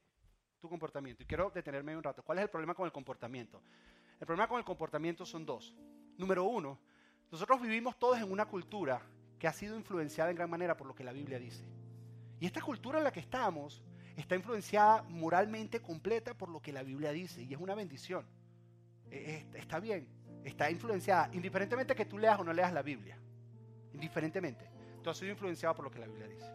tu 0.60 0.70
comportamiento. 0.70 1.24
Y 1.24 1.26
quiero 1.26 1.50
detenerme 1.50 1.96
un 1.96 2.04
rato. 2.04 2.24
¿Cuál 2.24 2.39
es 2.39 2.44
el 2.44 2.50
problema 2.50 2.74
con 2.74 2.86
el 2.86 2.91
comportamiento? 2.91 3.62
El 4.20 4.26
problema 4.26 4.48
con 4.48 4.60
el 4.60 4.65
comportamiento 4.65 5.26
son 5.26 5.46
dos. 5.46 5.74
Número 6.17 6.44
uno, 6.44 6.80
nosotros 7.32 7.62
vivimos 7.62 7.98
todos 7.98 8.17
en 8.17 8.32
una 8.32 8.46
cultura 8.46 9.02
que 9.39 9.48
ha 9.48 9.54
sido 9.54 9.76
influenciada 9.76 10.30
en 10.30 10.36
gran 10.36 10.50
manera 10.50 10.78
por 10.78 10.88
lo 10.88 10.94
que 10.94 11.04
la 11.04 11.13
Biblia 11.13 11.39
dice. 11.39 11.63
Y 12.39 12.46
esta 12.46 12.62
cultura 12.62 12.98
en 12.98 13.04
la 13.04 13.12
que 13.12 13.20
estamos 13.20 13.82
está 14.15 14.36
influenciada 14.36 15.04
moralmente 15.04 15.82
completa 15.82 16.34
por 16.34 16.50
lo 16.50 16.62
que 16.62 16.74
la 16.74 16.84
Biblia 16.84 17.12
dice. 17.12 17.44
Y 17.44 17.54
es 17.54 17.60
una 17.60 17.76
bendición. 17.76 18.26
E, 19.10 19.48
e, 19.54 19.58
está 19.58 19.80
bien, 19.80 20.08
está 20.43 20.69
influenciada, 20.69 21.30
indiferentemente 21.34 21.95
que 21.95 22.06
tú 22.06 22.17
leas 22.17 22.39
o 22.39 22.43
no 22.43 22.54
leas 22.54 22.73
la 22.73 22.82
Biblia 22.82 23.17
indiferentemente. 23.93 24.69
Tú 25.04 25.10
has 25.10 25.17
sido 25.17 25.32
influenciado 25.32 25.75
por 25.75 25.86
lo 25.86 25.91
que 25.91 25.99
la 25.99 26.08
Biblia 26.08 26.27
dice. 26.27 26.51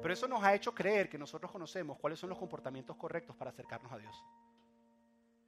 Pero 0.00 0.12
eso 0.12 0.28
nos 0.28 0.42
ha 0.42 0.54
hecho 0.54 0.74
creer 0.74 1.08
que 1.08 1.18
nosotros 1.18 1.50
conocemos 1.50 1.98
cuáles 1.98 2.18
son 2.18 2.30
los 2.30 2.38
comportamientos 2.38 2.96
correctos 2.96 3.36
para 3.36 3.50
acercarnos 3.50 3.90
a 3.92 3.98
Dios. 3.98 4.24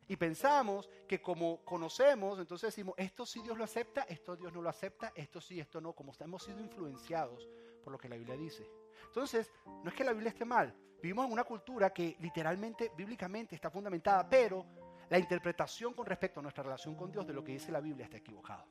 Y 0.09 0.17
pensamos 0.17 0.89
que 1.09 1.21
como 1.21 1.65
conocemos, 1.65 2.39
entonces 2.39 2.69
decimos, 2.69 2.95
esto 2.97 3.27
sí 3.27 3.43
Dios 3.43 3.59
lo 3.59 3.65
acepta, 3.65 4.03
esto 4.03 4.37
Dios 4.37 4.53
no 4.53 4.63
lo 4.63 4.69
acepta, 4.69 5.13
esto 5.17 5.41
sí, 5.41 5.59
esto 5.59 5.81
no, 5.81 5.95
como 5.95 6.13
hemos 6.21 6.45
sido 6.45 6.61
influenciados 6.61 7.49
por 7.83 7.93
lo 7.93 7.99
que 7.99 8.09
la 8.09 8.17
Biblia 8.17 8.37
dice. 8.37 8.71
Entonces, 9.05 9.53
no 9.67 9.91
es 9.91 9.95
que 9.95 10.05
la 10.05 10.13
Biblia 10.13 10.31
esté 10.31 10.45
mal, 10.45 10.73
vivimos 11.03 11.27
en 11.27 11.33
una 11.33 11.43
cultura 11.43 11.91
que 11.91 12.17
literalmente, 12.21 12.93
bíblicamente 12.97 13.57
está 13.57 13.69
fundamentada, 13.69 14.29
pero 14.29 14.65
la 15.09 15.19
interpretación 15.19 15.95
con 15.95 16.07
respecto 16.07 16.41
a 16.41 16.43
nuestra 16.43 16.65
relación 16.65 16.95
con 16.95 17.11
Dios 17.11 17.27
de 17.27 17.33
lo 17.33 17.45
que 17.45 17.53
dice 17.53 17.73
la 17.73 17.81
Biblia 17.81 18.05
está 18.05 18.17
equivocada 18.17 18.67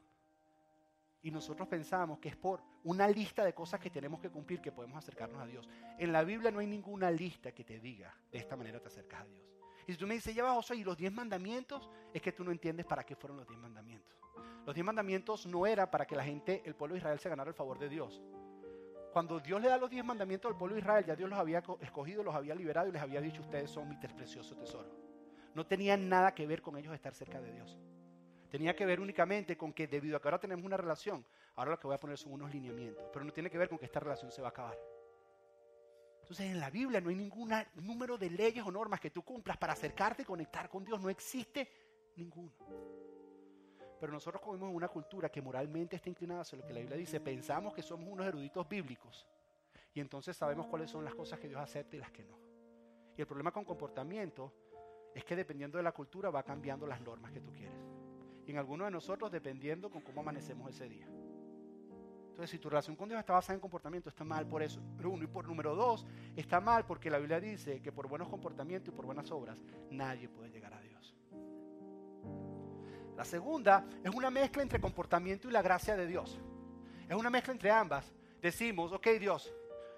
y 1.26 1.32
nosotros 1.32 1.68
pensamos 1.68 2.20
que 2.20 2.30
es 2.30 2.36
por 2.36 2.62
una 2.84 3.08
lista 3.08 3.44
de 3.44 3.52
cosas 3.52 3.80
que 3.80 3.90
tenemos 3.90 4.20
que 4.20 4.30
cumplir 4.30 4.62
que 4.62 4.72
podemos 4.72 4.96
acercarnos 4.96 5.42
a 5.42 5.48
Dios. 5.48 5.68
En 5.98 6.12
la 6.12 6.24
Biblia 6.24 6.52
no 6.52 6.60
hay 6.60 6.68
ninguna 6.68 7.10
lista 7.10 7.52
que 7.52 7.64
te 7.64 7.80
diga, 7.80 8.16
de 8.32 8.38
esta 8.38 8.56
manera 8.56 8.80
te 8.80 8.90
acercas 8.90 9.22
a 9.22 9.26
Dios. 9.26 9.42
Y 9.88 9.94
si 9.94 9.98
tú 9.98 10.06
me 10.06 10.14
dices, 10.14 10.36
ya 10.36 10.44
va, 10.44 10.54
José, 10.54 10.76
¿y 10.76 10.84
los 10.84 10.96
diez 10.96 11.12
mandamientos? 11.12 11.90
Es 12.14 12.22
que 12.22 12.32
tú 12.32 12.44
no 12.44 12.52
entiendes 12.52 12.86
para 12.86 13.04
qué 13.04 13.16
fueron 13.16 13.38
los 13.38 13.48
diez 13.48 13.60
mandamientos. 13.60 14.16
Los 14.68 14.76
diez 14.76 14.86
mandamientos 14.86 15.48
no 15.48 15.66
era 15.66 15.90
para 15.90 16.06
que 16.06 16.16
la 16.16 16.24
gente, 16.24 16.62
el 16.64 16.76
pueblo 16.76 16.94
de 16.94 17.00
Israel, 17.00 17.18
se 17.18 17.28
ganara 17.28 17.50
el 17.50 17.56
favor 17.56 17.80
de 17.80 17.90
Dios. 17.90 18.22
Cuando 19.12 19.40
Dios 19.40 19.60
le 19.60 19.70
da 19.70 19.80
los 19.80 19.90
diez 19.90 20.06
mandamientos 20.06 20.52
al 20.52 20.60
pueblo 20.60 20.76
de 20.76 20.82
Israel, 20.82 21.06
ya 21.08 21.16
Dios 21.16 21.28
los 21.28 21.40
había 21.40 21.64
escogido, 21.82 22.22
los 22.22 22.36
había 22.36 22.54
liberado 22.54 22.88
y 22.88 22.92
les 22.92 23.02
había 23.02 23.20
dicho, 23.20 23.42
ustedes 23.42 23.72
son 23.72 23.90
mi 23.90 23.96
precioso 23.96 24.56
tesoro. 24.56 25.05
No 25.56 25.66
tenían 25.66 26.08
nada 26.08 26.36
que 26.36 26.46
ver 26.46 26.62
con 26.62 26.78
ellos 26.78 26.94
estar 26.94 27.16
cerca 27.16 27.42
de 27.42 27.52
Dios. 27.52 27.78
Tenía 28.50 28.76
que 28.76 28.86
ver 28.86 29.00
únicamente 29.00 29.58
con 29.58 29.74
que 29.74 29.88
debido 29.88 30.18
a 30.18 30.22
que 30.22 30.28
ahora 30.28 30.40
tenemos 30.40 30.64
una 30.64 30.78
relación, 30.78 31.26
ahora 31.56 31.72
lo 31.72 31.80
que 31.80 31.88
voy 31.88 31.96
a 31.96 32.00
poner 32.00 32.18
son 32.18 32.34
unos 32.34 32.54
lineamientos, 32.54 33.10
pero 33.12 33.26
no 33.26 33.34
tiene 33.34 33.50
que 33.50 33.58
ver 33.58 33.70
con 33.70 33.78
que 33.78 33.86
esta 33.86 34.00
relación 34.00 34.32
se 34.32 34.42
va 34.42 34.50
a 34.50 34.52
acabar. 34.52 34.78
Entonces 36.22 36.48
en 36.48 36.60
la 36.60 36.70
Biblia 36.70 37.00
no 37.00 37.10
hay 37.10 37.16
ningún 37.16 37.52
número 37.76 38.18
de 38.18 38.30
leyes 38.30 38.66
o 38.66 38.72
normas 38.72 39.00
que 39.00 39.12
tú 39.12 39.24
cumplas 39.24 39.58
para 39.58 39.74
acercarte 39.74 40.24
y 40.24 40.26
conectar 40.26 40.68
con 40.70 40.84
Dios. 40.84 41.00
No 41.00 41.10
existe 41.10 41.70
ninguno. 42.16 42.52
Pero 44.00 44.12
nosotros 44.12 44.42
comemos 44.42 44.70
en 44.70 44.76
una 44.76 44.88
cultura 44.88 45.30
que 45.30 45.42
moralmente 45.42 45.96
está 45.96 46.10
inclinada 46.10 46.42
hacia 46.42 46.58
lo 46.58 46.66
que 46.66 46.74
la 46.74 46.80
Biblia 46.80 46.98
dice. 46.98 47.20
Pensamos 47.20 47.74
que 47.74 47.82
somos 47.82 48.10
unos 48.10 48.26
eruditos 48.26 48.68
bíblicos. 48.68 49.26
Y 49.94 50.02
entonces 50.02 50.36
sabemos 50.36 50.68
cuáles 50.68 50.90
son 50.90 51.06
las 51.06 51.14
cosas 51.16 51.40
que 51.40 51.48
Dios 51.48 51.62
acepta 51.62 51.96
y 51.96 52.00
las 52.00 52.12
que 52.12 52.24
no. 52.24 52.38
Y 53.16 53.22
el 53.22 53.28
problema 53.28 53.52
con 53.52 53.64
comportamiento 53.64 54.52
es 55.16 55.24
que 55.24 55.36
dependiendo 55.36 55.78
de 55.78 55.84
la 55.84 55.94
cultura 55.94 56.30
va 56.30 56.44
cambiando 56.44 56.86
las 56.86 57.02
normas 57.02 57.32
que 57.32 57.42
tú 57.42 57.52
quieres 57.52 57.96
y 58.46 58.52
en 58.52 58.58
algunos 58.58 58.88
de 58.88 58.92
nosotros 58.92 59.32
dependiendo 59.32 59.90
con 59.90 60.02
cómo 60.02 60.22
amanecemos 60.22 60.70
ese 60.70 60.88
día. 60.88 61.08
Entonces, 61.08 62.50
si 62.50 62.60
tu 62.60 62.70
relación 62.70 62.98
con 62.98 63.08
Dios 63.08 63.20
está 63.20 63.34
basada 63.34 63.54
en 63.54 63.62
comportamiento, 63.62 64.10
está 64.10 64.26
mal 64.26 64.46
por 64.46 64.62
eso. 64.62 64.82
Número 64.82 65.10
uno. 65.10 65.24
Y 65.24 65.28
por 65.28 65.48
número 65.48 65.74
dos, 65.74 66.06
está 66.36 66.60
mal 66.60 66.86
porque 66.86 67.10
la 67.10 67.18
Biblia 67.18 67.40
dice 67.40 67.82
que 67.82 67.94
por 67.94 68.08
buenos 68.10 68.28
comportamientos 68.28 68.94
y 68.94 68.96
por 68.96 69.06
buenas 69.06 69.32
obras, 69.32 69.58
nadie 69.90 70.28
puede 70.28 70.50
llegar 70.52 70.74
a 70.74 70.82
Dios. 70.82 71.16
La 73.16 73.24
segunda 73.24 73.88
es 74.04 74.14
una 74.14 74.30
mezcla 74.30 74.62
entre 74.62 74.82
comportamiento 74.82 75.48
y 75.48 75.52
la 75.52 75.62
gracia 75.62 75.96
de 75.96 76.06
Dios. 76.06 76.38
Es 77.08 77.16
una 77.16 77.30
mezcla 77.30 77.54
entre 77.54 77.72
ambas. 77.72 78.14
Decimos, 78.42 78.92
ok 78.92 79.08
Dios, 79.18 79.56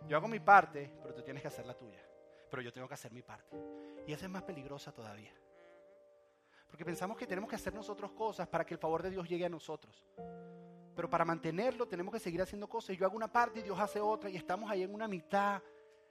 yo 0.07 0.15
hago 0.15 0.27
mi 0.27 0.39
parte, 0.39 0.91
pero 1.01 1.15
tú 1.15 1.23
tienes 1.23 1.41
que 1.41 1.47
hacer 1.47 1.65
la 1.65 1.73
tuya. 1.73 2.07
Pero 2.51 2.61
yo 2.61 2.71
tengo 2.71 2.87
que 2.87 2.93
hacer 2.93 3.11
mi 3.11 3.23
parte. 3.23 3.57
Y 4.07 4.13
esa 4.13 4.25
es 4.25 4.31
más 4.31 4.43
peligrosa 4.43 4.91
todavía. 4.93 5.33
Porque 6.69 6.85
pensamos 6.85 7.17
que 7.17 7.27
tenemos 7.27 7.49
que 7.49 7.57
hacer 7.57 7.73
nosotros 7.73 8.11
cosas 8.13 8.47
para 8.47 8.65
que 8.65 8.73
el 8.73 8.79
favor 8.79 9.03
de 9.03 9.09
Dios 9.09 9.27
llegue 9.27 9.45
a 9.45 9.49
nosotros. 9.49 10.03
Pero 10.95 11.09
para 11.09 11.25
mantenerlo 11.25 11.87
tenemos 11.87 12.13
que 12.13 12.19
seguir 12.19 12.41
haciendo 12.41 12.67
cosas. 12.69 12.97
Yo 12.97 13.05
hago 13.05 13.17
una 13.17 13.31
parte 13.31 13.59
y 13.59 13.63
Dios 13.63 13.77
hace 13.79 13.99
otra 13.99 14.29
y 14.29 14.37
estamos 14.37 14.71
ahí 14.71 14.83
en 14.83 14.93
una 14.93 15.07
mitad. 15.09 15.61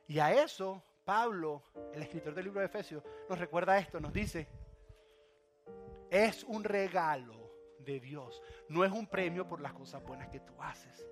Y 0.06 0.18
a 0.18 0.30
eso 0.30 0.84
Pablo, 1.06 1.62
el 1.94 2.02
escritor 2.02 2.34
del 2.34 2.44
libro 2.44 2.60
de 2.60 2.66
Efesios, 2.66 3.02
nos 3.30 3.38
recuerda 3.38 3.78
esto, 3.78 3.98
nos 3.98 4.12
dice, 4.12 4.46
es 6.10 6.44
un 6.44 6.64
regalo 6.64 7.50
de 7.78 7.98
Dios, 8.00 8.42
no 8.68 8.84
es 8.84 8.92
un 8.92 9.06
premio 9.06 9.46
por 9.48 9.60
las 9.60 9.72
cosas 9.72 10.02
buenas 10.04 10.28
que 10.28 10.40
tú 10.40 10.52
haces. 10.60 11.06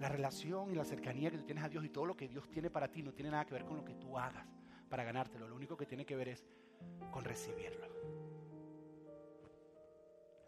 La 0.00 0.08
relación 0.08 0.70
y 0.70 0.74
la 0.74 0.84
cercanía 0.84 1.30
que 1.30 1.36
tú 1.36 1.44
tienes 1.44 1.62
a 1.62 1.68
Dios 1.68 1.84
y 1.84 1.90
todo 1.90 2.06
lo 2.06 2.16
que 2.16 2.26
Dios 2.26 2.50
tiene 2.50 2.70
para 2.70 2.90
ti 2.90 3.02
no 3.02 3.12
tiene 3.12 3.30
nada 3.30 3.44
que 3.44 3.52
ver 3.52 3.66
con 3.66 3.76
lo 3.76 3.84
que 3.84 3.94
tú 3.94 4.18
hagas 4.18 4.48
para 4.88 5.04
ganártelo. 5.04 5.46
Lo 5.46 5.54
único 5.54 5.76
que 5.76 5.84
tiene 5.84 6.06
que 6.06 6.16
ver 6.16 6.30
es 6.30 6.46
con 7.10 7.22
recibirlo. 7.22 7.86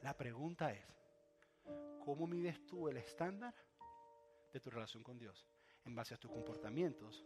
La 0.01 0.17
pregunta 0.17 0.73
es, 0.73 0.87
¿cómo 2.03 2.27
mides 2.27 2.65
tú 2.67 2.89
el 2.89 2.97
estándar 2.97 3.55
de 4.53 4.59
tu 4.59 4.71
relación 4.71 5.03
con 5.03 5.19
Dios? 5.19 5.47
¿En 5.85 5.95
base 5.95 6.15
a 6.15 6.17
tus 6.17 6.31
comportamientos 6.31 7.23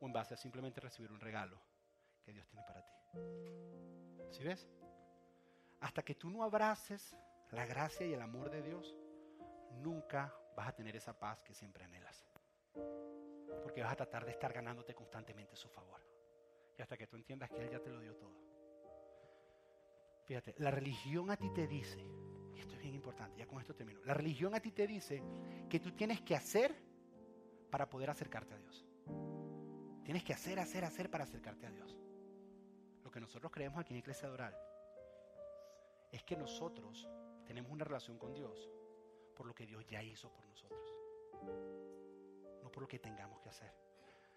o 0.00 0.06
en 0.06 0.14
base 0.14 0.32
a 0.32 0.38
simplemente 0.38 0.80
recibir 0.80 1.12
un 1.12 1.20
regalo 1.20 1.60
que 2.24 2.32
Dios 2.32 2.48
tiene 2.48 2.64
para 2.64 2.82
ti? 2.82 2.92
¿Sí 4.30 4.42
ves? 4.42 4.66
Hasta 5.80 6.02
que 6.02 6.14
tú 6.14 6.30
no 6.30 6.42
abraces 6.42 7.14
la 7.50 7.66
gracia 7.66 8.06
y 8.06 8.14
el 8.14 8.22
amor 8.22 8.50
de 8.50 8.62
Dios, 8.62 8.96
nunca 9.82 10.34
vas 10.60 10.68
a 10.68 10.72
tener 10.72 10.94
esa 10.94 11.18
paz 11.18 11.42
que 11.42 11.54
siempre 11.54 11.84
anhelas. 11.84 12.22
Porque 13.62 13.82
vas 13.82 13.92
a 13.92 13.96
tratar 13.96 14.26
de 14.26 14.32
estar 14.32 14.52
ganándote 14.52 14.94
constantemente 14.94 15.56
su 15.56 15.70
favor. 15.70 16.02
Y 16.76 16.82
hasta 16.82 16.98
que 16.98 17.06
tú 17.06 17.16
entiendas 17.16 17.48
que 17.48 17.62
Él 17.62 17.70
ya 17.70 17.80
te 17.80 17.88
lo 17.88 17.98
dio 17.98 18.14
todo. 18.14 18.38
Fíjate, 20.26 20.54
la 20.58 20.70
religión 20.70 21.30
a 21.30 21.36
ti 21.38 21.50
te 21.50 21.66
dice, 21.66 21.98
y 22.54 22.60
esto 22.60 22.74
es 22.74 22.80
bien 22.82 22.94
importante, 22.94 23.38
ya 23.38 23.46
con 23.46 23.58
esto 23.58 23.74
termino, 23.74 24.00
la 24.04 24.12
religión 24.12 24.54
a 24.54 24.60
ti 24.60 24.70
te 24.70 24.86
dice 24.86 25.22
que 25.68 25.80
tú 25.80 25.92
tienes 25.92 26.20
que 26.20 26.36
hacer 26.36 26.76
para 27.70 27.88
poder 27.88 28.10
acercarte 28.10 28.52
a 28.52 28.58
Dios. 28.58 28.86
Tienes 30.04 30.22
que 30.22 30.34
hacer, 30.34 30.60
hacer, 30.60 30.84
hacer 30.84 31.10
para 31.10 31.24
acercarte 31.24 31.66
a 31.66 31.70
Dios. 31.70 31.96
Lo 33.02 33.10
que 33.10 33.18
nosotros 33.18 33.50
creemos 33.50 33.80
aquí 33.80 33.94
en 33.94 34.00
Iglesia 34.00 34.28
Doral 34.28 34.54
es 36.12 36.22
que 36.22 36.36
nosotros 36.36 37.08
tenemos 37.46 37.72
una 37.72 37.84
relación 37.84 38.18
con 38.18 38.34
Dios 38.34 38.70
por 39.40 39.46
lo 39.46 39.54
que 39.54 39.64
Dios 39.64 39.86
ya 39.86 40.02
hizo 40.02 40.30
por 40.30 40.44
nosotros. 40.44 40.94
No 42.62 42.70
por 42.70 42.82
lo 42.82 42.86
que 42.86 42.98
tengamos 42.98 43.40
que 43.40 43.48
hacer. 43.48 43.72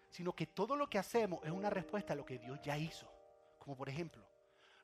Sino 0.08 0.34
que 0.34 0.46
todo 0.46 0.76
lo 0.76 0.88
que 0.88 0.96
hacemos 0.96 1.44
es 1.44 1.50
una 1.50 1.68
respuesta 1.68 2.14
a 2.14 2.16
lo 2.16 2.24
que 2.24 2.38
Dios 2.38 2.58
ya 2.62 2.78
hizo. 2.78 3.06
Como 3.58 3.76
por 3.76 3.90
ejemplo, 3.90 4.26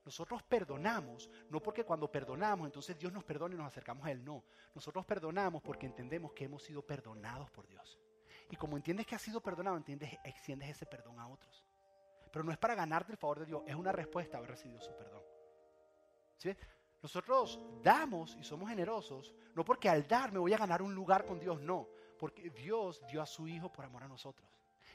nosotros 0.05 0.43
perdonamos, 0.43 1.31
no 1.49 1.63
porque 1.63 1.85
cuando 1.85 2.13
perdonamos, 2.13 2.67
entonces 2.67 2.99
Dios 2.99 3.11
nos 3.15 3.25
perdona 3.25 3.55
y 3.55 3.57
nos 3.57 3.69
acercamos 3.69 4.05
a 4.05 4.11
Él, 4.11 4.23
no. 4.23 4.45
Nosotros 4.75 5.07
perdonamos 5.07 5.63
porque 5.63 5.87
entendemos 5.87 6.35
que 6.35 6.45
hemos 6.45 6.63
sido 6.65 6.83
perdonados 6.83 7.51
por 7.51 7.67
Dios. 7.67 7.99
Y 8.51 8.57
como 8.57 8.77
entiendes 8.77 9.07
que 9.07 9.15
has 9.15 9.23
sido 9.23 9.41
perdonado, 9.41 9.79
entiendes, 9.79 10.19
extiendes 10.23 10.69
ese 10.69 10.85
perdón 10.85 11.19
a 11.19 11.29
otros. 11.29 11.65
Pero 12.31 12.45
no 12.45 12.53
es 12.53 12.59
para 12.59 12.75
ganarte 12.75 13.13
el 13.13 13.17
favor 13.17 13.39
de 13.39 13.47
Dios, 13.47 13.63
es 13.67 13.75
una 13.75 13.91
respuesta 13.91 14.37
a 14.37 14.39
haber 14.41 14.51
recibido 14.51 14.83
su 14.83 14.95
perdón. 14.95 15.23
¿Sí? 16.37 16.55
Nosotros 17.03 17.59
damos 17.83 18.37
y 18.39 18.45
somos 18.45 18.69
generosos, 18.69 19.35
no 19.55 19.65
porque 19.65 19.89
al 19.89 20.07
dar 20.07 20.33
me 20.33 20.39
voy 20.39 20.53
a 20.53 20.59
ganar 20.59 20.83
un 20.83 20.95
lugar 20.95 21.25
con 21.25 21.39
Dios, 21.39 21.61
no, 21.61 21.89
porque 22.19 22.51
Dios 22.51 23.03
dio 23.07 23.23
a 23.23 23.27
su 23.27 23.49
Hijo 23.49 23.73
por 23.73 23.85
amor 23.87 24.03
a 24.03 24.09
nosotros. 24.09 24.49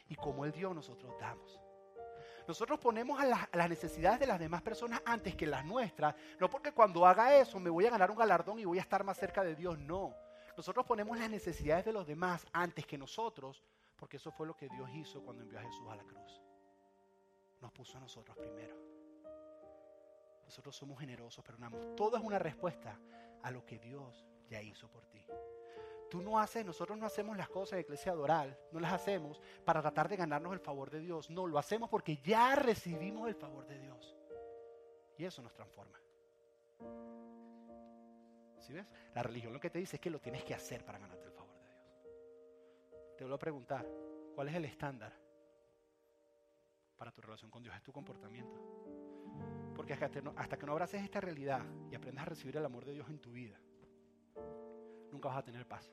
Y 0.07 0.15
como 0.15 0.45
Él 0.45 0.51
dio, 0.51 0.73
nosotros 0.73 1.13
damos. 1.19 1.59
Nosotros 2.47 2.79
ponemos 2.79 3.19
a, 3.19 3.49
las 3.51 3.69
necesidades 3.69 4.19
de 4.19 4.27
las 4.27 4.39
demás 4.39 4.61
personas 4.61 5.01
antes 5.03 5.35
que 5.35 5.47
las 5.47 5.65
nuestras, 5.65 6.13
no 6.39 6.47
porque 6.47 6.71
cuando 6.71 7.05
haga 7.07 7.35
eso 7.35 7.59
me 7.59 7.71
voy 7.71 7.87
a 7.87 7.89
ganar 7.89 8.11
un 8.11 8.17
galardón 8.17 8.59
y 8.59 8.65
voy 8.65 8.77
a 8.77 8.81
estar 8.81 9.03
más 9.03 9.17
cerca 9.17 9.43
de 9.43 9.55
Dios, 9.55 9.79
no. 9.79 10.13
Nosotros 10.55 10.85
ponemos 10.85 11.17
las 11.17 11.29
necesidades 11.29 11.85
de 11.85 11.93
los 11.93 12.05
demás 12.05 12.45
antes 12.53 12.85
que 12.85 12.99
nosotros, 12.99 13.63
porque 13.95 14.17
eso 14.17 14.31
fue 14.31 14.45
lo 14.45 14.55
que 14.55 14.69
Dios 14.69 14.87
hizo 14.93 15.23
cuando 15.23 15.41
envió 15.41 15.59
a 15.59 15.63
Jesús 15.63 15.87
a 15.89 15.95
la 15.95 16.03
cruz. 16.03 16.41
Nos 17.61 17.71
puso 17.71 17.97
a 17.97 18.01
nosotros 18.01 18.37
primero. 18.37 18.94
Nosotros 20.45 20.75
somos 20.75 20.99
generosos, 20.99 21.43
perdonamos. 21.43 21.95
Todo 21.95 22.17
es 22.17 22.23
una 22.23 22.39
respuesta 22.39 22.99
a 23.41 23.51
lo 23.51 23.65
que 23.65 23.79
Dios 23.79 24.25
ya 24.47 24.61
hizo 24.61 24.87
por 24.89 25.05
ti. 25.07 25.25
Tú 26.09 26.21
no 26.21 26.39
haces, 26.39 26.65
nosotros 26.65 26.97
no 26.97 27.05
hacemos 27.05 27.35
las 27.35 27.49
cosas 27.49 27.77
de 27.77 27.81
iglesia 27.81 28.11
adoral, 28.11 28.57
no 28.71 28.79
las 28.79 28.93
hacemos 28.93 29.41
para 29.63 29.81
tratar 29.81 30.07
de 30.07 30.15
ganarnos 30.15 30.53
el 30.53 30.59
favor 30.59 30.89
de 30.89 30.99
Dios. 30.99 31.29
No, 31.29 31.47
lo 31.47 31.57
hacemos 31.57 31.89
porque 31.89 32.17
ya 32.17 32.55
recibimos 32.55 33.27
el 33.27 33.35
favor 33.35 33.65
de 33.65 33.79
Dios. 33.79 34.15
Y 35.17 35.25
eso 35.25 35.41
nos 35.41 35.53
transforma. 35.53 35.99
¿Sí 38.59 38.73
ves? 38.73 38.85
La 39.13 39.23
religión 39.23 39.53
lo 39.53 39.59
que 39.59 39.69
te 39.69 39.79
dice 39.79 39.97
es 39.97 40.01
que 40.01 40.09
lo 40.09 40.19
tienes 40.19 40.43
que 40.43 40.53
hacer 40.53 40.85
para 40.85 40.99
ganarte 40.99 41.25
el 41.25 41.33
favor 41.33 41.55
de 41.59 41.69
Dios. 41.69 43.17
Te 43.17 43.23
vuelvo 43.23 43.35
a 43.35 43.39
preguntar, 43.39 43.85
¿cuál 44.33 44.49
es 44.49 44.55
el 44.55 44.65
estándar 44.65 45.13
para 46.97 47.11
tu 47.11 47.21
relación 47.21 47.49
con 47.49 47.63
Dios? 47.63 47.75
Es 47.75 47.83
tu 47.83 47.91
comportamiento. 47.91 49.04
Porque 49.75 49.93
hasta, 49.93 50.57
que 50.57 50.65
no 50.65 50.71
abraces 50.71 51.03
esta 51.03 51.19
realidad 51.19 51.61
y 51.91 51.95
aprendas 51.95 52.23
a 52.23 52.29
recibir 52.29 52.55
el 52.57 52.65
amor 52.65 52.85
de 52.85 52.93
Dios 52.93 53.09
en 53.09 53.19
tu 53.19 53.31
vida, 53.31 53.59
nunca 55.11 55.29
vas 55.29 55.37
a 55.37 55.43
tener 55.43 55.67
paz. 55.67 55.91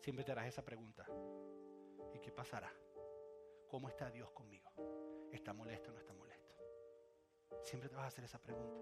Siempre 0.00 0.24
te 0.24 0.32
harás 0.32 0.46
esa 0.46 0.62
pregunta. 0.62 1.06
¿Y 2.12 2.18
qué 2.18 2.30
pasará? 2.30 2.72
¿Cómo 3.68 3.88
está 3.88 4.10
Dios 4.10 4.30
conmigo? 4.32 4.70
¿Está 5.32 5.52
molesto 5.52 5.90
o 5.90 5.94
no 5.94 5.98
está 5.98 6.12
molesto? 6.12 6.54
Siempre 7.62 7.88
te 7.88 7.96
vas 7.96 8.04
a 8.04 8.08
hacer 8.08 8.24
esa 8.24 8.38
pregunta. 8.38 8.78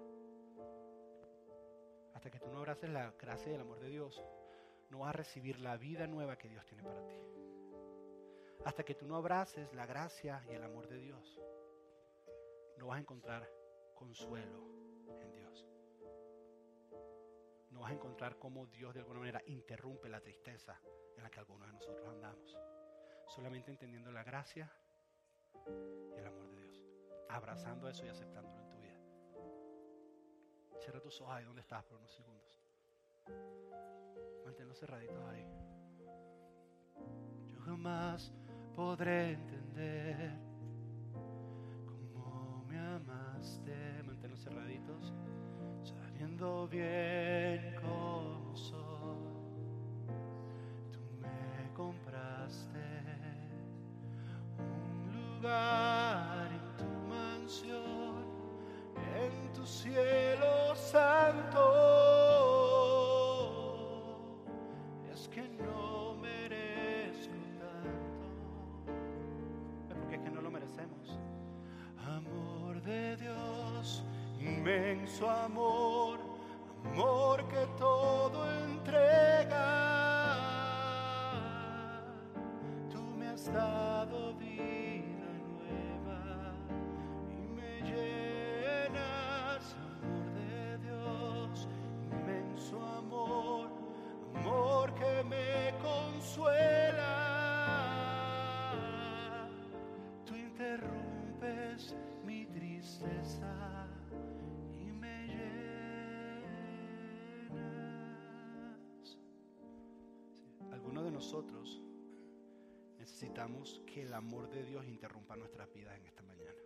Hasta 2.15 2.31
que 2.31 2.41
tú 2.41 2.51
no 2.51 2.59
abraces 2.59 2.91
la 2.91 3.13
gracia 3.13 3.53
y 3.53 3.55
el 3.55 3.61
amor 3.61 3.79
de 3.79 3.89
Dios, 3.89 4.23
no 4.91 5.01
vas 5.01 5.11
a 5.11 5.13
recibir 5.13 5.61
la 5.61 5.77
vida 5.77 6.07
nueva 6.07 6.37
que 6.37 6.49
Dios 6.49 6.67
tiene 6.67 6.83
para 6.83 7.07
ti. 7.07 7.15
Hasta 8.65 8.85
que 8.85 8.95
tú 8.95 9.07
no 9.07 9.17
abraces 9.17 9.73
la 9.73 9.87
gracia 9.87 10.45
y 10.51 10.55
el 10.55 10.63
amor 10.63 10.89
de 10.89 10.99
Dios, 10.99 11.41
no 12.83 12.89
vas 12.89 12.97
a 12.97 13.01
encontrar 13.01 13.49
consuelo 13.95 14.61
en 15.21 15.33
Dios. 15.33 15.69
No 17.71 17.83
vas 17.83 17.93
a 17.93 17.95
encontrar 17.95 18.41
cómo 18.41 18.67
Dios 18.67 18.93
de 18.93 18.99
alguna 18.99 19.21
manera 19.21 19.41
interrumpe 19.47 20.09
la 20.09 20.21
tristeza 20.21 20.81
en 21.17 21.23
la 21.23 21.31
que 21.31 21.39
algunos 21.39 21.69
de 21.69 21.75
nosotros 21.75 22.09
andamos. 22.09 22.59
Solamente 23.29 23.71
entendiendo 23.71 24.11
la 24.11 24.25
gracia 24.25 24.69
y 26.13 26.19
el 26.19 26.27
amor 26.27 26.49
de 26.49 26.57
Dios. 26.57 26.83
Abrazando 27.29 27.89
eso 27.89 28.05
y 28.05 28.09
aceptándolo 28.09 28.61
en 28.61 28.69
tu 28.69 28.77
vida. 28.81 29.01
Cierra 30.81 31.01
tus 31.01 31.21
ojos 31.21 31.35
ahí 31.35 31.45
donde 31.45 31.61
estás 31.61 31.85
por 31.85 31.99
unos 31.99 32.11
segundos. 32.11 32.61
Manténlos 34.45 34.81
cerraditos 34.81 35.25
ahí. 35.29 35.47
Yo 37.47 37.61
jamás 37.61 38.35
podré 38.75 39.35
entender 39.35 40.52
manténlos 44.07 44.41
cerraditos, 44.41 45.13
sabiendo 45.85 46.69
bien 46.69 47.82
inmenso 75.03 75.27
amor, 75.29 75.72
amor 75.72 75.72
nosotros 111.23 111.81
necesitamos 112.99 113.81
que 113.87 114.03
el 114.03 114.13
amor 114.13 114.49
de 114.51 114.65
Dios 114.65 114.85
interrumpa 114.87 115.37
nuestras 115.37 115.73
vidas 115.73 115.97
en 115.97 116.07
esta 116.07 116.21
mañana. 116.25 116.59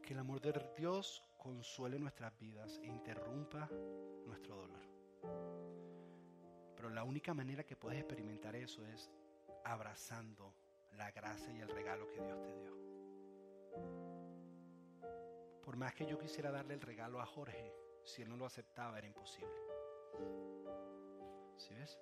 Que 0.00 0.12
el 0.12 0.20
amor 0.20 0.40
de 0.40 0.52
Dios 0.76 1.24
consuele 1.36 1.98
nuestras 1.98 2.38
vidas 2.38 2.78
e 2.80 2.86
interrumpa 2.86 3.68
nuestro 4.24 4.54
dolor. 4.54 4.84
Pero 6.76 6.90
la 6.90 7.02
única 7.02 7.34
manera 7.34 7.64
que 7.64 7.74
puedes 7.74 7.98
experimentar 7.98 8.54
eso 8.54 8.86
es 8.86 9.10
abrazando 9.64 10.54
la 10.92 11.10
gracia 11.10 11.52
y 11.52 11.58
el 11.58 11.70
regalo 11.70 12.06
que 12.06 12.20
Dios 12.20 12.40
te 12.40 12.54
dio. 12.54 12.72
Por 15.60 15.76
más 15.76 15.92
que 15.92 16.06
yo 16.06 16.20
quisiera 16.20 16.52
darle 16.52 16.74
el 16.74 16.82
regalo 16.82 17.20
a 17.20 17.26
Jorge, 17.26 17.74
si 18.04 18.22
él 18.22 18.28
no 18.28 18.36
lo 18.36 18.46
aceptaba 18.46 18.96
era 18.96 19.08
imposible. 19.08 19.58
¿Sí 21.56 21.74
ves? 21.74 21.98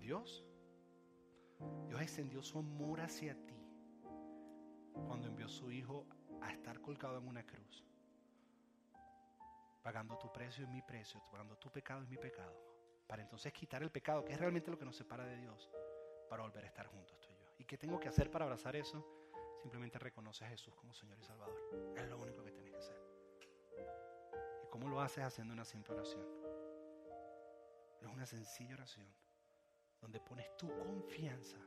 Dios, 0.00 0.44
Dios 1.86 2.00
extendió 2.00 2.42
su 2.42 2.58
amor 2.58 3.00
hacia 3.00 3.34
ti 3.46 3.62
cuando 5.06 5.28
envió 5.28 5.46
a 5.46 5.48
su 5.48 5.70
Hijo 5.70 6.06
a 6.40 6.50
estar 6.52 6.80
colgado 6.80 7.18
en 7.18 7.28
una 7.28 7.44
cruz, 7.44 7.84
pagando 9.82 10.16
tu 10.18 10.32
precio 10.32 10.64
y 10.64 10.66
mi 10.68 10.82
precio, 10.82 11.22
pagando 11.30 11.56
tu 11.58 11.70
pecado 11.70 12.02
y 12.02 12.06
mi 12.06 12.16
pecado, 12.16 12.56
para 13.06 13.22
entonces 13.22 13.52
quitar 13.52 13.82
el 13.82 13.90
pecado, 13.90 14.24
que 14.24 14.32
es 14.32 14.38
realmente 14.38 14.70
lo 14.70 14.78
que 14.78 14.84
nos 14.84 14.96
separa 14.96 15.24
de 15.24 15.36
Dios, 15.36 15.70
para 16.28 16.42
volver 16.42 16.64
a 16.64 16.68
estar 16.68 16.86
juntos 16.86 17.20
tú 17.20 17.28
y 17.30 17.36
yo. 17.36 17.50
¿Y 17.58 17.64
qué 17.64 17.76
tengo 17.76 18.00
que 18.00 18.08
hacer 18.08 18.30
para 18.30 18.46
abrazar 18.46 18.74
eso? 18.76 19.06
Simplemente 19.60 19.98
reconoce 19.98 20.44
a 20.44 20.48
Jesús 20.48 20.74
como 20.74 20.94
Señor 20.94 21.18
y 21.18 21.22
Salvador. 21.22 21.94
Es 21.96 22.08
lo 22.08 22.18
único 22.18 22.42
que 22.42 22.52
tienes 22.52 22.72
que 22.72 22.78
hacer. 22.78 22.96
¿Y 24.64 24.68
cómo 24.70 24.88
lo 24.88 25.00
haces 25.02 25.24
haciendo 25.24 25.52
una 25.52 25.66
simple 25.66 25.92
oración? 25.92 26.24
Es 28.00 28.08
una 28.08 28.24
sencilla 28.24 28.74
oración 28.74 29.06
donde 30.00 30.20
pones 30.20 30.56
tu 30.56 30.68
confianza 30.68 31.58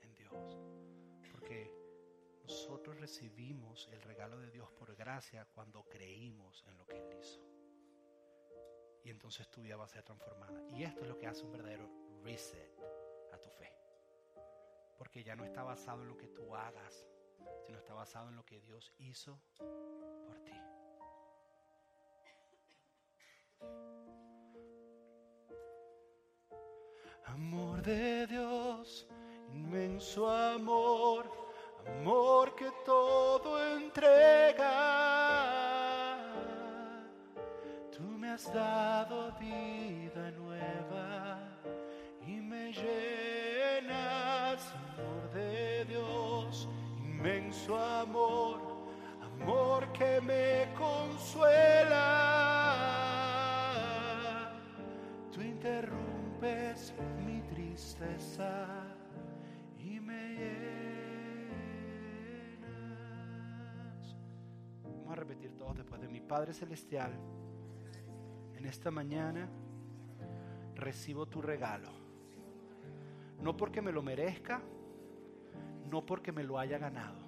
en 0.00 0.14
Dios. 0.14 0.58
Porque 1.32 1.70
nosotros 2.42 2.98
recibimos 2.98 3.88
el 3.92 4.02
regalo 4.02 4.38
de 4.38 4.50
Dios 4.50 4.70
por 4.72 4.94
gracia 4.94 5.46
cuando 5.54 5.84
creímos 5.84 6.64
en 6.66 6.76
lo 6.76 6.86
que 6.86 6.98
Él 6.98 7.18
hizo. 7.20 7.40
Y 9.04 9.10
entonces 9.10 9.48
tu 9.50 9.62
vida 9.62 9.76
va 9.76 9.84
a 9.84 9.88
ser 9.88 10.02
transformada. 10.02 10.62
Y 10.70 10.84
esto 10.84 11.02
es 11.02 11.08
lo 11.08 11.18
que 11.18 11.26
hace 11.26 11.44
un 11.44 11.52
verdadero 11.52 11.90
reset 12.22 12.78
a 13.32 13.38
tu 13.38 13.50
fe. 13.50 13.72
Porque 14.96 15.24
ya 15.24 15.34
no 15.34 15.44
está 15.44 15.62
basado 15.62 16.02
en 16.02 16.08
lo 16.08 16.16
que 16.16 16.28
tú 16.28 16.54
hagas, 16.54 17.06
sino 17.66 17.78
está 17.78 17.94
basado 17.94 18.28
en 18.28 18.36
lo 18.36 18.44
que 18.44 18.60
Dios 18.60 18.92
hizo 18.98 19.40
por 20.26 20.38
ti. 20.44 20.52
Amor 27.26 27.82
de 27.82 28.26
Dios, 28.26 29.06
inmenso 29.52 30.28
amor, 30.28 31.30
amor 31.86 32.54
que 32.54 32.70
todo 32.84 33.62
entrega. 33.76 34.72
Tú 37.90 38.02
me 38.02 38.30
has 38.30 38.52
dado 38.52 39.32
vida 39.38 40.30
nueva 40.32 41.38
y 42.26 42.40
me 42.40 42.72
llenas, 42.72 44.60
amor 44.74 45.30
de 45.32 45.84
Dios, 45.84 46.68
inmenso 46.98 47.78
amor, 47.78 48.60
amor 49.22 49.92
que 49.92 50.20
me 50.20 50.68
consuela. 50.76 52.02
Tú 55.32 55.40
interrumpes 55.40 56.92
tristeza 57.82 58.84
y 59.76 59.98
me 59.98 60.34
llenas. 60.34 60.96
Vamos 64.84 65.10
a 65.10 65.16
repetir 65.16 65.56
todos 65.56 65.76
después 65.78 66.00
de 66.00 66.06
mi 66.06 66.20
Padre 66.20 66.52
Celestial. 66.52 67.12
En 68.54 68.66
esta 68.66 68.92
mañana 68.92 69.48
recibo 70.76 71.26
tu 71.26 71.42
regalo. 71.42 71.90
No 73.40 73.56
porque 73.56 73.82
me 73.82 73.90
lo 73.90 74.00
merezca, 74.00 74.62
no 75.90 76.06
porque 76.06 76.30
me 76.30 76.44
lo 76.44 76.60
haya 76.60 76.78
ganado, 76.78 77.18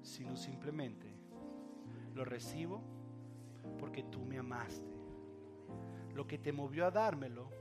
sino 0.00 0.34
simplemente 0.34 1.14
lo 2.14 2.24
recibo 2.24 2.80
porque 3.78 4.02
tú 4.04 4.24
me 4.24 4.38
amaste. 4.38 4.88
Lo 6.14 6.26
que 6.26 6.38
te 6.38 6.54
movió 6.54 6.86
a 6.86 6.90
dármelo 6.90 7.59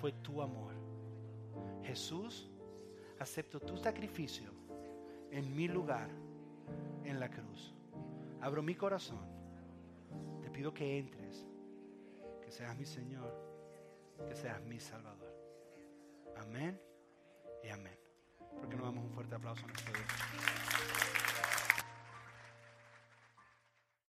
fue 0.00 0.12
tu 0.12 0.42
amor. 0.42 0.74
Jesús, 1.82 2.48
acepto 3.18 3.60
tu 3.60 3.76
sacrificio 3.76 4.50
en 5.30 5.54
mi 5.54 5.68
lugar 5.68 6.10
en 7.04 7.20
la 7.20 7.30
cruz. 7.30 7.74
Abro 8.40 8.62
mi 8.62 8.74
corazón. 8.74 9.24
Te 10.42 10.50
pido 10.50 10.72
que 10.72 10.98
entres, 10.98 11.46
que 12.42 12.50
seas 12.50 12.76
mi 12.76 12.84
Señor, 12.84 13.32
que 14.28 14.34
seas 14.34 14.62
mi 14.62 14.80
Salvador. 14.80 15.34
Amén 16.36 16.80
y 17.62 17.68
amén. 17.68 17.98
Porque 18.60 18.76
nos 18.76 18.86
damos 18.86 19.04
un 19.04 19.10
fuerte 19.10 19.34
aplauso 19.34 19.64
a 19.64 19.68
nuestro 19.68 19.92
Dios. 19.92 21.25